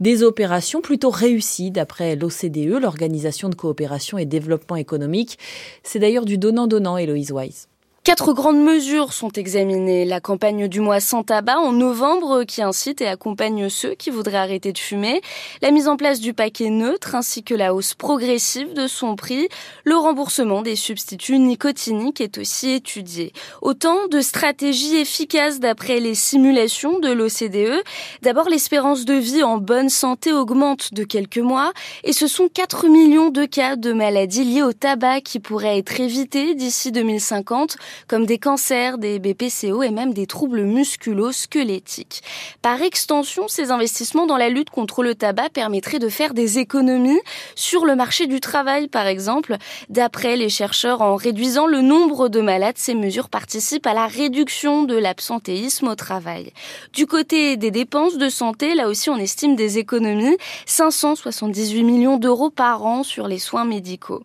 Des 0.00 0.22
opérations 0.22 0.80
plutôt 0.80 1.10
réussies 1.10 1.70
d'après 1.70 2.16
l'OCDE, 2.16 2.80
l'Organisation 2.80 3.48
de 3.48 3.54
coopération 3.54 4.18
et 4.18 4.24
développement 4.24 4.76
économique. 4.76 5.38
C'est 5.82 5.98
d'ailleurs 5.98 6.24
du 6.24 6.38
donnant-donnant, 6.38 6.96
Héloïse 6.96 7.32
Weiss. 7.32 7.68
Quatre 8.10 8.32
grandes 8.32 8.60
mesures 8.60 9.12
sont 9.12 9.30
examinées. 9.30 10.04
La 10.04 10.20
campagne 10.20 10.66
du 10.66 10.80
mois 10.80 10.98
sans 10.98 11.22
tabac 11.22 11.60
en 11.60 11.70
novembre 11.70 12.42
qui 12.42 12.60
incite 12.60 13.00
et 13.00 13.06
accompagne 13.06 13.68
ceux 13.68 13.94
qui 13.94 14.10
voudraient 14.10 14.36
arrêter 14.36 14.72
de 14.72 14.78
fumer. 14.78 15.20
La 15.62 15.70
mise 15.70 15.86
en 15.86 15.96
place 15.96 16.18
du 16.18 16.34
paquet 16.34 16.70
neutre 16.70 17.14
ainsi 17.14 17.44
que 17.44 17.54
la 17.54 17.72
hausse 17.72 17.94
progressive 17.94 18.74
de 18.74 18.88
son 18.88 19.14
prix. 19.14 19.48
Le 19.84 19.96
remboursement 19.96 20.62
des 20.62 20.74
substituts 20.74 21.38
nicotiniques 21.38 22.20
est 22.20 22.38
aussi 22.38 22.72
étudié. 22.72 23.32
Autant 23.62 24.08
de 24.08 24.20
stratégies 24.20 24.96
efficaces 24.96 25.60
d'après 25.60 26.00
les 26.00 26.16
simulations 26.16 26.98
de 26.98 27.12
l'OCDE. 27.12 27.80
D'abord, 28.22 28.48
l'espérance 28.48 29.04
de 29.04 29.14
vie 29.14 29.44
en 29.44 29.58
bonne 29.58 29.88
santé 29.88 30.32
augmente 30.32 30.94
de 30.94 31.04
quelques 31.04 31.38
mois 31.38 31.72
et 32.02 32.12
ce 32.12 32.26
sont 32.26 32.48
4 32.52 32.88
millions 32.88 33.30
de 33.30 33.44
cas 33.44 33.76
de 33.76 33.92
maladies 33.92 34.42
liées 34.42 34.64
au 34.64 34.72
tabac 34.72 35.20
qui 35.20 35.38
pourraient 35.38 35.78
être 35.78 36.00
évités 36.00 36.56
d'ici 36.56 36.90
2050 36.90 37.76
comme 38.08 38.26
des 38.26 38.38
cancers, 38.38 38.98
des 38.98 39.18
BPCO 39.18 39.82
et 39.82 39.90
même 39.90 40.12
des 40.12 40.26
troubles 40.26 40.62
musculo-squelettiques. 40.62 42.22
Par 42.62 42.82
extension, 42.82 43.48
ces 43.48 43.70
investissements 43.70 44.26
dans 44.26 44.36
la 44.36 44.48
lutte 44.48 44.70
contre 44.70 45.02
le 45.02 45.14
tabac 45.14 45.50
permettraient 45.50 45.98
de 45.98 46.08
faire 46.08 46.34
des 46.34 46.58
économies 46.58 47.20
sur 47.54 47.84
le 47.84 47.96
marché 47.96 48.26
du 48.26 48.40
travail, 48.40 48.88
par 48.88 49.06
exemple. 49.06 49.56
D'après 49.88 50.36
les 50.36 50.48
chercheurs, 50.48 51.02
en 51.02 51.16
réduisant 51.16 51.66
le 51.66 51.80
nombre 51.80 52.28
de 52.28 52.40
malades, 52.40 52.76
ces 52.76 52.94
mesures 52.94 53.28
participent 53.28 53.86
à 53.86 53.94
la 53.94 54.06
réduction 54.06 54.84
de 54.84 54.96
l'absentéisme 54.96 55.88
au 55.88 55.94
travail. 55.94 56.52
Du 56.92 57.06
côté 57.06 57.56
des 57.56 57.70
dépenses 57.70 58.18
de 58.18 58.28
santé, 58.28 58.74
là 58.74 58.88
aussi 58.88 59.10
on 59.10 59.16
estime 59.16 59.56
des 59.56 59.78
économies, 59.78 60.36
578 60.66 61.82
millions 61.82 62.16
d'euros 62.16 62.50
par 62.50 62.84
an 62.84 63.02
sur 63.02 63.28
les 63.28 63.38
soins 63.38 63.64
médicaux. 63.64 64.22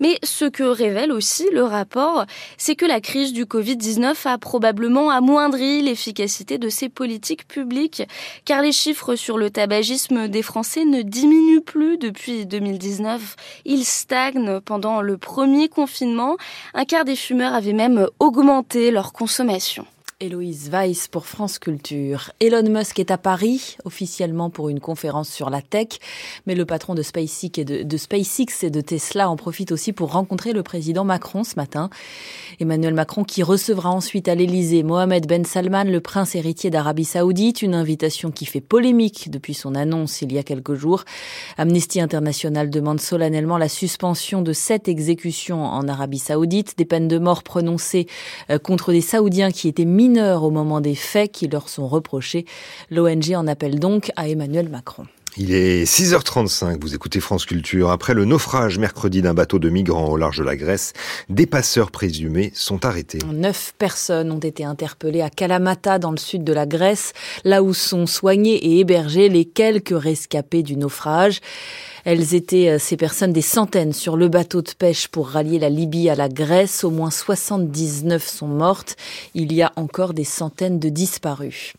Mais 0.00 0.18
ce 0.22 0.44
que 0.44 0.62
révèle 0.62 1.12
aussi 1.12 1.46
le 1.52 1.64
rapport, 1.64 2.24
c'est 2.56 2.76
que 2.76 2.86
la 2.86 3.00
crise 3.08 3.32
du 3.32 3.46
Covid-19 3.46 4.28
a 4.28 4.36
probablement 4.36 5.08
amoindri 5.08 5.80
l'efficacité 5.80 6.58
de 6.58 6.68
ces 6.68 6.90
politiques 6.90 7.48
publiques, 7.48 8.02
car 8.44 8.60
les 8.60 8.70
chiffres 8.70 9.16
sur 9.16 9.38
le 9.38 9.48
tabagisme 9.48 10.28
des 10.28 10.42
Français 10.42 10.84
ne 10.84 11.00
diminuent 11.00 11.62
plus 11.62 11.96
depuis 11.96 12.44
2019. 12.44 13.36
Ils 13.64 13.86
stagnent 13.86 14.60
pendant 14.60 15.00
le 15.00 15.16
premier 15.16 15.70
confinement. 15.70 16.36
Un 16.74 16.84
quart 16.84 17.06
des 17.06 17.16
fumeurs 17.16 17.54
avaient 17.54 17.72
même 17.72 18.08
augmenté 18.18 18.90
leur 18.90 19.14
consommation. 19.14 19.86
Héloïse 20.20 20.70
Weiss 20.70 21.06
pour 21.06 21.26
France 21.26 21.60
Culture. 21.60 22.32
Elon 22.40 22.68
Musk 22.68 22.98
est 22.98 23.12
à 23.12 23.18
Paris, 23.18 23.76
officiellement 23.84 24.50
pour 24.50 24.68
une 24.68 24.80
conférence 24.80 25.28
sur 25.28 25.48
la 25.48 25.62
tech, 25.62 26.00
mais 26.44 26.56
le 26.56 26.64
patron 26.64 26.96
de 26.96 27.02
SpaceX 27.02 27.52
et 27.56 27.64
de, 27.64 28.80
Tesla 28.80 29.30
en 29.30 29.36
profite 29.36 29.70
aussi 29.70 29.92
pour 29.92 30.10
rencontrer 30.10 30.52
le 30.52 30.64
président 30.64 31.04
Macron 31.04 31.44
ce 31.44 31.54
matin. 31.54 31.88
Emmanuel 32.58 32.94
Macron 32.94 33.22
qui 33.22 33.44
recevra 33.44 33.90
ensuite 33.90 34.26
à 34.26 34.34
l'Elysée 34.34 34.82
Mohamed 34.82 35.28
Ben 35.28 35.44
Salman, 35.44 35.84
le 35.84 36.00
prince 36.00 36.34
héritier 36.34 36.70
d'Arabie 36.70 37.04
Saoudite, 37.04 37.62
une 37.62 37.76
invitation 37.76 38.32
qui 38.32 38.44
fait 38.44 38.60
polémique 38.60 39.30
depuis 39.30 39.54
son 39.54 39.76
annonce 39.76 40.20
il 40.20 40.32
y 40.32 40.38
a 40.38 40.42
quelques 40.42 40.74
jours. 40.74 41.04
Amnesty 41.58 42.00
International 42.00 42.70
demande 42.70 43.00
solennellement 43.00 43.56
la 43.56 43.68
suspension 43.68 44.42
de 44.42 44.52
sept 44.52 44.88
exécutions 44.88 45.64
en 45.64 45.86
Arabie 45.86 46.18
Saoudite, 46.18 46.76
des 46.76 46.86
peines 46.86 47.06
de 47.06 47.18
mort 47.18 47.44
prononcées 47.44 48.08
euh, 48.50 48.58
contre 48.58 48.90
des 48.90 49.00
Saoudiens 49.00 49.52
qui 49.52 49.68
étaient 49.68 49.84
mis 49.84 50.07
au 50.16 50.50
moment 50.50 50.80
des 50.80 50.94
faits 50.94 51.32
qui 51.32 51.48
leur 51.48 51.68
sont 51.68 51.86
reprochés. 51.86 52.46
L'ONG 52.90 53.34
en 53.34 53.46
appelle 53.46 53.78
donc 53.78 54.10
à 54.16 54.28
Emmanuel 54.28 54.68
Macron. 54.68 55.06
Il 55.40 55.54
est 55.54 55.84
6h35, 55.84 56.80
vous 56.80 56.96
écoutez 56.96 57.20
France 57.20 57.46
Culture. 57.46 57.92
Après 57.92 58.12
le 58.12 58.24
naufrage 58.24 58.76
mercredi 58.76 59.22
d'un 59.22 59.34
bateau 59.34 59.60
de 59.60 59.68
migrants 59.68 60.08
au 60.08 60.16
large 60.16 60.38
de 60.38 60.42
la 60.42 60.56
Grèce, 60.56 60.94
des 61.28 61.46
passeurs 61.46 61.92
présumés 61.92 62.50
sont 62.56 62.84
arrêtés. 62.84 63.20
Neuf 63.32 63.72
personnes 63.78 64.32
ont 64.32 64.40
été 64.40 64.64
interpellées 64.64 65.22
à 65.22 65.30
Kalamata, 65.30 66.00
dans 66.00 66.10
le 66.10 66.16
sud 66.16 66.42
de 66.42 66.52
la 66.52 66.66
Grèce, 66.66 67.12
là 67.44 67.62
où 67.62 67.72
sont 67.72 68.06
soignés 68.06 68.56
et 68.56 68.80
hébergés 68.80 69.28
les 69.28 69.44
quelques 69.44 69.96
rescapés 69.96 70.64
du 70.64 70.76
naufrage. 70.76 71.38
Elles 72.04 72.34
étaient, 72.34 72.70
euh, 72.70 72.78
ces 72.80 72.96
personnes, 72.96 73.32
des 73.32 73.40
centaines 73.40 73.92
sur 73.92 74.16
le 74.16 74.26
bateau 74.26 74.60
de 74.60 74.70
pêche 74.76 75.06
pour 75.06 75.28
rallier 75.28 75.60
la 75.60 75.70
Libye 75.70 76.10
à 76.10 76.16
la 76.16 76.28
Grèce. 76.28 76.82
Au 76.82 76.90
moins 76.90 77.12
79 77.12 78.26
sont 78.26 78.48
mortes. 78.48 78.96
Il 79.34 79.52
y 79.52 79.62
a 79.62 79.72
encore 79.76 80.14
des 80.14 80.24
centaines 80.24 80.80
de 80.80 80.88
disparus. 80.88 81.74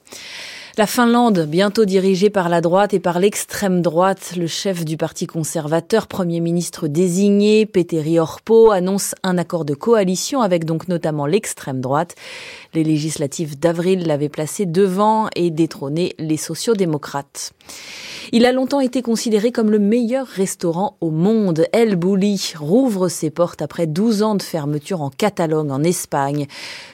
La 0.79 0.87
Finlande, 0.87 1.45
bientôt 1.45 1.83
dirigée 1.83 2.29
par 2.29 2.47
la 2.47 2.61
droite 2.61 2.93
et 2.93 3.01
par 3.01 3.19
l'extrême 3.19 3.81
droite, 3.81 4.35
le 4.37 4.47
chef 4.47 4.85
du 4.85 4.95
Parti 4.95 5.27
conservateur, 5.27 6.07
Premier 6.07 6.39
ministre 6.39 6.87
désigné, 6.87 7.65
Petteri 7.65 8.17
Orpo, 8.17 8.71
annonce 8.71 9.13
un 9.21 9.37
accord 9.37 9.65
de 9.65 9.73
coalition 9.73 10.39
avec 10.39 10.63
donc 10.63 10.87
notamment 10.87 11.25
l'extrême 11.25 11.81
droite. 11.81 12.15
Les 12.73 12.83
législatives 12.83 13.57
d'avril 13.59 14.05
l'avaient 14.05 14.29
placé 14.29 14.65
devant 14.65 15.27
et 15.35 15.49
détrôné 15.49 16.13
les 16.19 16.37
sociodémocrates. 16.37 17.53
Il 18.31 18.45
a 18.45 18.51
longtemps 18.51 18.79
été 18.79 19.01
considéré 19.01 19.51
comme 19.51 19.71
le 19.71 19.79
meilleur 19.79 20.27
restaurant 20.27 20.95
au 21.01 21.09
monde. 21.09 21.65
El 21.73 21.95
Bulli 21.95 22.53
rouvre 22.59 23.07
ses 23.07 23.31
portes 23.31 23.63
après 23.63 23.87
12 23.87 24.21
ans 24.21 24.35
de 24.35 24.43
fermeture 24.43 25.01
en 25.01 25.09
Catalogne, 25.09 25.71
en 25.71 25.83
Espagne. 25.83 26.45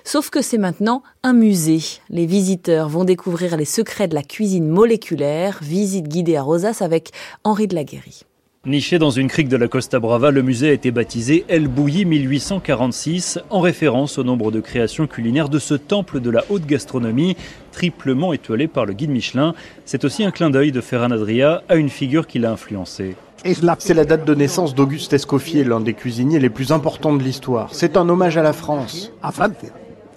Sauf 0.05 0.29
que 0.29 0.41
c'est 0.41 0.57
maintenant 0.57 1.03
un 1.23 1.33
musée. 1.33 1.81
Les 2.09 2.25
visiteurs 2.25 2.87
vont 2.87 3.03
découvrir 3.03 3.57
les 3.57 3.65
secrets 3.65 4.07
de 4.07 4.15
la 4.15 4.23
cuisine 4.23 4.69
moléculaire. 4.69 5.59
Visite 5.61 6.07
guidée 6.07 6.37
à 6.37 6.41
Rosas 6.41 6.77
avec 6.79 7.11
Henri 7.43 7.67
de 7.67 7.75
la 7.75 7.83
Guéry. 7.83 8.21
Niché 8.65 8.97
dans 8.97 9.11
une 9.11 9.27
crique 9.27 9.47
de 9.47 9.57
la 9.57 9.67
Costa 9.67 9.99
Brava, 9.99 10.31
le 10.31 10.41
musée 10.41 10.69
a 10.69 10.73
été 10.73 10.89
baptisé 10.89 11.45
El 11.47 11.67
Bouilly 11.67 12.03
1846 12.03 13.37
en 13.51 13.59
référence 13.59 14.17
au 14.17 14.23
nombre 14.23 14.49
de 14.49 14.59
créations 14.59 15.05
culinaires 15.05 15.49
de 15.49 15.59
ce 15.59 15.75
temple 15.75 16.19
de 16.19 16.31
la 16.31 16.43
haute 16.49 16.65
gastronomie, 16.65 17.37
triplement 17.71 18.33
étoilé 18.33 18.67
par 18.67 18.87
le 18.87 18.93
guide 18.93 19.11
Michelin. 19.11 19.53
C'est 19.85 20.03
aussi 20.03 20.23
un 20.23 20.31
clin 20.31 20.49
d'œil 20.49 20.71
de 20.71 20.81
Ferran 20.81 21.11
Adria 21.11 21.61
à 21.69 21.75
une 21.75 21.89
figure 21.89 22.25
qui 22.25 22.39
l'a 22.39 22.51
influencé. 22.51 23.15
C'est 23.77 23.93
la 23.93 24.05
date 24.05 24.25
de 24.25 24.33
naissance 24.33 24.73
d'Auguste 24.73 25.13
Escoffier, 25.13 25.63
l'un 25.63 25.79
des 25.79 25.93
cuisiniers 25.93 26.39
les 26.39 26.49
plus 26.49 26.71
importants 26.71 27.15
de 27.15 27.21
l'histoire. 27.21 27.69
C'est 27.71 27.97
un 27.97 28.09
hommage 28.09 28.35
à 28.35 28.41
la 28.41 28.53
France. 28.53 29.11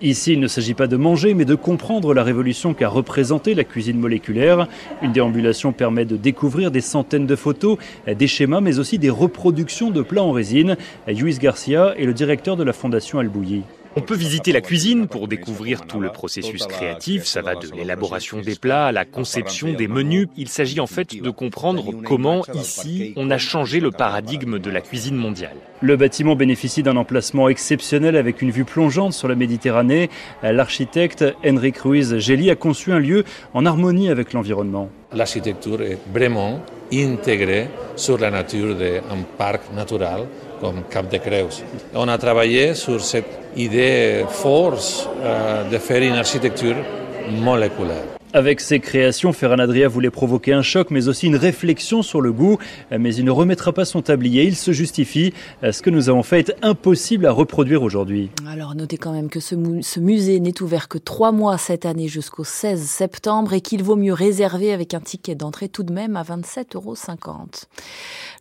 Ici, 0.01 0.35
il 0.35 0.41
ne 0.41 0.47
s'agit 0.47 0.75
pas 0.75 0.87
de 0.87 0.97
manger, 0.97 1.35
mais 1.35 1.45
de 1.45 1.57
comprendre 1.57 2.15
la 2.15 2.23
révolution 2.23 2.73
qu'a 2.73 2.89
représentée 2.89 3.55
la 3.55 3.65
cuisine 3.65 3.99
moléculaire. 3.99 4.69
Une 5.03 5.11
déambulation 5.11 5.73
permet 5.73 6.05
de 6.05 6.17
découvrir 6.17 6.71
des 6.71 6.81
centaines 6.81 7.27
de 7.27 7.35
photos, 7.35 7.79
des 8.07 8.29
schémas, 8.29 8.61
mais 8.61 8.79
aussi 8.79 9.01
des 9.01 9.11
reproductions 9.11 9.91
de 9.91 10.03
plats 10.03 10.23
en 10.23 10.31
résine. 10.31 10.77
Luis 11.09 11.39
Garcia 11.39 11.95
est 11.99 12.05
le 12.05 12.15
directeur 12.15 12.57
de 12.57 12.63
la 12.63 12.73
Fondation 12.73 13.19
Albouilly. 13.19 13.65
On 13.99 14.01
peut 14.01 14.15
visiter 14.15 14.53
la 14.53 14.61
cuisine 14.61 15.09
pour 15.09 15.27
découvrir 15.27 15.85
tout 15.85 15.99
le 15.99 16.11
processus 16.11 16.69
créatif. 16.69 17.25
Ça 17.25 17.43
va 17.43 17.57
de 17.57 17.69
l'élaboration 17.75 18.41
des 18.41 18.55
plats 18.55 18.87
à 18.87 18.93
la 18.93 19.05
conception 19.05 19.73
des 19.73 19.89
menus. 19.89 20.29
Il 20.37 20.47
s'agit 20.47 20.79
en 20.79 20.87
fait 20.87 21.21
de 21.21 21.31
comprendre 21.31 21.91
comment, 22.05 22.45
ici, 22.55 23.13
on 23.17 23.29
a 23.29 23.39
changé 23.39 23.81
le 23.81 23.91
paradigme 23.91 24.61
de 24.61 24.71
la 24.71 24.81
cuisine 24.83 25.17
mondiale. 25.17 25.57
Le 25.81 25.97
bâtiment 25.97 26.37
bénéficie 26.37 26.85
d'un 26.85 26.97
emplacement 26.97 27.49
exceptionnel 27.49 28.15
avec 28.15 28.41
une 28.41 28.53
vue 28.53 28.65
plongeante 28.65 29.15
sur 29.15 29.27
la 29.27 29.35
Méditerranée. 29.35 30.11
L'architecte 30.45 31.25
Henrik 31.45 31.79
Ruiz 31.79 32.19
Gelli 32.19 32.53
a 32.53 32.55
conçu 32.55 32.93
un 32.93 33.01
lieu 33.01 33.25
en 33.53 33.67
harmonie 33.67 34.11
avec 34.11 34.33
l'environnement. 34.33 34.91
L'architecture 35.13 35.83
est 35.83 35.99
vraiment 36.13 36.61
intégrée 36.93 37.67
sur 37.97 38.17
la 38.17 38.31
nature 38.31 38.77
d'un 38.77 39.25
parc 39.37 39.73
naturel 39.75 40.29
comme 40.61 40.83
Cap 40.91 41.11
de 41.11 41.19
Creus. 41.19 41.63
On 41.95 42.09
a 42.09 42.19
travaillé 42.19 42.75
sur 42.75 43.01
cette 43.01 43.39
idée 43.57 44.25
force 44.29 45.09
euh, 45.23 45.69
de 45.71 45.79
faire 45.79 46.03
une 46.03 46.15
architecture 46.17 46.77
moléculaire. 47.31 48.18
Avec 48.35 48.61
ses 48.61 48.79
créations, 48.79 49.33
Ferran 49.33 49.59
Adria 49.59 49.89
voulait 49.89 50.11
provoquer 50.11 50.53
un 50.53 50.63
choc, 50.63 50.91
mais 50.91 51.09
aussi 51.09 51.27
une 51.27 51.37
réflexion 51.37 52.03
sur 52.03 52.21
le 52.21 52.31
goût. 52.31 52.59
Mais 52.91 53.15
il 53.15 53.25
ne 53.25 53.31
remettra 53.31 53.73
pas 53.73 53.87
son 53.87 54.03
tablier, 54.03 54.45
il 54.45 54.57
se 54.57 54.73
justifie. 54.73 55.33
Ce 55.63 55.81
que 55.81 55.89
nous 55.89 56.11
avons 56.11 56.23
fait 56.23 56.41
est 56.41 56.55
impossible 56.63 57.25
à 57.27 57.33
reproduire 57.33 57.83
aujourd'hui. 57.83 58.31
Alors 58.47 58.75
notez 58.75 58.99
quand 58.99 59.13
même 59.13 59.31
que 59.31 59.41
ce, 59.41 59.55
ce 59.81 60.01
musée 60.01 60.41
n'est 60.41 60.61
ouvert 60.61 60.89
que 60.89 60.99
trois 60.99 61.33
mois 61.33 61.57
cette 61.57 61.87
année 61.87 62.09
jusqu'au 62.09 62.45
16 62.45 62.83
septembre 62.83 63.55
et 63.55 63.61
qu'il 63.63 63.83
vaut 63.83 63.97
mieux 63.97 64.13
réserver 64.13 64.73
avec 64.73 64.93
un 64.93 65.01
ticket 65.01 65.35
d'entrée 65.35 65.69
tout 65.69 65.83
de 65.83 65.93
même 65.93 66.17
à 66.17 66.23
27,50 66.23 66.67
euros. 66.75 66.97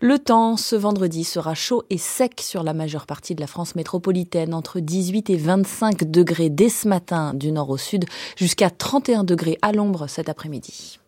Le 0.02 0.20
temps, 0.20 0.58
ce 0.58 0.76
vendredi, 0.76 1.24
sera 1.24 1.54
chaud 1.54 1.84
et 1.90 1.98
sec 1.98 2.42
sur 2.42 2.64
la 2.64 2.74
majeure 2.74 3.06
partie 3.06 3.36
de 3.36 3.42
la 3.42 3.48
France 3.48 3.76
métropolitaine, 3.76 4.54
entre 4.54 4.80
18 4.80 5.30
et 5.30 5.38
25 5.38 6.12
degrés 6.12 6.50
dès 6.50 6.70
ce 6.70 6.88
matin 6.88 7.34
du 7.34 7.52
nord 7.52 7.70
au 7.70 7.78
sud, 7.78 8.06
jusqu'à 8.36 8.70
31 8.70 9.24
degrés 9.24 9.58
à 9.62 9.72
l'ombre 9.78 10.08
cet 10.08 10.28
après-midi. 10.28 11.00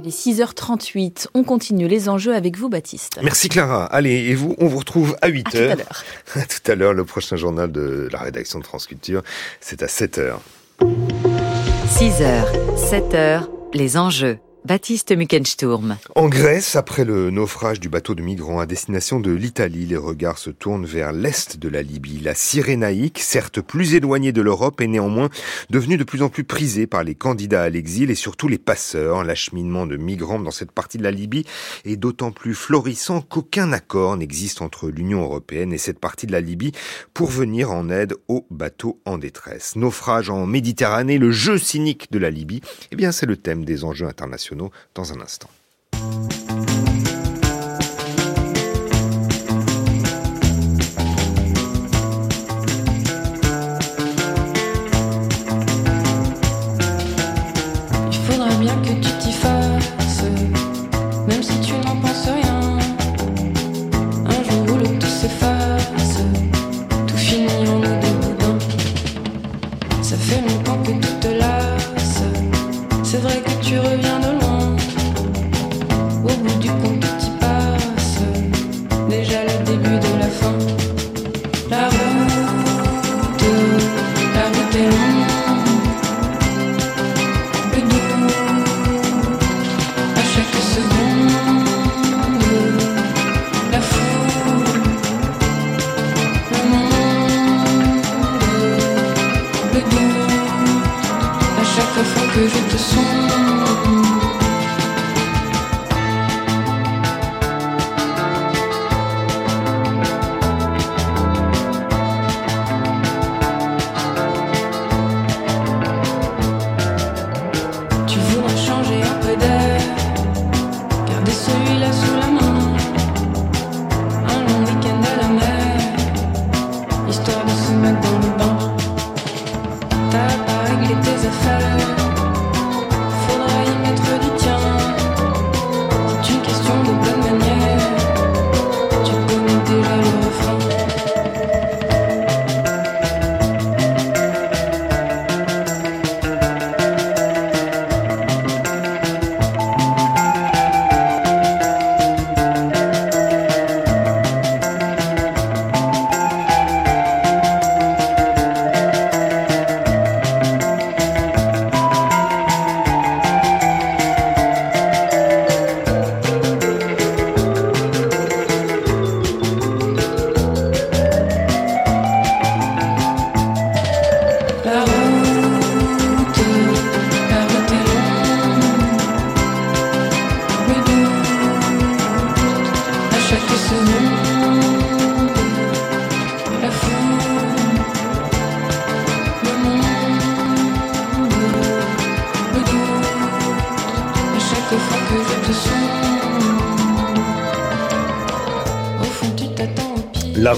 Il 0.00 0.08
est 0.08 0.10
6h38. 0.10 1.28
On 1.34 1.44
continue 1.44 1.86
les 1.86 2.08
enjeux 2.08 2.34
avec 2.34 2.56
vous, 2.56 2.68
Baptiste. 2.68 3.20
Merci, 3.22 3.48
Clara. 3.48 3.84
Allez, 3.86 4.30
et 4.30 4.34
vous, 4.34 4.54
on 4.58 4.66
vous 4.66 4.78
retrouve 4.78 5.16
à 5.20 5.28
8h. 5.28 5.46
À 5.46 5.50
tout 5.50 5.56
à 5.58 5.74
l'heure. 5.76 6.04
À 6.34 6.46
tout 6.46 6.70
à 6.72 6.74
l'heure, 6.74 6.94
le 6.94 7.04
prochain 7.04 7.36
journal 7.36 7.70
de 7.70 8.08
la 8.10 8.18
rédaction 8.18 8.58
de 8.58 8.64
France 8.64 8.86
Culture, 8.86 9.22
c'est 9.60 9.82
à 9.82 9.86
7h. 9.86 10.34
6h, 10.80 12.44
7h, 12.76 13.48
les 13.74 13.96
enjeux. 13.96 14.38
Baptiste 14.64 15.10
Mückensturm. 15.10 15.96
En 16.14 16.28
Grèce, 16.28 16.76
après 16.76 17.04
le 17.04 17.32
naufrage 17.32 17.80
du 17.80 17.88
bateau 17.88 18.14
de 18.14 18.22
migrants 18.22 18.60
à 18.60 18.66
destination 18.66 19.18
de 19.18 19.32
l'Italie, 19.32 19.86
les 19.86 19.96
regards 19.96 20.38
se 20.38 20.50
tournent 20.50 20.86
vers 20.86 21.12
l'est 21.12 21.56
de 21.56 21.68
la 21.68 21.82
Libye. 21.82 22.20
La 22.20 22.36
Cyrénaïque, 22.36 23.18
certes 23.18 23.60
plus 23.60 23.96
éloignée 23.96 24.30
de 24.30 24.40
l'Europe, 24.40 24.80
est 24.80 24.86
néanmoins 24.86 25.30
devenue 25.70 25.96
de 25.96 26.04
plus 26.04 26.22
en 26.22 26.28
plus 26.28 26.44
prisée 26.44 26.86
par 26.86 27.02
les 27.02 27.16
candidats 27.16 27.64
à 27.64 27.70
l'exil 27.70 28.08
et 28.08 28.14
surtout 28.14 28.46
les 28.46 28.58
passeurs. 28.58 29.24
L'acheminement 29.24 29.84
de 29.84 29.96
migrants 29.96 30.38
dans 30.38 30.52
cette 30.52 30.70
partie 30.70 30.96
de 30.96 31.02
la 31.02 31.10
Libye 31.10 31.44
est 31.84 31.96
d'autant 31.96 32.30
plus 32.30 32.54
florissant 32.54 33.20
qu'aucun 33.20 33.72
accord 33.72 34.16
n'existe 34.16 34.62
entre 34.62 34.88
l'Union 34.90 35.22
européenne 35.22 35.72
et 35.72 35.78
cette 35.78 35.98
partie 35.98 36.28
de 36.28 36.32
la 36.32 36.40
Libye 36.40 36.70
pour 37.14 37.30
venir 37.30 37.72
en 37.72 37.90
aide 37.90 38.14
aux 38.28 38.46
bateaux 38.50 39.00
en 39.06 39.18
détresse. 39.18 39.74
Naufrage 39.74 40.30
en 40.30 40.46
Méditerranée, 40.46 41.18
le 41.18 41.32
jeu 41.32 41.58
cynique 41.58 42.12
de 42.12 42.20
la 42.20 42.30
Libye, 42.30 42.60
eh 42.92 42.96
bien 42.96 43.10
c'est 43.10 43.26
le 43.26 43.36
thème 43.36 43.64
des 43.64 43.82
enjeux 43.82 44.06
internationaux 44.06 44.51
dans 44.94 45.12
un 45.12 45.20
instant. 45.20 45.50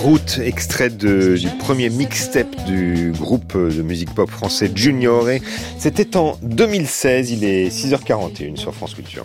Route, 0.05 0.39
extraite 0.45 0.99
de- 0.99 1.37
du 1.39 1.49
premier 1.59 1.89
mixtape 1.89 2.55
du 2.67 3.13
groupe 3.19 3.57
de 3.57 3.81
musique 3.81 4.15
pop 4.15 4.29
français 4.29 4.71
Junior. 4.75 5.27
C'était 5.79 6.15
en 6.19 6.37
2016, 6.43 7.31
il 7.31 7.43
est 7.45 7.71
6h41 7.71 8.57
sur 8.57 8.75
France 8.75 8.93
Culture. 8.95 9.25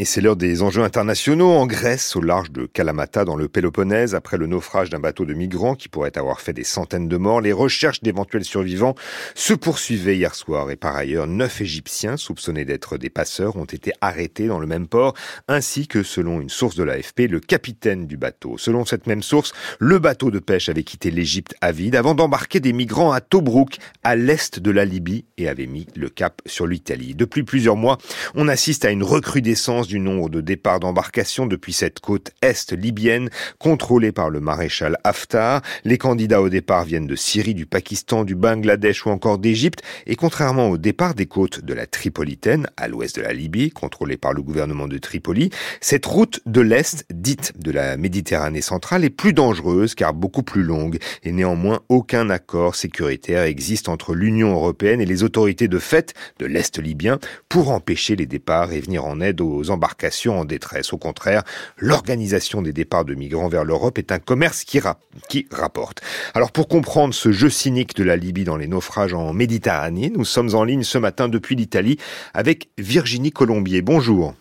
Et 0.00 0.06
c'est 0.06 0.22
l'heure 0.22 0.36
des 0.36 0.62
enjeux 0.62 0.82
internationaux 0.82 1.50
en 1.50 1.66
Grèce, 1.66 2.16
au 2.16 2.22
large 2.22 2.50
de 2.50 2.64
Kalamata, 2.64 3.26
dans 3.26 3.36
le 3.36 3.48
Péloponnèse, 3.48 4.14
après 4.14 4.38
le 4.38 4.46
naufrage 4.46 4.88
d'un 4.88 4.98
bateau 4.98 5.26
de 5.26 5.34
migrants 5.34 5.74
qui 5.74 5.90
pourrait 5.90 6.16
avoir 6.16 6.40
fait 6.40 6.54
des 6.54 6.64
centaines 6.64 7.06
de 7.06 7.18
morts. 7.18 7.42
Les 7.42 7.52
recherches 7.52 8.00
d'éventuels 8.00 8.46
survivants 8.46 8.94
se 9.34 9.52
poursuivaient 9.52 10.16
hier 10.16 10.34
soir 10.34 10.70
et 10.70 10.76
par 10.76 10.96
ailleurs, 10.96 11.26
neuf 11.26 11.60
Égyptiens 11.60 12.16
soupçonnés 12.16 12.64
d'être 12.64 12.96
des 12.96 13.10
passeurs 13.10 13.56
ont 13.56 13.66
été 13.66 13.92
arrêtés 14.00 14.46
dans 14.46 14.58
le 14.58 14.66
même 14.66 14.88
port, 14.88 15.12
ainsi 15.48 15.86
que, 15.86 16.02
selon 16.02 16.40
une 16.40 16.48
source 16.48 16.76
de 16.76 16.82
l'AFP, 16.82 17.28
le 17.28 17.38
capitaine 17.38 18.06
du 18.06 18.16
bateau. 18.16 18.56
Selon 18.56 18.86
cette 18.86 19.06
même 19.06 19.22
source, 19.22 19.52
le 19.80 19.98
bateau 19.98 20.30
de 20.30 20.38
pêche 20.38 20.70
avait 20.70 20.82
quitté 20.82 21.10
l'Égypte 21.10 21.54
à 21.60 21.72
vide 21.72 21.94
avant 21.94 22.14
d'embarquer 22.14 22.60
des 22.60 22.72
migrants 22.72 23.12
à 23.12 23.20
Tobruk, 23.20 23.76
à 24.02 24.16
l'est 24.16 24.60
de 24.60 24.70
la 24.70 24.86
Libye, 24.86 25.26
et 25.36 25.46
avait 25.46 25.66
mis 25.66 25.86
le 25.94 26.08
cap 26.08 26.40
sur 26.46 26.66
l'Italie. 26.66 27.14
Depuis 27.14 27.42
plusieurs 27.42 27.76
mois, 27.76 27.98
on 28.34 28.48
assiste 28.48 28.86
à 28.86 28.90
une 28.92 29.02
recrudescence 29.02 29.89
du 29.90 29.98
nombre 29.98 30.30
de 30.30 30.40
départs 30.40 30.78
d'embarcations 30.78 31.46
depuis 31.46 31.72
cette 31.72 31.98
côte 31.98 32.30
est 32.42 32.70
libyenne, 32.72 33.28
contrôlée 33.58 34.12
par 34.12 34.30
le 34.30 34.38
maréchal 34.38 34.96
Haftar. 35.02 35.62
Les 35.84 35.98
candidats 35.98 36.40
au 36.40 36.48
départ 36.48 36.84
viennent 36.84 37.08
de 37.08 37.16
Syrie, 37.16 37.54
du 37.54 37.66
Pakistan, 37.66 38.22
du 38.22 38.36
Bangladesh 38.36 39.04
ou 39.04 39.10
encore 39.10 39.38
d'Égypte, 39.38 39.82
et 40.06 40.14
contrairement 40.14 40.68
au 40.68 40.78
départ 40.78 41.14
des 41.14 41.26
côtes 41.26 41.64
de 41.64 41.74
la 41.74 41.86
Tripolitaine, 41.86 42.68
à 42.76 42.86
l'ouest 42.86 43.16
de 43.16 43.22
la 43.22 43.32
Libye, 43.32 43.70
contrôlée 43.70 44.16
par 44.16 44.32
le 44.32 44.42
gouvernement 44.42 44.86
de 44.86 44.96
Tripoli, 44.98 45.50
cette 45.80 46.06
route 46.06 46.40
de 46.46 46.60
l'Est, 46.60 47.04
dite 47.12 47.52
de 47.58 47.72
la 47.72 47.96
Méditerranée 47.96 48.62
centrale, 48.62 49.04
est 49.04 49.10
plus 49.10 49.32
dangereuse 49.32 49.96
car 49.96 50.14
beaucoup 50.14 50.44
plus 50.44 50.62
longue, 50.62 50.98
et 51.24 51.32
néanmoins 51.32 51.80
aucun 51.88 52.30
accord 52.30 52.76
sécuritaire 52.76 53.42
existe 53.42 53.88
entre 53.88 54.14
l'Union 54.14 54.52
européenne 54.52 55.00
et 55.00 55.06
les 55.06 55.24
autorités 55.24 55.66
de 55.66 55.80
fait 55.80 56.14
de 56.38 56.46
l'Est 56.46 56.78
libyen 56.78 57.18
pour 57.48 57.72
empêcher 57.72 58.14
les 58.14 58.26
départs 58.26 58.72
et 58.72 58.80
venir 58.80 59.04
en 59.04 59.20
aide 59.20 59.40
aux 59.40 59.70
embarcations 59.70 59.79
en 60.28 60.44
détresse. 60.44 60.92
Au 60.92 60.98
contraire, 60.98 61.42
l'organisation 61.76 62.62
des 62.62 62.72
départs 62.72 63.04
de 63.04 63.14
migrants 63.14 63.48
vers 63.48 63.64
l'Europe 63.64 63.98
est 63.98 64.12
un 64.12 64.18
commerce 64.18 64.64
qui, 64.64 64.80
qui 65.28 65.46
rapporte. 65.50 66.00
Alors 66.34 66.52
pour 66.52 66.68
comprendre 66.68 67.14
ce 67.14 67.32
jeu 67.32 67.50
cynique 67.50 67.94
de 67.96 68.04
la 68.04 68.16
Libye 68.16 68.44
dans 68.44 68.56
les 68.56 68.68
naufrages 68.68 69.14
en 69.14 69.32
Méditerranée, 69.32 70.12
nous 70.14 70.24
sommes 70.24 70.54
en 70.54 70.64
ligne 70.64 70.82
ce 70.82 70.98
matin 70.98 71.28
depuis 71.28 71.56
l'Italie 71.56 71.98
avec 72.34 72.68
Virginie 72.78 73.32
Colombier. 73.32 73.82
Bonjour. 73.82 74.34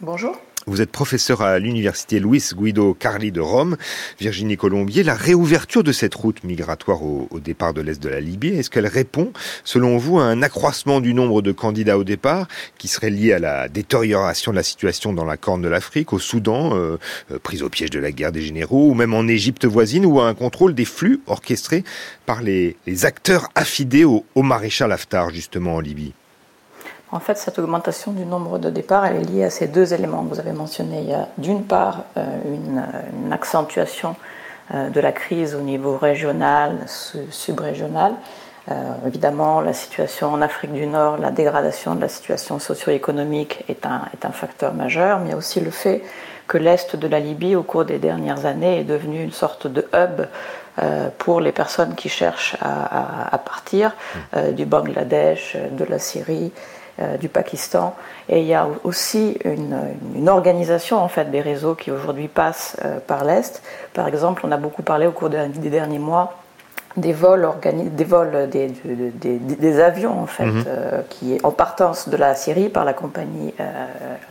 Bonjour. 0.00 0.40
Vous 0.68 0.82
êtes 0.82 0.92
professeur 0.92 1.40
à 1.40 1.58
l'université 1.58 2.20
Luis 2.20 2.44
Guido 2.54 2.92
Carli 2.92 3.32
de 3.32 3.40
Rome. 3.40 3.78
Virginie 4.20 4.58
Colombier, 4.58 5.02
la 5.02 5.14
réouverture 5.14 5.82
de 5.82 5.92
cette 5.92 6.14
route 6.14 6.44
migratoire 6.44 7.02
au, 7.02 7.26
départ 7.42 7.72
de 7.72 7.80
l'Est 7.80 8.02
de 8.02 8.10
la 8.10 8.20
Libye, 8.20 8.48
est-ce 8.48 8.68
qu'elle 8.68 8.86
répond, 8.86 9.32
selon 9.64 9.96
vous, 9.96 10.18
à 10.18 10.24
un 10.24 10.42
accroissement 10.42 11.00
du 11.00 11.14
nombre 11.14 11.40
de 11.40 11.52
candidats 11.52 11.96
au 11.96 12.04
départ 12.04 12.48
qui 12.76 12.86
serait 12.86 13.08
lié 13.08 13.32
à 13.32 13.38
la 13.38 13.68
détérioration 13.68 14.52
de 14.52 14.56
la 14.56 14.62
situation 14.62 15.14
dans 15.14 15.24
la 15.24 15.38
Corne 15.38 15.62
de 15.62 15.68
l'Afrique, 15.68 16.12
au 16.12 16.18
Soudan, 16.18 16.76
euh, 16.76 16.98
euh, 17.32 17.38
prise 17.42 17.62
au 17.62 17.70
piège 17.70 17.90
de 17.90 17.98
la 17.98 18.12
guerre 18.12 18.32
des 18.32 18.42
généraux, 18.42 18.90
ou 18.90 18.94
même 18.94 19.14
en 19.14 19.26
Égypte 19.26 19.64
voisine, 19.64 20.04
ou 20.04 20.20
à 20.20 20.28
un 20.28 20.34
contrôle 20.34 20.74
des 20.74 20.84
flux 20.84 21.22
orchestrés 21.26 21.82
par 22.26 22.42
les, 22.42 22.76
les 22.86 23.06
acteurs 23.06 23.48
affidés 23.54 24.04
au, 24.04 24.26
au 24.34 24.42
maréchal 24.42 24.92
Haftar, 24.92 25.30
justement, 25.30 25.76
en 25.76 25.80
Libye? 25.80 26.12
En 27.10 27.20
fait, 27.20 27.38
cette 27.38 27.58
augmentation 27.58 28.12
du 28.12 28.26
nombre 28.26 28.58
de 28.58 28.68
départs, 28.68 29.06
elle 29.06 29.16
est 29.16 29.24
liée 29.24 29.44
à 29.44 29.50
ces 29.50 29.66
deux 29.66 29.94
éléments 29.94 30.24
que 30.24 30.34
vous 30.34 30.40
avez 30.40 30.52
mentionnés. 30.52 31.00
Il 31.00 31.08
y 31.08 31.14
a 31.14 31.28
d'une 31.38 31.64
part 31.64 32.04
euh, 32.16 32.24
une, 32.44 32.84
une 33.24 33.32
accentuation 33.32 34.14
euh, 34.74 34.90
de 34.90 35.00
la 35.00 35.12
crise 35.12 35.54
au 35.54 35.60
niveau 35.60 35.96
régional, 35.96 36.76
su- 36.86 37.26
subrégional. 37.30 38.12
Euh, 38.70 38.74
évidemment, 39.06 39.62
la 39.62 39.72
situation 39.72 40.30
en 40.30 40.42
Afrique 40.42 40.72
du 40.74 40.86
Nord, 40.86 41.16
la 41.16 41.30
dégradation 41.30 41.94
de 41.94 42.02
la 42.02 42.08
situation 42.08 42.58
socio-économique 42.58 43.64
est 43.70 43.86
un, 43.86 44.02
facteur 44.32 44.74
majeur, 44.74 45.20
mais 45.20 45.32
aussi 45.32 45.60
le 45.60 45.70
fait 45.70 46.02
que 46.46 46.58
l'Est 46.58 46.94
de 46.94 47.08
la 47.08 47.20
Libye, 47.20 47.56
au 47.56 47.62
cours 47.62 47.86
des 47.86 47.98
dernières 47.98 48.44
années, 48.44 48.80
est 48.80 48.84
devenu 48.84 49.22
une 49.22 49.32
sorte 49.32 49.66
de 49.66 49.86
hub 49.94 50.26
euh, 50.82 51.08
pour 51.16 51.40
les 51.40 51.52
personnes 51.52 51.94
qui 51.94 52.10
cherchent 52.10 52.56
à, 52.60 53.38
partir 53.38 53.92
euh, 54.36 54.52
du 54.52 54.66
Bangladesh, 54.66 55.56
euh, 55.56 55.70
de 55.70 55.84
la 55.86 55.98
Syrie, 55.98 56.52
euh, 56.54 56.77
du 57.20 57.28
Pakistan. 57.28 57.94
Et 58.28 58.40
il 58.40 58.46
y 58.46 58.54
a 58.54 58.66
aussi 58.84 59.38
une, 59.44 60.28
organisation 60.28 60.98
en 60.98 61.08
fait 61.08 61.30
des 61.30 61.40
réseaux 61.40 61.74
qui 61.74 61.90
aujourd'hui 61.90 62.28
passent 62.28 62.76
euh, 62.84 62.98
par 63.06 63.24
l'Est. 63.24 63.62
Par 63.94 64.06
exemple, 64.08 64.42
on 64.44 64.52
a 64.52 64.56
beaucoup 64.56 64.82
parlé 64.82 65.06
au 65.06 65.12
cours 65.12 65.30
de- 65.30 65.46
des 65.46 65.70
derniers 65.70 65.98
mois 65.98 66.34
des 66.96 67.12
vols, 67.12 67.44
organi- 67.44 67.90
des, 67.90 68.04
vols 68.04 68.48
des, 68.50 68.68
des- 68.68 69.38
des- 69.38 69.80
avions 69.80 70.18
en 70.20 70.26
fait, 70.26 70.44
Mhm. 70.46 70.64
euh, 70.66 71.00
qui 71.10 71.38
en 71.44 71.50
partance 71.52 72.08
de 72.08 72.16
la 72.16 72.34
Syrie 72.34 72.68
par 72.70 72.84
la 72.84 72.92
compagnie 72.92 73.54
euh, 73.60 73.62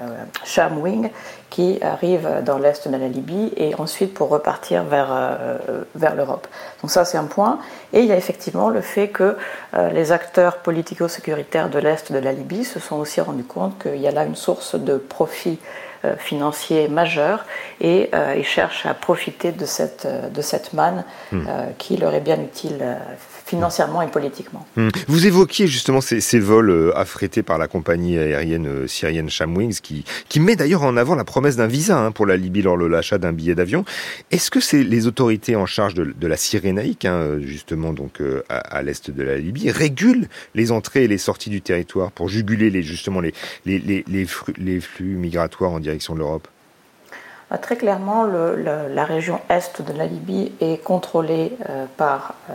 euh, 0.01 0.03
Shamwing, 0.43 1.09
qui 1.49 1.79
arrive 1.81 2.27
dans 2.43 2.57
l'est 2.57 2.87
de 2.87 2.97
la 2.97 3.07
Libye 3.07 3.53
et 3.55 3.73
ensuite 3.75 4.13
pour 4.13 4.27
repartir 4.29 4.83
vers, 4.83 5.07
euh, 5.11 5.57
vers 5.95 6.15
l'Europe. 6.15 6.47
Donc 6.81 6.91
ça 6.91 7.05
c'est 7.05 7.17
un 7.17 7.23
point. 7.25 7.59
Et 7.93 7.99
il 8.01 8.05
y 8.07 8.11
a 8.11 8.17
effectivement 8.17 8.69
le 8.69 8.81
fait 8.81 9.07
que 9.07 9.37
euh, 9.75 9.89
les 9.91 10.11
acteurs 10.11 10.57
politico-sécuritaires 10.57 11.69
de 11.69 11.79
l'est 11.79 12.11
de 12.11 12.19
la 12.19 12.33
Libye 12.33 12.65
se 12.65 12.79
sont 12.79 12.97
aussi 12.97 13.21
rendus 13.21 13.43
compte 13.45 13.81
qu'il 13.81 13.97
y 14.01 14.07
a 14.07 14.11
là 14.11 14.25
une 14.25 14.35
source 14.35 14.75
de 14.75 14.97
profit 14.97 15.59
euh, 15.61 15.86
financier 16.17 16.87
majeur 16.87 17.45
et 17.81 18.09
euh, 18.13 18.35
ils 18.37 18.45
cherchent 18.45 18.85
à 18.85 18.93
profiter 18.93 19.51
de 19.51 19.65
cette, 19.65 20.05
euh, 20.05 20.29
de 20.29 20.41
cette 20.41 20.73
manne 20.73 21.03
Hmm. 21.31 21.45
euh, 21.47 21.65
qui 21.77 21.97
leur 21.97 22.13
est 22.13 22.21
bien 22.21 22.39
utile 22.39 22.77
euh, 22.81 22.95
financièrement 23.47 24.01
et 24.01 24.07
politiquement. 24.07 24.65
Hmm. 24.75 24.89
Vous 25.07 25.25
évoquiez 25.25 25.67
justement 25.67 26.01
ces, 26.01 26.39
vols 26.39 26.69
euh, 26.69 26.97
affrétés 26.97 27.43
par 27.43 27.57
la 27.57 27.67
compagnie 27.67 28.17
aérienne 28.17 28.67
euh, 28.67 28.87
syrienne 28.87 29.29
Shamwings, 29.29 29.79
qui, 29.81 30.03
qui 30.27 30.39
met 30.39 30.55
d'ailleurs 30.55 30.83
en 30.83 30.97
avant 30.97 31.15
la 31.15 31.23
promesse 31.23 31.55
d'un 31.55 31.67
visa 31.67 31.97
hein, 31.97 32.11
pour 32.11 32.25
la 32.25 32.35
Libye 32.35 32.61
lors 32.61 32.77
de 32.77 32.85
l'achat 32.85 33.17
d'un 33.17 33.31
billet 33.31 33.55
d'avion. 33.55 33.85
Est-ce 34.31 34.51
que 34.51 34.59
c'est 34.59 34.83
les 34.83 35.07
autorités 35.07 35.55
en 35.55 35.65
charge 35.65 35.93
de, 35.93 36.27
la 36.27 36.37
Cyrénaïque, 36.37 37.05
hein, 37.05 37.13
euh, 37.13 37.39
justement 37.39 37.93
donc 37.93 38.21
à, 38.49 38.83
l'est 38.83 39.09
de 39.09 39.23
la 39.23 39.37
Libye, 39.37 39.71
régulent 39.71 40.27
les 40.53 40.71
entrées 40.71 41.05
et 41.05 41.07
les 41.07 41.17
sorties 41.17 41.49
du 41.49 41.61
territoire 41.61 42.11
pour 42.11 42.27
juguler 42.27 42.69
les, 42.69 42.83
justement 42.83 43.21
les, 43.21 44.25
flux, 44.25 45.15
migratoires 45.15 45.71
en 45.71 45.79
direction 45.79 46.13
de 46.13 46.19
l'Europe? 46.19 46.47
Très 47.61 47.77
clairement, 47.77 48.25
la 48.25 49.05
région 49.05 49.39
est 49.49 49.81
de 49.81 49.97
la 49.97 50.05
Libye 50.05 50.51
est 50.59 50.83
contrôlée 50.83 51.55
euh, 51.69 51.85
par 51.95 52.33
euh, 52.51 52.53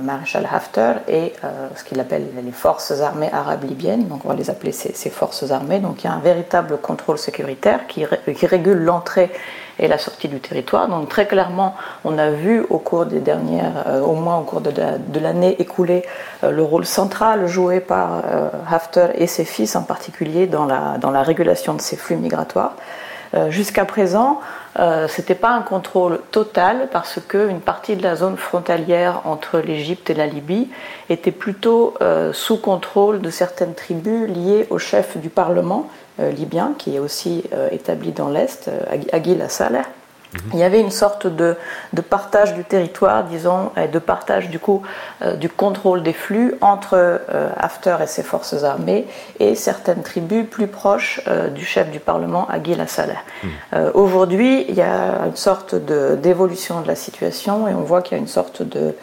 Maréchal 0.00 0.46
Haftar 0.50 0.98
et 1.08 1.32
euh, 1.42 1.66
ce 1.74 1.82
qu'il 1.82 1.98
appelle 1.98 2.28
les 2.44 2.52
forces 2.52 2.92
armées 3.00 3.30
arabes 3.32 3.64
libyennes, 3.64 4.06
donc 4.06 4.24
on 4.24 4.28
va 4.28 4.34
les 4.36 4.48
appeler 4.48 4.70
ces, 4.70 4.92
ces 4.94 5.10
forces 5.10 5.50
armées. 5.50 5.80
Donc 5.80 6.04
il 6.04 6.06
y 6.06 6.10
a 6.10 6.12
un 6.12 6.20
véritable 6.20 6.78
contrôle 6.78 7.18
sécuritaire 7.18 7.88
qui, 7.88 8.04
ré- 8.04 8.20
qui 8.36 8.46
régule 8.46 8.78
l'entrée 8.78 9.28
et 9.80 9.88
la 9.88 9.98
sortie 9.98 10.28
du 10.28 10.38
territoire. 10.38 10.86
Donc 10.86 11.08
très 11.08 11.26
clairement, 11.26 11.74
on 12.04 12.16
a 12.16 12.30
vu 12.30 12.64
au 12.70 12.78
cours 12.78 13.06
des 13.06 13.18
dernières, 13.18 13.72
au 14.06 14.12
moins 14.12 14.38
au 14.38 14.42
cours 14.44 14.60
de, 14.60 14.70
la- 14.70 14.98
de 14.98 15.18
l'année 15.18 15.60
écoulée, 15.60 16.04
le 16.48 16.62
rôle 16.62 16.86
central 16.86 17.48
joué 17.48 17.80
par 17.80 18.22
Haftar 18.70 19.08
et 19.16 19.26
ses 19.26 19.44
fils 19.44 19.74
en 19.74 19.82
particulier 19.82 20.46
dans 20.46 20.64
la 20.66 21.22
régulation 21.24 21.74
de 21.74 21.80
ces 21.80 21.96
flux 21.96 22.14
migratoires. 22.16 22.76
Euh, 23.34 23.50
Jusqu'à 23.50 23.84
présent, 23.84 24.40
euh, 24.78 25.08
c'était 25.08 25.34
pas 25.34 25.50
un 25.50 25.62
contrôle 25.62 26.20
total 26.30 26.88
parce 26.92 27.18
qu'une 27.26 27.60
partie 27.60 27.96
de 27.96 28.02
la 28.02 28.14
zone 28.16 28.36
frontalière 28.36 29.22
entre 29.24 29.58
l'Égypte 29.58 30.10
et 30.10 30.14
la 30.14 30.26
Libye 30.26 30.68
était 31.08 31.30
plutôt 31.32 31.94
euh, 32.02 32.32
sous 32.32 32.58
contrôle 32.58 33.20
de 33.20 33.30
certaines 33.30 33.74
tribus 33.74 34.28
liées 34.28 34.66
au 34.70 34.78
chef 34.78 35.16
du 35.16 35.28
Parlement 35.30 35.88
libyen, 36.18 36.74
qui 36.76 36.94
est 36.94 36.98
aussi 36.98 37.42
établi 37.70 38.12
dans 38.12 38.28
l'Est, 38.28 38.70
Ag- 38.90 39.08
Aguila 39.12 39.48
Saleh. 39.48 39.80
Il 40.54 40.58
y 40.58 40.62
avait 40.62 40.80
une 40.80 40.90
sorte 40.90 41.26
de, 41.26 41.56
de 41.92 42.00
partage 42.00 42.54
du 42.54 42.64
territoire, 42.64 43.24
disons, 43.24 43.70
et 43.76 43.86
de 43.88 43.98
partage 43.98 44.48
du 44.48 44.58
coup 44.58 44.82
euh, 45.20 45.34
du 45.36 45.48
contrôle 45.50 46.02
des 46.02 46.14
flux 46.14 46.54
entre 46.62 46.94
euh, 46.94 47.50
Haftar 47.58 48.00
et 48.00 48.06
ses 48.06 48.22
forces 48.22 48.62
armées 48.64 49.06
et 49.40 49.54
certaines 49.54 50.02
tribus 50.02 50.46
plus 50.48 50.68
proches 50.68 51.20
euh, 51.28 51.48
du 51.48 51.64
chef 51.66 51.90
du 51.90 52.00
Parlement, 52.00 52.48
Aguila 52.48 52.86
Saleh. 52.86 53.18
Euh, 53.74 53.90
Aujourd'hui, 53.94 54.64
il 54.68 54.74
y 54.74 54.80
a 54.82 55.26
une 55.26 55.36
sorte 55.36 55.74
de- 55.74 56.16
d'évolution 56.16 56.80
de 56.80 56.88
la 56.88 56.96
situation 56.96 57.68
et 57.68 57.74
on 57.74 57.82
voit 57.82 58.00
qu'il 58.00 58.16
y 58.16 58.20
a 58.20 58.22
une 58.22 58.28
sorte 58.28 58.62
de- 58.62 58.94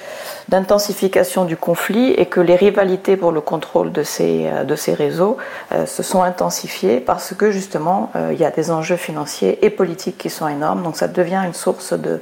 d'intensification 0.49 1.45
du 1.45 1.55
conflit 1.55 2.11
et 2.11 2.25
que 2.25 2.39
les 2.39 2.55
rivalités 2.55 3.17
pour 3.17 3.31
le 3.31 3.41
contrôle 3.41 3.91
de 3.91 4.03
ces, 4.03 4.47
euh, 4.47 4.63
de 4.63 4.75
ces 4.75 4.93
réseaux 4.93 5.37
euh, 5.71 5.85
se 5.85 6.01
sont 6.03 6.23
intensifiées 6.23 6.99
parce 6.99 7.33
que 7.35 7.51
justement, 7.51 8.11
euh, 8.15 8.31
il 8.33 8.39
y 8.39 8.45
a 8.45 8.51
des 8.51 8.71
enjeux 8.71 8.97
financiers 8.97 9.63
et 9.63 9.69
politiques 9.69 10.17
qui 10.17 10.29
sont 10.29 10.47
énormes. 10.47 10.83
Donc 10.83 10.97
ça 10.97 11.07
devient 11.07 11.41
une 11.45 11.53
source 11.53 11.93
de, 11.93 12.19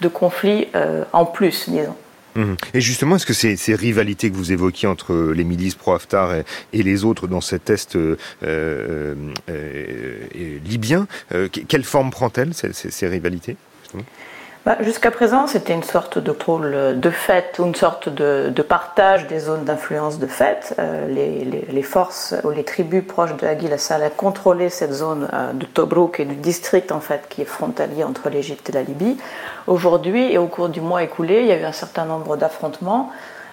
de 0.00 0.08
conflit 0.08 0.66
euh, 0.74 1.04
en 1.12 1.24
plus, 1.24 1.68
disons. 1.68 1.94
Mhm. 2.34 2.56
Et 2.74 2.80
justement, 2.80 3.16
est-ce 3.16 3.26
que 3.26 3.32
ces, 3.32 3.74
rivalités 3.74 4.30
que 4.30 4.36
vous 4.36 4.52
évoquiez 4.52 4.88
entre 4.88 5.32
les 5.32 5.44
milices 5.44 5.76
pro-Haftar 5.76 6.34
et, 6.72 6.82
les 6.82 7.04
autres 7.04 7.26
dans 7.26 7.40
cet 7.40 7.70
Est 7.70 7.96
libyen, 10.64 11.06
quelle 11.68 11.84
forme 11.84 12.10
prend-elle, 12.10 12.54
ces, 12.54 12.72
ces, 12.72 12.90
ces, 12.90 13.06
rivalités 13.08 13.56
bah, 14.68 14.76
Jusqu'à 14.80 15.10
présent, 15.10 15.46
c'était 15.46 15.72
une 15.72 15.82
sorte 15.82 16.18
de 16.18 16.30
contrôle 16.30 17.00
de 17.00 17.10
fait, 17.10 17.58
ou 17.58 17.64
une 17.64 17.74
sorte 17.74 18.10
de, 18.10 18.62
partage 18.62 19.26
des 19.26 19.38
zones 19.38 19.64
d'influence 19.64 20.18
de 20.18 20.26
fait. 20.26 20.76
Les, 21.08 21.44
les, 21.44 21.82
forces 21.82 22.34
ou 22.44 22.50
les 22.50 22.64
tribus 22.64 23.02
proches 23.06 23.34
de 23.36 23.46
Aguil 23.46 23.72
Assala 23.72 24.10
contrôlaient 24.10 24.68
cette 24.68 24.92
zone 24.92 25.26
de 25.54 25.64
Tobruk 25.64 26.20
et 26.20 26.26
du 26.26 26.36
district 26.36 26.92
en 26.92 27.00
fait, 27.00 27.22
qui 27.30 27.40
est 27.40 27.46
frontalier 27.46 28.04
entre 28.04 28.28
l'Égypte 28.28 28.68
et 28.68 28.72
la 28.72 28.82
Libye. 28.82 29.16
Aujourd'hui 29.66 30.32
et 30.32 30.36
au 30.36 30.48
cours 30.48 30.68
du 30.68 30.82
mois 30.82 31.02
écoulé, 31.02 31.40
il 31.40 31.46
y 31.46 31.52
a 31.52 31.58
eu 31.58 31.64
un 31.64 31.72
certain 31.72 32.04
nombre 32.04 32.36
d'affrontements. 32.36 33.10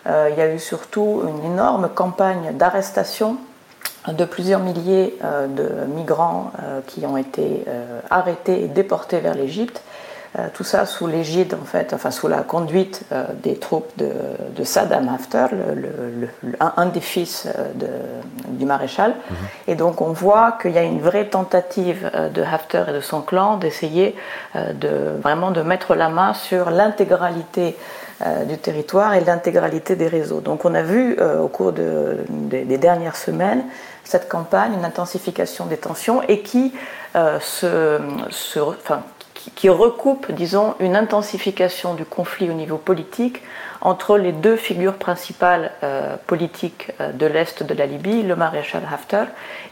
Euh, 0.08 0.30
il 0.32 0.38
y 0.38 0.42
a 0.42 0.54
eu 0.54 0.60
surtout 0.60 1.24
une 1.28 1.52
énorme 1.52 1.90
campagne 1.90 2.52
d'arrestation 2.54 3.38
de 4.08 4.24
plusieurs 4.24 4.60
milliers 4.60 5.18
euh, 5.24 5.48
de 5.48 5.92
migrants 5.96 6.52
euh, 6.62 6.82
qui 6.86 7.06
ont 7.06 7.18
été 7.18 7.66
arrêtés 8.10 8.64
et 8.64 8.68
déportés 8.68 9.20
vers 9.20 9.34
l'Égypte. 9.34 9.82
Tout 10.54 10.64
ça 10.64 10.86
sous 10.86 11.08
l'égide, 11.08 11.54
en 11.54 11.66
fait, 11.66 11.94
enfin 11.94 12.12
sous 12.12 12.28
la 12.28 12.42
conduite 12.42 13.04
des 13.42 13.58
troupes 13.58 13.92
de, 13.98 14.12
de 14.56 14.64
Saddam 14.64 15.08
Haftar, 15.08 15.50
le, 15.52 15.76
le, 15.76 16.30
le, 16.44 16.58
un, 16.60 16.86
des 16.88 17.00
fils 17.02 17.48
de, 17.76 17.88
du 18.50 18.66
maréchal. 18.66 19.12
Mmh. 19.12 19.34
Et 19.68 19.76
donc 19.76 20.02
on 20.02 20.12
voit 20.12 20.58
qu'il 20.62 20.72
y 20.72 20.78
a 20.78 20.84
une 20.84 21.00
vraie 21.00 21.26
tentative 21.26 22.12
de 22.34 22.42
Haftar 22.42 22.90
et 22.90 22.94
de 22.94 23.02
son 23.02 23.22
clan 23.22 23.58
d'essayer 23.58 24.16
de 24.56 25.18
vraiment 25.22 25.52
de 25.52 25.62
mettre 25.62 25.96
la 25.96 26.10
main 26.10 26.34
sur 26.34 26.70
l'intégralité 26.70 27.78
du 28.48 28.58
territoire 28.58 29.14
et 29.14 29.20
l'intégralité 29.20 29.98
des 29.98 30.08
réseaux. 30.08 30.40
Donc 30.40 30.64
on 30.64 30.74
a 30.74 30.82
vu 30.82 31.18
euh, 31.20 31.42
au 31.42 31.50
cours 31.50 31.74
de, 31.74 32.20
de, 32.30 32.64
des 32.64 32.78
dernières 32.78 33.18
semaines 33.18 33.64
cette 34.06 34.30
campagne, 34.30 34.74
une 34.74 34.86
intensification 34.86 35.66
des 35.66 35.76
tensions 35.76 36.22
et 36.30 36.40
qui, 36.40 36.74
euh, 37.16 37.40
se, 37.42 38.00
se, 38.30 38.60
enfin, 38.60 39.02
qui, 39.56 39.70
recoupe, 39.70 40.32
disons, 40.32 40.76
une 40.80 40.96
intensification 40.96 41.94
du 41.94 42.06
conflit 42.06 42.50
au 42.50 42.54
niveau 42.54 42.78
politique 42.78 43.42
entre 43.82 44.18
les 44.18 44.32
deux 44.32 44.56
figures 44.56 44.96
principales 44.96 45.72
euh, 45.84 46.16
politiques 46.26 46.92
de 47.14 47.26
l'Est 47.26 47.64
de 47.64 47.74
la 47.74 47.86
Libye, 47.86 48.24
le 48.24 48.36
maréchal 48.36 48.82
Haftar 48.92 49.28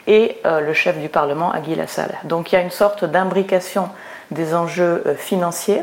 et 0.05 0.37
le 0.43 0.73
chef 0.73 0.99
du 0.99 1.09
Parlement, 1.09 1.51
Aguil 1.51 1.81
Saleh. 1.87 2.17
Donc 2.25 2.51
il 2.51 2.55
y 2.55 2.57
a 2.57 2.61
une 2.61 2.71
sorte 2.71 3.05
d'imbrication 3.05 3.89
des 4.31 4.53
enjeux 4.53 5.03
financiers 5.17 5.81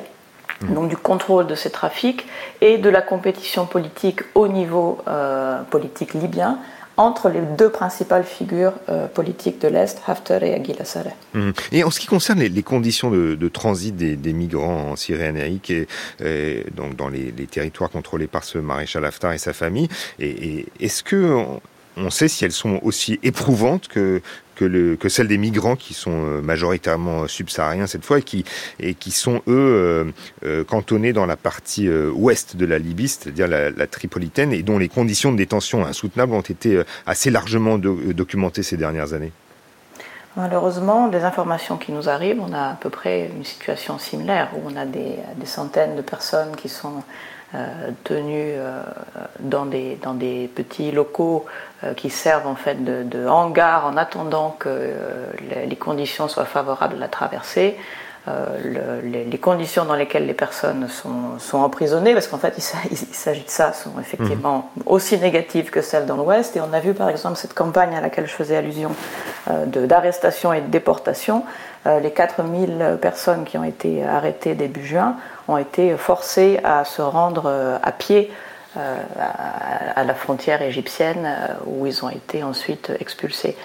donc 0.68 0.88
du 0.88 0.97
contrôle 0.97 1.47
de 1.47 1.55
ces 1.55 1.70
trafics 1.70 2.26
et 2.61 2.78
de 2.78 2.91
la 2.91 3.03
compétition 3.03 3.66
politique 3.66 4.20
au 4.34 4.49
niveau 4.49 4.99
euh, 5.09 5.62
politique 5.62 6.14
libyen 6.14 6.59
entre 7.01 7.30
les 7.30 7.40
deux 7.57 7.70
principales 7.70 8.24
figures 8.24 8.74
euh, 8.90 9.07
politiques 9.07 9.59
de 9.61 9.68
l'Est, 9.68 10.03
Haftar 10.07 10.42
et 10.42 10.55
Aguila. 10.55 10.84
Mmh. 11.32 11.51
Et 11.72 11.82
en 11.82 11.90
ce 11.90 11.98
qui 11.98 12.07
concerne 12.07 12.40
les, 12.40 12.62
conditions 12.62 13.11
de, 13.11 13.48
transit 13.48 13.96
des, 13.96 14.32
migrants 14.32 14.90
en 14.90 14.96
Syrie 14.96 15.57
et, 15.68 15.86
et 16.22 16.66
donc 16.74 16.96
dans 16.96 17.09
les, 17.09 17.32
territoires 17.51 17.90
contrôlés 17.90 18.26
par 18.26 18.44
ce 18.44 18.59
maréchal 18.59 19.05
Haftar 19.05 19.32
et 19.32 19.38
sa 19.38 19.55
famille, 19.55 19.88
est-ce 20.18 21.03
que 21.03 21.44
on, 21.97 22.11
sait 22.11 22.28
si 22.28 22.45
elles 22.45 22.53
sont 22.53 22.80
aussi 22.82 23.18
éprouvantes 23.22 23.88
que, 23.88 24.22
que, 24.55 24.64
le, 24.64 24.97
que 24.97 25.09
celles 25.09 25.28
des 25.28 25.38
migrants 25.38 25.76
qui 25.76 25.95
sont 25.95 26.41
majoritairement 26.43 27.26
subsahariens 27.26 27.86
cette 27.86 28.05
fois 28.05 28.18
et 28.18 28.22
qui, 28.22 28.45
et 28.78 28.95
qui 28.95 29.11
sont 29.11 29.43
eux 29.49 30.12
euh, 30.45 30.64
cantonnés 30.64 31.12
dans 31.12 31.26
la 31.26 31.36
partie 31.36 31.88
euh, 31.88 32.11
ouest 32.11 32.57
de 32.57 32.66
la 32.66 32.78
Libye, 32.78 33.09
c'est-à-dire 33.09 33.49
la, 33.49 33.86
Tripolitaine, 33.86 34.53
et 34.53 34.62
dont 34.62 34.78
les 34.78 34.88
conditions 34.88 35.32
de 35.32 35.36
détention 35.36 35.84
insoutenables 35.84 36.32
ont 36.32 36.41
été 36.41 36.82
assez 37.07 37.30
largement 37.30 37.78
do 37.78 38.12
documentées 38.12 38.62
ces 38.62 38.76
dernières 38.76 39.12
années. 39.12 39.32
Malheureusement, 40.36 41.09
des 41.09 41.24
informations 41.24 41.76
qui 41.76 41.91
nous 41.91 42.09
arrivent, 42.09 42.41
on 42.41 42.53
a 42.53 42.70
à 42.70 42.74
peu 42.74 42.88
près 42.88 43.30
une 43.34 43.45
situation 43.45 43.99
similaire 43.99 44.51
où 44.55 44.70
on 44.70 44.76
a 44.76 44.86
des, 44.86 45.16
des 45.36 45.47
centaines 45.47 45.97
de 45.97 46.03
personnes 46.03 46.55
qui 46.55 46.68
sont 46.68 46.99
euh, 46.99 47.01
tenus 48.05 48.55
euh, 48.57 48.82
dans, 49.40 49.66
des, 49.66 49.98
dans 50.03 50.14
des 50.14 50.48
petits 50.55 50.92
locaux 50.92 51.46
euh, 51.82 51.94
qui 51.94 52.09
servent 52.09 52.46
en 52.46 52.55
fait 52.55 52.84
de, 52.84 53.03
de 53.03 53.26
hangar 53.26 53.86
en 53.86 53.96
attendant 53.96 54.55
que 54.59 54.92
les, 55.66 55.76
conditions 55.76 56.28
soient 56.28 56.44
favorables 56.44 56.94
à 56.96 56.98
la 56.98 57.09
traversée. 57.09 57.76
Le, 58.28 59.01
les, 59.03 59.24
les, 59.24 59.38
conditions 59.38 59.84
dans 59.84 59.96
lesquelles 59.96 60.26
les 60.26 60.34
personnes 60.34 60.86
sont, 60.88 61.40
sont 61.40 61.59
emprisonnées, 61.59 62.12
parce 62.12 62.28
qu'en 62.28 62.38
fait 62.38 62.55
il, 62.57 62.62
il 62.92 62.96
s'agit 62.96 63.42
de 63.42 63.51
ça, 63.51 63.72
sont 63.72 63.98
effectivement 63.98 64.70
mmh. 64.76 64.82
aussi 64.86 65.18
négatives 65.18 65.70
que 65.70 65.80
celles 65.80 66.07
dans 66.07 66.16
l'Ouest. 66.16 66.55
Et 66.55 66.61
on 66.61 66.72
a 66.72 66.78
vu 66.78 66.94
par 66.94 67.09
exemple 67.09 67.36
cette 67.36 67.55
campagne 67.55 67.96
à 67.96 68.01
laquelle 68.01 68.28
je 68.28 68.32
faisais 68.32 68.57
allusion 68.57 68.92
d'arrestation 69.66 70.53
et 70.53 70.61
de 70.61 70.68
déportation. 70.68 71.42
les 71.86 72.12
4000 72.12 72.98
personnes 73.01 73.44
qui 73.44 73.59
ont 73.59 73.64
été 73.64 74.05
arrêtées 74.05 74.55
début 74.55 74.86
juin 74.86 75.16
ont 75.51 75.59
été 75.59 75.96
forcés 75.96 76.61
à 76.64 76.84
se 76.84 77.03
rendre 77.03 77.78
à 77.82 77.92
pied 77.92 78.30
euh, 78.76 79.03
à, 79.96 80.05
la 80.05 80.14
frontière 80.14 80.62
égyptienne 80.62 81.26
euh, 81.26 81.55
où 81.66 81.86
ils 81.88 82.05
ont 82.05 82.09
été 82.09 82.44
ensuite 82.44 82.92
expulsés 83.01 83.57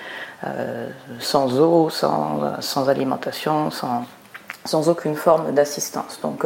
euh, 0.44 0.88
sans 1.20 1.60
eau, 1.60 1.92
sans, 1.92 2.60
sans 2.60 2.90
alimentation, 2.90 3.70
sans, 3.70 4.06
sans, 4.66 4.90
aucune 4.90 5.16
forme 5.16 5.52
d'assistance. 5.52 6.20
Donc 6.24 6.44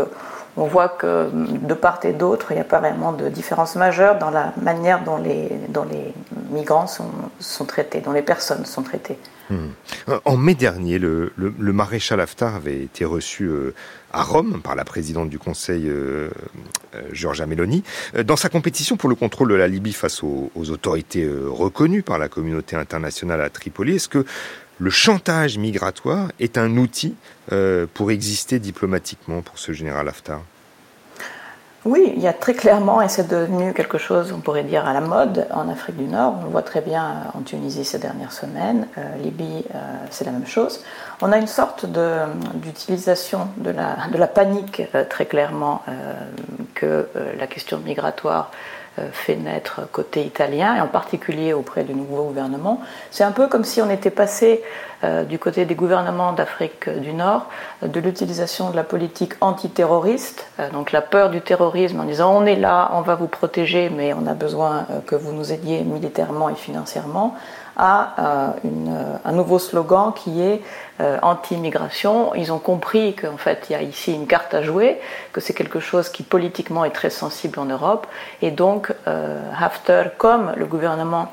on 0.58 0.66
voit 0.66 0.90
que 0.90 1.30
de 1.34 1.74
part 1.74 2.00
et 2.04 2.14
d'autre, 2.14 2.52
il 2.52 2.56
n'y 2.56 2.62
a 2.62 2.66
pas 2.66 2.80
vraiment 2.80 3.14
de 3.14 3.30
différence 3.30 3.76
majeure 3.76 4.18
dans 4.18 4.30
la 4.30 4.54
manière 4.62 5.04
dont 5.04 5.18
les, 5.18 5.50
migrants 6.52 6.88
sont, 6.88 7.66
traités, 7.66 8.02
dont 8.02 8.12
les 8.12 8.22
personnes 8.22 8.66
sont 8.66 8.82
traitées. 8.82 9.18
Mmh. 9.50 9.68
En 10.26 10.38
mai 10.38 10.56
dernier, 10.56 11.00
le, 11.00 11.32
maréchal 11.60 12.20
Haftar 12.20 12.56
avait 12.56 12.82
été 12.84 13.06
reçu 13.06 13.46
euh, 13.46 13.74
à 14.12 14.24
Rome 14.24 14.62
par 14.64 14.76
la 14.76 14.86
présidente 14.86 15.30
du 15.30 15.40
Conseil, 15.40 15.88
euh, 15.88 16.30
euh, 16.96 17.46
Meloni, 17.48 17.84
dans 18.24 18.36
sa 18.36 18.50
compétition 18.50 18.98
pour 18.98 19.10
le 19.10 19.16
contrôle 19.16 19.50
de 19.50 19.56
la 19.56 19.68
Libye 19.68 19.94
face 19.94 20.24
aux, 20.24 20.52
aux 20.56 20.70
autorités 20.72 21.28
reconnues 21.48 22.04
par 22.04 22.18
la 22.18 22.28
communauté 22.28 22.76
internationale 22.76 23.42
à 23.42 23.50
Tripoli. 23.50 23.96
Est-ce 23.96 24.10
que 24.10 24.26
le 24.80 24.90
chantage 24.90 25.58
migratoire 25.58 26.32
est 26.40 26.58
un 26.58 26.78
outil 26.78 27.16
euh, 27.52 27.86
pour 27.94 28.12
exister 28.12 28.60
diplomatiquement 28.60 29.42
pour 29.42 29.60
ce 29.60 29.72
général 29.72 30.08
Haftar 30.08 30.42
oui, 31.86 32.12
il 32.14 32.22
y 32.22 32.28
a 32.28 32.34
très 32.34 32.54
clairement, 32.54 33.02
et 33.02 33.08
c'est 33.08 33.30
devenu 33.30 33.74
quelque 33.74 33.98
chose, 33.98 34.34
on 34.36 34.42
pourrait 34.42 34.66
dire, 34.66 34.86
à 34.86 34.92
la 34.92 35.00
mode 35.00 35.48
en 35.52 35.70
Afrique 35.70 35.96
du 35.96 36.04
Nord. 36.04 36.36
On 36.42 36.44
le 36.44 36.50
voit 36.50 36.62
très 36.62 36.82
bien 36.82 37.24
en 37.34 37.40
Tunisie 37.40 37.86
ces 37.86 38.00
dernières 38.00 38.34
semaines. 38.34 38.86
Euh, 38.98 39.16
Libye, 39.24 39.64
euh, 39.74 39.78
c'est 40.10 40.26
la 40.26 40.32
même 40.32 40.46
chose. 40.46 40.84
On 41.22 41.32
a 41.32 41.38
une 41.38 41.48
sorte 41.48 41.86
d'utilisation 42.56 43.48
de, 43.58 43.72
la, 43.72 44.28
panique, 44.28 44.84
euh, 44.94 45.06
très 45.10 45.26
clairement, 45.26 45.82
euh, 45.88 46.14
que 46.76 46.86
euh, 46.86 47.34
la 47.38 47.48
question 47.48 47.80
migratoire 47.80 48.52
fait 49.12 49.36
naître 49.36 49.82
côté 49.92 50.24
italien, 50.24 50.76
et 50.76 50.82
en 50.82 50.88
particulier 50.88 51.54
auprès 51.54 51.84
du 51.84 51.94
nouveau 51.94 52.24
gouvernement. 52.24 52.82
C'est 53.12 53.24
un 53.24 53.32
peu 53.32 53.48
comme 53.48 53.64
si 53.64 53.82
on 53.82 53.90
était 53.90 54.10
passé 54.10 54.64
euh, 55.04 55.24
du 55.24 55.40
côté 55.40 55.64
des 55.64 55.76
gouvernements 55.76 56.34
d'Afrique 56.34 56.90
du 56.90 57.14
Nord 57.14 57.48
de 57.82 58.00
l'utilisation 58.02 58.70
de 58.70 58.76
la 58.76 58.84
politique 58.84 59.34
antiterroriste, 59.40 60.46
euh, 60.60 60.70
donc 60.72 60.92
la 60.92 61.02
peur 61.02 61.30
du 61.30 61.40
terrorisme 61.40 62.02
en 62.02 62.04
disant 62.04 62.36
on 62.36 62.46
est 62.46 62.58
là, 62.58 62.92
on 62.94 63.02
va 63.02 63.16
vous 63.16 63.28
protéger, 63.28 63.90
mais 63.90 64.14
on 64.14 64.28
a 64.28 64.34
besoin 64.34 64.86
euh, 64.92 65.00
que 65.06 65.16
vous 65.16 65.32
nous 65.32 65.54
aidiez 65.54 65.84
militairement 65.84 66.50
et 66.50 66.56
financièrement, 66.56 67.36
à 67.80 68.56
une, 68.66 68.94
un 69.24 69.32
nouveau 69.32 69.58
slogan 69.58 70.12
qui 70.14 70.42
est 70.42 70.62
euh, 71.00 71.18
anti-immigration. 71.22 72.36
Ils 72.36 72.52
ont 72.52 72.60
compris 72.60 73.16
qu'en 73.16 73.38
fait, 73.38 73.68
il 73.70 73.74
y 73.74 73.76
a 73.76 73.82
ici 73.82 74.14
une 74.14 74.28
carte 74.28 74.54
à 74.54 74.62
jouer, 74.62 75.00
que 75.32 75.40
c'est 75.40 75.54
quelque 75.54 75.80
chose 75.80 76.10
qui 76.10 76.24
politiquement 76.24 76.84
est 76.84 76.92
très 76.92 77.10
sensible 77.10 77.58
en 77.58 77.66
Europe. 77.66 78.06
Et 78.42 78.52
donc, 78.52 78.94
euh, 79.08 79.40
Haftar, 79.58 80.18
comme 80.18 80.52
le 80.58 80.66
gouvernement 80.66 81.30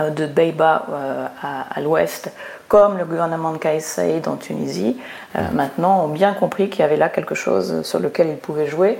euh, 0.00 0.10
de 0.10 0.26
Beiba 0.26 0.86
euh, 0.90 1.26
à, 1.42 1.80
l'ouest, 1.80 2.32
comme 2.68 2.96
le 2.96 3.04
gouvernement 3.04 3.52
de 3.52 3.58
Kais 3.58 3.80
en 4.26 4.36
Tunisie, 4.36 4.96
euh, 5.29 5.29
maintenant 5.52 6.04
ont 6.04 6.08
bien 6.08 6.32
compris 6.32 6.68
qu'il 6.70 6.80
y 6.80 6.82
avait 6.82 6.96
là 6.96 7.08
quelque 7.08 7.34
chose 7.34 7.82
sur 7.82 8.00
lequel 8.00 8.28
ils 8.28 8.36
pouvaient 8.36 8.66
jouer. 8.66 8.98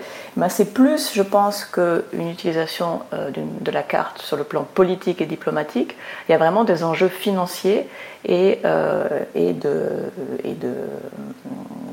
C'est 0.48 0.72
plus, 0.72 1.12
je 1.14 1.22
pense, 1.22 1.64
qu'une 1.64 2.28
utilisation 2.28 3.00
euh, 3.12 3.30
de 3.30 3.70
la 3.70 3.82
carte 3.82 4.22
sur 4.22 4.36
le 4.36 4.44
plan 4.44 4.64
politique 4.64 5.20
et 5.20 5.26
diplomatique. 5.26 5.96
Il 6.28 6.32
y 6.32 6.34
a 6.34 6.38
vraiment 6.38 6.64
des 6.64 6.84
enjeux 6.84 7.08
financiers 7.08 7.88
et, 8.24 8.58
euh, 8.64 9.08
et 9.34 9.54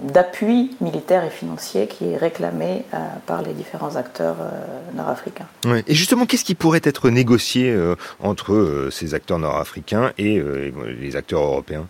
d'appui 0.04 0.76
militaire 0.82 1.24
et 1.24 1.30
financier 1.30 1.88
qui 1.88 2.12
est 2.12 2.18
réclamé 2.18 2.84
euh, 2.94 2.98
par 3.26 3.42
les 3.42 3.54
différents 3.54 3.96
acteurs 3.96 4.36
euh, 4.42 4.96
nord-africains. 4.96 5.48
Et 5.88 5.94
justement, 5.94 6.26
qu'est-ce 6.26 6.46
qui 6.46 6.56
pourrait 6.56 6.82
être 6.84 7.10
négocié 7.10 7.72
euh, 7.72 7.96
entre 8.22 8.90
ces 8.92 9.14
acteurs 9.14 9.40
nord-africains 9.40 10.12
et 10.18 10.42
les 11.00 11.16
acteurs 11.16 11.42
européens? 11.42 11.88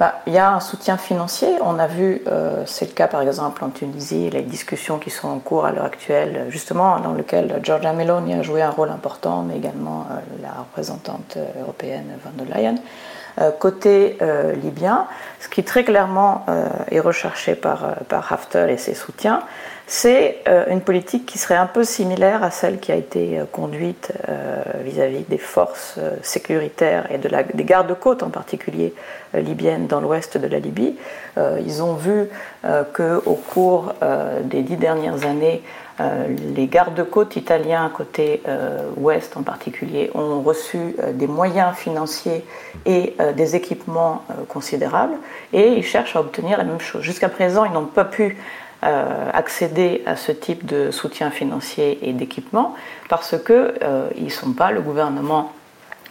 Bah, 0.00 0.22
il 0.26 0.32
y 0.32 0.38
a 0.38 0.50
un 0.52 0.60
soutien 0.60 0.96
financier. 0.96 1.58
On 1.60 1.78
a 1.78 1.86
vu, 1.86 2.22
euh, 2.26 2.64
c'est 2.66 2.86
le 2.86 2.92
cas 2.92 3.06
par 3.06 3.20
exemple 3.20 3.62
en 3.62 3.68
Tunisie, 3.68 4.30
les 4.30 4.42
discussions 4.42 4.98
qui 4.98 5.10
sont 5.10 5.28
en 5.28 5.38
cours 5.38 5.66
à 5.66 5.72
l'heure 5.72 5.84
actuelle, 5.84 6.46
justement 6.48 6.98
dans 7.00 7.12
lequel 7.12 7.60
Giorgia 7.62 7.92
Meloni 7.92 8.34
a 8.34 8.42
joué 8.42 8.62
un 8.62 8.70
rôle 8.70 8.88
important, 8.88 9.42
mais 9.42 9.58
également 9.58 10.06
euh, 10.10 10.42
la 10.42 10.52
représentante 10.58 11.36
européenne 11.60 12.06
Van 12.24 12.32
der 12.42 12.56
Leyen. 12.56 12.76
Euh, 13.40 13.52
côté 13.52 14.18
euh, 14.22 14.54
libyen, 14.54 15.06
ce 15.38 15.48
qui 15.48 15.62
très 15.62 15.84
clairement 15.84 16.44
euh, 16.48 16.68
est 16.90 17.00
recherché 17.00 17.54
par, 17.54 17.84
euh, 17.84 17.92
par 18.08 18.32
Haftar 18.32 18.68
et 18.68 18.76
ses 18.76 18.94
soutiens, 18.94 19.42
c'est 19.92 20.38
euh, 20.46 20.66
une 20.70 20.82
politique 20.82 21.26
qui 21.26 21.36
serait 21.36 21.56
un 21.56 21.66
peu 21.66 21.82
similaire 21.82 22.44
à 22.44 22.52
celle 22.52 22.78
qui 22.78 22.92
a 22.92 22.94
été 22.94 23.40
euh, 23.40 23.44
conduite 23.50 24.12
euh, 24.28 24.62
vis-à-vis 24.84 25.24
des 25.28 25.36
forces 25.36 25.98
sécuritaires 26.22 27.10
et 27.10 27.18
de 27.18 27.28
la, 27.28 27.42
des 27.42 27.64
gardes-côtes 27.64 28.22
en 28.22 28.30
particulier 28.30 28.94
libyennes 29.34 29.88
dans 29.88 30.00
l'ouest 30.00 30.38
de 30.38 30.46
la 30.46 30.60
Libye. 30.60 30.96
Ils 31.36 31.82
ont 31.82 31.94
vu 31.94 32.28
qu'au 32.94 33.34
cours 33.34 33.94
des 34.42 34.62
dix 34.62 34.76
dernières 34.76 35.24
années, 35.24 35.62
les 36.56 36.66
gardes-côtes 36.66 37.36
italiens 37.36 37.90
côté 37.94 38.42
ouest 38.96 39.36
en 39.36 39.42
particulier 39.42 40.10
ont 40.14 40.40
reçu 40.40 40.96
des 41.14 41.28
moyens 41.28 41.76
financiers 41.76 42.44
et 42.86 43.14
des 43.36 43.54
équipements 43.54 44.24
considérables 44.48 45.14
et 45.52 45.68
ils 45.68 45.84
cherchent 45.84 46.16
à 46.16 46.20
obtenir 46.20 46.58
la 46.58 46.64
même 46.64 46.80
chose. 46.80 47.02
Jusqu'à 47.02 47.28
présent, 47.28 47.64
ils 47.64 47.72
n'ont 47.72 47.84
pas 47.84 48.04
pu 48.04 48.36
accéder 48.82 50.02
à 50.06 50.16
ce 50.16 50.32
type 50.32 50.64
de 50.64 50.90
soutien 50.90 51.30
financier 51.30 51.98
et 52.02 52.12
d'équipement 52.12 52.74
parce 53.08 53.36
que 53.38 53.74
euh, 53.82 54.08
ils 54.16 54.24
ne 54.24 54.30
sont 54.30 54.52
pas 54.52 54.70
le 54.70 54.80
gouvernement 54.80 55.52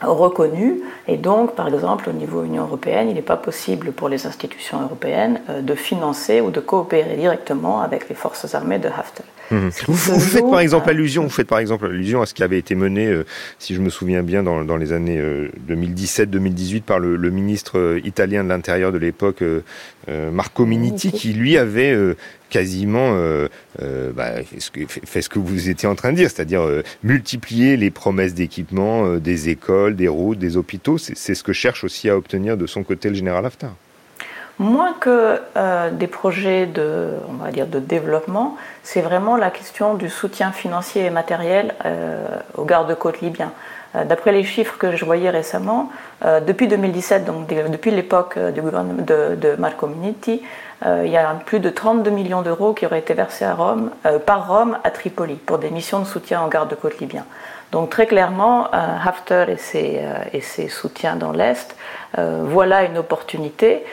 reconnu 0.02 0.82
et 1.08 1.18
donc 1.18 1.56
par 1.56 1.68
exemple 1.68 2.10
au 2.10 2.14
niveau 2.14 2.44
Union 2.44 2.64
européenne 2.64 3.10
il 3.10 3.16
n'est 3.16 3.22
pas 3.22 3.38
possible 3.38 3.92
pour 3.92 4.08
les 4.08 4.26
institutions 4.28 4.82
européennes 4.82 5.42
euh, 5.50 5.62
de 5.62 5.76
financer 5.76 6.42
ou 6.42 6.52
de 6.52 6.60
coopérer 6.60 7.16
directement 7.16 7.82
avec 7.82 8.08
les 8.08 8.16
forces 8.16 8.54
armées 8.54 8.80
de 8.80 8.88
Haftar. 8.88 9.26
Mhm. 9.52 9.70
Vous, 9.88 9.94
vous 9.94 10.20
faites 10.20 10.50
par 10.50 10.60
exemple 10.60 10.90
allusion, 10.90 11.24
vous 11.24 11.30
faites 11.30 11.48
par 11.48 11.60
exemple 11.60 11.86
allusion 11.86 12.22
à 12.22 12.26
ce 12.26 12.34
qui 12.34 12.44
avait 12.44 12.60
été 12.60 12.76
mené, 12.76 13.08
euh, 13.08 13.26
si 13.58 13.74
je 13.74 13.82
me 13.82 13.90
souviens 13.90 14.24
bien, 14.24 14.44
dans, 14.44 14.64
dans 14.64 14.78
les 14.78 14.94
années 14.94 15.20
euh, 15.20 15.50
2017-2018 15.68 16.82
par 16.82 17.00
le, 17.00 17.16
le 17.16 17.30
ministre 17.30 17.80
euh, 17.80 18.02
italien 18.04 18.44
de 18.44 18.50
l'Intérieur 18.50 18.92
de 18.92 18.98
l'époque, 18.98 19.42
euh, 19.42 19.62
euh, 20.08 20.32
Marco 20.32 20.66
Minniti, 20.66 21.12
qui 21.12 21.34
lui 21.34 21.58
avait 21.58 21.92
euh, 21.92 22.16
quasiment 22.50 23.14
euh, 23.14 23.48
euh, 23.82 24.12
bah, 24.12 24.32
fait 24.44 25.22
ce 25.22 25.30
que 25.30 25.40
vous 25.40 25.70
étiez 25.70 25.88
en 25.88 25.96
train 25.96 26.12
de 26.12 26.18
dire, 26.18 26.30
c'est-à-dire 26.30 26.62
euh, 26.62 26.84
multiplier 27.04 27.78
les 27.78 27.92
promesses 27.92 28.34
d'équipement 28.34 29.06
euh, 29.06 29.20
des 29.20 29.50
écoles, 29.50 29.96
des 29.96 30.08
routes, 30.08 30.40
des 30.40 30.58
hôpitaux. 30.58 30.98
C'est 30.98 31.18
c'est 31.18 31.36
ce 31.36 31.44
que 31.44 31.54
cherche 31.54 31.84
aussi 31.84 32.10
à 32.10 32.18
obtenir 32.18 32.58
de 32.58 32.66
son 32.66 32.84
côté 32.84 33.10
le 33.10 33.16
général 33.16 33.46
Haftar. 33.46 33.76
Moins 34.60 34.94
que 35.00 35.42
euh, 35.56 35.90
des 35.90 36.08
projets 36.08 36.66
de, 36.66 37.14
on 37.30 37.44
va 37.44 37.50
dire, 37.52 37.66
de 37.66 37.80
développement, 37.80 38.58
c'est 38.84 39.00
vraiment 39.02 39.38
la 39.38 39.52
question 39.52 39.94
du 39.94 40.10
soutien 40.10 40.52
financier 40.52 41.06
et 41.06 41.10
matériel 41.10 41.74
euh, 41.86 42.26
aux 42.58 42.66
gardes-côtes 42.66 43.22
libyens. 43.22 43.52
Euh, 43.96 44.04
D'après 44.04 44.34
les 44.34 44.44
chiffres 44.44 44.78
que 44.78 44.98
je 44.98 45.06
voyais 45.06 45.30
récemment, 45.30 45.90
euh, 46.26 46.42
depuis 46.42 46.68
2017, 46.68 47.24
donc 47.24 47.48
de- 47.48 47.70
depuis 47.70 47.90
l'époque 47.92 48.36
euh, 48.36 48.52
du 48.52 48.62
gouvernement 48.62 49.02
de, 49.02 49.36
de 49.36 49.56
Marco 49.58 49.88
Minniti, 49.88 50.44
euh, 50.86 51.04
il 51.06 51.12
y 51.12 51.18
a 51.18 51.34
plus 51.46 51.62
de 51.62 51.70
32 51.70 52.12
millions 52.12 52.42
d'euros 52.42 52.74
qui 52.74 52.86
auraient 52.86 53.00
été 53.00 53.14
versés 53.14 53.46
à 53.46 53.54
Rome, 53.54 53.92
par 54.26 54.48
Rome 54.50 54.78
à 54.84 54.92
Tripoli 54.92 55.36
pour 55.36 55.58
des 55.60 55.70
missions 55.70 56.00
de 56.00 56.06
soutien 56.06 56.44
aux 56.44 56.50
gardes-côtes 56.50 57.00
libyens. 57.00 57.26
Donc 57.72 57.90
très 57.92 58.08
clairement, 58.08 58.68
Haftar 58.72 59.50
et 59.50 59.58
ses, 59.58 60.02
et 60.34 60.42
ses 60.42 60.70
soutiens 60.70 61.16
dans 61.16 61.32
l'Est, 61.32 61.76
voilà 62.18 62.84
une 62.84 62.98
opportunité 62.98 63.84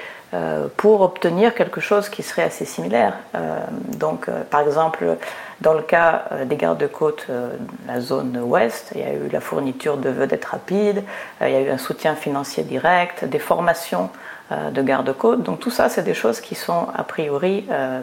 pour 0.76 1.00
obtenir 1.00 1.54
quelque 1.54 1.80
chose 1.80 2.08
qui 2.08 2.22
serait 2.22 2.42
assez 2.42 2.64
similaire. 2.64 3.14
Euh, 3.34 3.58
donc, 3.96 4.28
euh, 4.28 4.42
par 4.50 4.60
exemple, 4.60 5.16
dans 5.60 5.72
le 5.72 5.82
cas 5.82 6.24
euh, 6.32 6.44
des 6.44 6.56
gardes-côtes, 6.56 7.26
euh, 7.30 7.50
la 7.86 8.00
zone 8.00 8.36
ouest, 8.42 8.92
il 8.94 9.00
y 9.00 9.04
a 9.04 9.12
eu 9.12 9.28
la 9.32 9.40
fourniture 9.40 9.96
de 9.96 10.10
vedettes 10.10 10.44
rapides, 10.44 11.02
euh, 11.40 11.48
il 11.48 11.54
y 11.54 11.56
a 11.56 11.60
eu 11.62 11.70
un 11.70 11.78
soutien 11.78 12.14
financier 12.14 12.64
direct, 12.64 13.24
des 13.24 13.38
formations 13.38 14.10
euh, 14.52 14.70
de 14.70 14.82
garde-côtes. 14.82 15.42
Donc 15.42 15.60
tout 15.60 15.70
ça, 15.70 15.88
c'est 15.88 16.02
des 16.02 16.14
choses 16.14 16.40
qui 16.40 16.54
sont 16.54 16.88
a 16.94 17.04
priori 17.04 17.64
euh, 17.70 18.00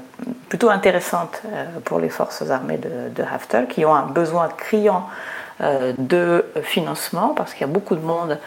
plutôt 0.49 0.69
intéressantes 0.69 1.41
euh, 1.45 1.65
pour 1.85 1.99
les 1.99 2.09
forces 2.09 2.49
armées 2.49 2.77
de, 2.77 3.09
de 3.15 3.23
Haftar, 3.23 3.67
qui 3.67 3.85
ont 3.85 3.93
un 3.93 4.07
besoin 4.07 4.47
criant 4.47 5.07
euh, 5.61 5.93
de 5.99 6.45
financement, 6.63 7.29
parce 7.35 7.53
qu'il 7.53 7.61
y 7.61 7.69
a 7.69 7.73
beaucoup 7.73 7.95
de 7.95 8.05
monde 8.05 8.39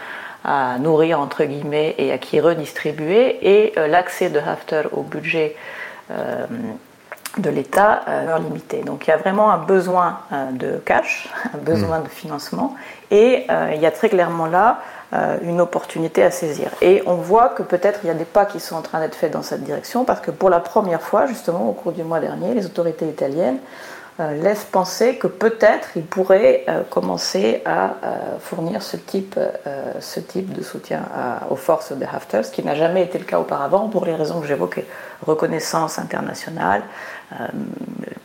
à 0.46 0.78
nourrir 0.78 1.20
entre 1.20 1.44
guillemets 1.44 1.94
et 1.98 2.12
à 2.12 2.18
qui 2.18 2.40
redistribuer 2.40 3.38
et 3.42 3.72
euh, 3.76 3.88
l'accès 3.88 4.30
de 4.30 4.38
Haftar 4.38 4.84
au 4.92 5.02
budget 5.02 5.56
euh, 6.10 6.46
de 7.38 7.50
l'État 7.50 8.02
euh, 8.08 8.38
limité. 8.38 8.82
Donc 8.82 9.06
il 9.06 9.10
y 9.10 9.12
a 9.12 9.16
vraiment 9.16 9.50
un 9.50 9.58
besoin 9.58 10.20
euh, 10.32 10.50
de 10.52 10.80
cash, 10.84 11.28
un 11.54 11.58
besoin 11.58 12.00
de 12.00 12.08
financement 12.08 12.74
et 13.10 13.44
euh, 13.50 13.72
il 13.74 13.80
y 13.80 13.86
a 13.86 13.90
très 13.90 14.08
clairement 14.08 14.46
là 14.46 14.78
une 15.42 15.60
opportunité 15.60 16.24
à 16.24 16.32
saisir. 16.32 16.68
Et 16.82 17.00
on 17.06 17.14
voit 17.14 17.50
que 17.50 17.62
peut-être 17.62 18.00
il 18.02 18.08
y 18.08 18.10
a 18.10 18.14
des 18.14 18.24
pas 18.24 18.44
qui 18.44 18.58
sont 18.58 18.74
en 18.74 18.82
train 18.82 18.98
d'être 18.98 19.14
faits 19.14 19.32
dans 19.32 19.42
cette 19.42 19.62
direction 19.62 20.04
parce 20.04 20.20
que 20.20 20.32
pour 20.32 20.50
la 20.50 20.58
première 20.58 21.00
fois 21.00 21.26
justement 21.26 21.70
au 21.70 21.72
cours 21.72 21.92
du 21.92 22.02
mois 22.02 22.18
dernier, 22.18 22.52
les 22.54 22.66
autorités 22.66 23.06
italiennes 23.06 23.58
laisse 24.18 24.64
penser 24.64 25.16
que 25.16 25.26
peut-être 25.26 25.90
il 25.96 26.04
pourrait 26.04 26.64
euh, 26.68 26.82
commencer 26.88 27.62
à 27.66 27.84
euh, 27.84 28.38
fournir 28.40 28.82
ce 28.82 28.96
type, 28.96 29.38
euh, 29.38 29.92
ce 30.00 30.20
type 30.20 30.54
de 30.54 30.62
soutien 30.62 31.02
aux 31.50 31.56
forces 31.56 31.92
de 31.92 32.04
Haftar, 32.04 32.44
ce 32.44 32.50
qui 32.50 32.62
n'a 32.62 32.74
jamais 32.74 33.02
été 33.02 33.18
le 33.18 33.24
cas 33.24 33.38
auparavant 33.38 33.88
pour 33.88 34.06
les 34.06 34.14
raisons 34.14 34.40
que 34.40 34.46
j'évoquais. 34.46 34.86
Reconnaissance 35.26 35.98
internationale, 35.98 36.82
euh, 37.32 37.46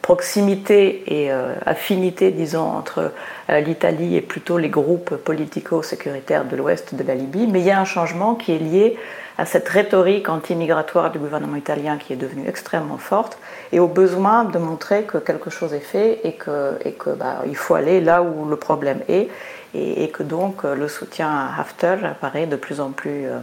proximité 0.04 1.04
et 1.08 1.32
euh, 1.32 1.56
affinité, 1.66 2.30
disons, 2.30 2.62
entre 2.62 3.12
euh, 3.50 3.60
l'Italie 3.60 4.16
et 4.16 4.22
plutôt 4.22 4.60
les 4.60 4.70
groupes 4.70 5.16
politico-sécuritaires 5.16 6.46
de 6.46 6.56
l'ouest 6.56 6.94
de 6.94 7.04
la 7.04 7.16
Libye. 7.16 7.48
Mais 7.48 7.62
il 7.62 7.66
y 7.66 7.72
a 7.72 7.80
un 7.80 7.86
changement 7.86 8.36
qui 8.36 8.52
est 8.52 8.60
lié 8.60 8.98
à 9.38 9.46
cette 9.46 9.68
rhétorique 9.68 10.30
anti-migratoire 10.30 11.12
du 11.12 11.20
gouvernement 11.20 11.56
italien 11.56 11.98
qui 11.98 12.14
est 12.14 12.18
devenue 12.18 12.48
extrêmement 12.48 12.98
forte 12.98 13.38
et 13.72 13.80
au 13.80 13.88
besoin 13.88 14.44
de 14.44 14.58
montrer 14.58 15.04
que 15.04 15.18
quelque 15.18 15.50
chose 15.50 15.74
est 15.74 15.80
fait 15.80 16.20
et 16.24 16.34
que, 16.34 16.78
et 16.86 16.94
que 16.94 17.10
bah, 17.12 17.44
il 17.48 17.56
faut 17.56 17.76
aller 17.76 18.02
là 18.02 18.22
où 18.22 18.48
le 18.48 18.56
problème 18.56 19.00
est 19.08 19.30
et, 19.74 20.10
que 20.10 20.24
donc 20.24 20.66
euh, 20.66 20.76
le 20.76 20.88
soutien 20.88 21.30
à 21.30 21.60
Haftar 21.60 22.04
apparaît 22.04 22.46
de 22.46 22.58
plus 22.58 22.82
en 22.82 22.92
plus 22.92 23.26
euh, 23.26 23.40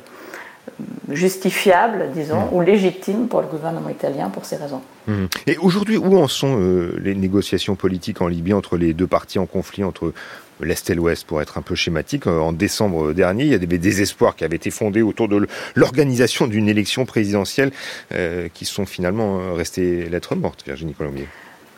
justifiable, 1.10 2.10
disons, 2.14 2.48
ou 2.52 2.60
légitime 2.60 3.28
pour 3.28 3.40
le 3.40 3.46
gouvernement 3.46 3.88
italien 3.88 4.30
pour 4.30 4.44
ces 4.44 4.56
raisons. 4.56 4.82
Mhm. 5.06 5.28
Et 5.46 5.56
aujourd'hui, 5.58 5.96
où 5.96 6.18
en 6.18 6.28
sont 6.28 6.58
euh, 6.60 6.96
les 7.02 7.14
négociations 7.14 7.76
politiques 7.76 8.20
en 8.20 8.28
Libye 8.28 8.52
entre 8.52 8.76
les 8.76 8.94
deux 8.94 9.06
parties 9.06 9.38
en 9.38 9.46
conflit, 9.46 9.84
entre 9.84 10.12
l'Est 10.60 10.90
et 10.90 10.94
l'Ouest, 10.94 11.26
pour 11.26 11.40
être 11.40 11.56
un 11.56 11.62
peu 11.62 11.74
schématique 11.74 12.26
Euh, 12.26 12.38
En 12.40 12.52
décembre 12.52 13.12
dernier, 13.12 13.44
il 13.44 13.50
y 13.50 13.54
a 13.54 13.58
des 13.58 13.78
désespoirs 13.78 14.36
qui 14.36 14.44
avaient 14.44 14.56
été 14.56 14.70
fondés 14.70 15.02
autour 15.02 15.28
de 15.28 15.46
l'organisation 15.74 16.46
d'une 16.46 16.68
élection 16.68 17.04
présidentielle 17.06 17.70
euh, 18.12 18.48
qui 18.52 18.64
sont 18.64 18.86
finalement 18.86 19.54
restées 19.54 20.08
lettres 20.08 20.34
mortes, 20.34 20.64
Virginie 20.66 20.94
Colombier. 20.94 21.28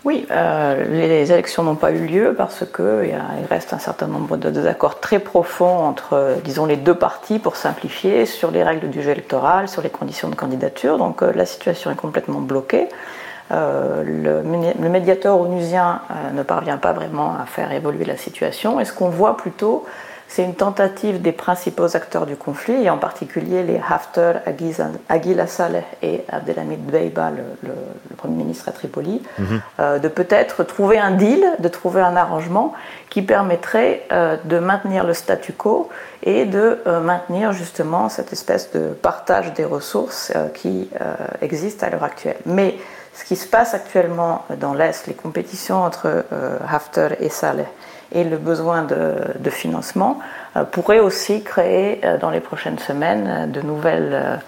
Oui, 0.06 0.26
euh, 0.30 0.84
les 0.88 1.30
élections 1.30 1.62
n'ont 1.62 1.74
pas 1.74 1.90
eu 1.90 2.06
lieu 2.06 2.34
parce 2.34 2.64
qu'il 2.74 3.20
il 3.40 3.46
reste 3.50 3.74
un 3.74 3.78
certain 3.78 4.06
nombre 4.06 4.38
de 4.38 4.48
désaccords 4.48 4.98
très 4.98 5.18
profonds 5.18 5.76
entre, 5.76 6.14
euh, 6.14 6.36
disons, 6.42 6.64
les 6.64 6.76
deux 6.76 6.94
parties, 6.94 7.38
pour 7.38 7.56
simplifier, 7.56 8.24
sur 8.24 8.50
les 8.50 8.62
règles 8.62 8.88
du 8.88 9.02
jeu 9.02 9.10
électoral, 9.10 9.68
sur 9.68 9.82
les 9.82 9.90
conditions 9.90 10.30
de 10.30 10.34
candidature. 10.34 10.96
Donc 10.96 11.22
euh, 11.22 11.32
la 11.34 11.44
situation 11.44 11.90
est 11.90 11.96
complètement 11.96 12.40
bloquée. 12.40 12.88
Le, 13.52 14.42
le 14.42 14.88
médiateur 14.88 15.40
onusien 15.40 16.02
ne 16.32 16.44
parvient 16.44 16.76
pas 16.76 16.92
vraiment 16.92 17.34
à 17.34 17.46
faire 17.46 17.72
évoluer 17.72 18.04
la 18.04 18.16
situation. 18.16 18.78
Et 18.78 18.84
ce 18.84 18.92
qu'on 18.92 19.08
voit 19.08 19.36
plutôt, 19.36 19.84
c'est 20.32 20.44
une 20.44 20.54
tentative 20.54 21.20
des 21.20 21.32
principaux 21.32 21.96
acteurs 21.96 22.24
du 22.24 22.36
conflit, 22.36 22.84
et 22.84 22.88
en 22.88 22.98
particulier 22.98 23.64
les 23.64 23.80
Haftar, 23.90 24.36
Aguila 25.08 25.46
Saleh 25.48 25.82
et 26.02 26.24
Abdelhamid 26.30 26.86
Dbeiba, 26.86 27.30
le, 27.30 27.42
le- 27.68 27.74
le 28.10 28.16
Premier 28.16 28.36
ministre 28.36 28.68
à 28.68 28.72
Tripoli, 28.72 29.22
euh, 29.80 29.98
de 29.98 30.06
peut-être 30.08 30.62
trouver 30.62 30.98
un 31.00 31.10
deal, 31.10 31.44
de 31.58 31.68
trouver 31.68 32.00
un 32.02 32.14
arrangement 32.14 32.72
qui 33.08 33.22
permettrait 33.22 34.02
euh, 34.12 34.36
de 34.44 34.58
maintenir 34.60 35.04
le 35.04 35.14
statu 35.14 35.52
quo 35.52 35.88
et 36.22 36.44
de 36.44 36.78
euh, 36.86 37.00
maintenir 37.00 37.52
justement 37.52 38.08
cette 38.08 38.32
espèce 38.32 38.70
de 38.72 38.90
partage 39.02 39.52
des 39.54 39.64
ressources 39.64 40.32
qui 40.54 40.90
existe 41.42 41.82
à 41.82 41.90
l'heure 41.90 42.04
actuelle. 42.04 42.36
Mais 42.46 42.76
ce 43.14 43.24
qui 43.24 43.34
se 43.36 43.48
passe 43.48 43.74
actuellement 43.74 44.44
dans 44.60 44.74
l'Est, 44.74 45.06
les 45.08 45.14
compétitions 45.14 45.82
entre 45.82 46.24
Haftar 46.72 47.10
et 47.20 47.28
Saleh, 47.30 47.66
et 48.12 48.24
le 48.24 48.36
besoin 48.38 48.82
de, 48.82 49.50
financement 49.50 50.18
euh, 50.56 50.64
pourrait 50.64 50.98
aussi 51.00 51.42
créer 51.42 52.00
euh, 52.04 52.18
dans 52.18 52.30
les 52.30 52.40
prochaines 52.40 52.78
semaines 52.78 53.26
euh, 53.28 53.46
de 53.46 53.60
nouvelles 53.60 54.40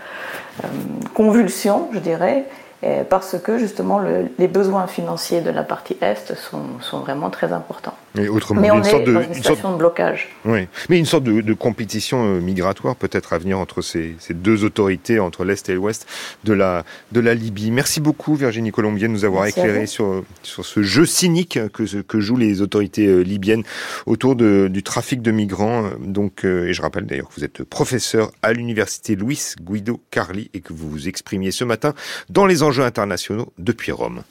convulsions, 1.15 1.89
je 1.93 1.99
dirais, 1.99 2.45
parce 3.09 3.37
que 3.39 3.59
justement 3.59 3.99
le- 3.99 4.31
les 4.39 4.49
besoins 4.49 4.87
financiers 4.87 5.41
de 5.41 5.51
la 5.51 5.63
partie 5.63 5.97
Est 6.03 6.35
sont 6.35 6.99
vraiment 7.01 7.31
très 7.31 7.53
importants. 7.53 7.95
Autrement 8.29 8.61
Mais 8.61 8.71
on 8.71 8.77
une 8.79 8.85
est 8.85 8.91
sorte 8.91 9.05
de, 9.05 9.13
dans 9.15 9.23
une 9.23 9.35
une 9.35 9.43
sorte- 9.43 9.63
de 9.73 9.77
blocage. 9.79 10.29
Oui, 10.45 10.67
mais 10.91 10.99
une 10.99 11.07
sorte 11.07 11.25
de, 11.25 11.41
de 11.41 11.55
compétition 11.55 12.25
euh, 12.25 12.41
migratoire 12.41 12.95
peut-être 12.95 13.33
à 13.33 13.39
venir 13.39 13.59
entre 13.59 13.81
ces, 13.81 14.15
ces 14.19 14.35
deux 14.35 14.65
autorités, 14.65 15.19
entre 15.19 15.45
l'Est 15.45 15.69
et 15.71 15.75
l'Ouest 15.75 16.07
de 16.45 16.53
la, 16.53 16.85
de 17.13 17.21
la 17.21 17.33
Libye. 17.35 17.71
Merci 17.71 18.01
beaucoup 18.01 18.35
Virginie 18.35 18.71
Colombier 18.71 19.09
de 19.09 19.13
nous 19.13 19.25
avoir 19.25 19.45
Merci 19.45 19.61
éclairé 19.61 19.87
sur, 19.87 20.25
sur 20.43 20.65
ce 20.67 20.83
jeu 20.83 21.07
cynique 21.07 21.59
que, 21.73 22.03
que 22.03 22.21
jouent 22.21 22.37
les 22.37 22.61
autorités 22.61 23.07
euh, 23.07 23.21
libyennes 23.23 23.63
autour 24.07 24.37
de, 24.37 24.69
du 24.71 24.83
trafic 24.83 25.23
de 25.23 25.31
migrants. 25.31 25.85
Donc, 26.01 26.45
euh, 26.45 26.67
et 26.69 26.75
je 26.75 26.83
rappelle 26.83 27.07
d'ailleurs 27.07 27.29
que 27.29 27.35
vous 27.37 27.45
êtes 27.45 27.63
professeur 27.65 28.31
à 28.43 28.53
l'université 28.53 29.17
Luis 29.17 29.55
Guido 29.61 30.01
Carli 30.11 30.51
et 30.53 30.61
que 30.61 30.73
vous 30.75 30.91
vous 30.91 31.09
exprimiez 31.09 31.51
ce 31.51 31.65
matin 31.65 31.95
dans 32.29 32.45
les 32.47 32.63
enjeux 32.63 32.85
internationaux 32.85 33.53
depuis 33.59 33.93
Rome. 33.93 34.23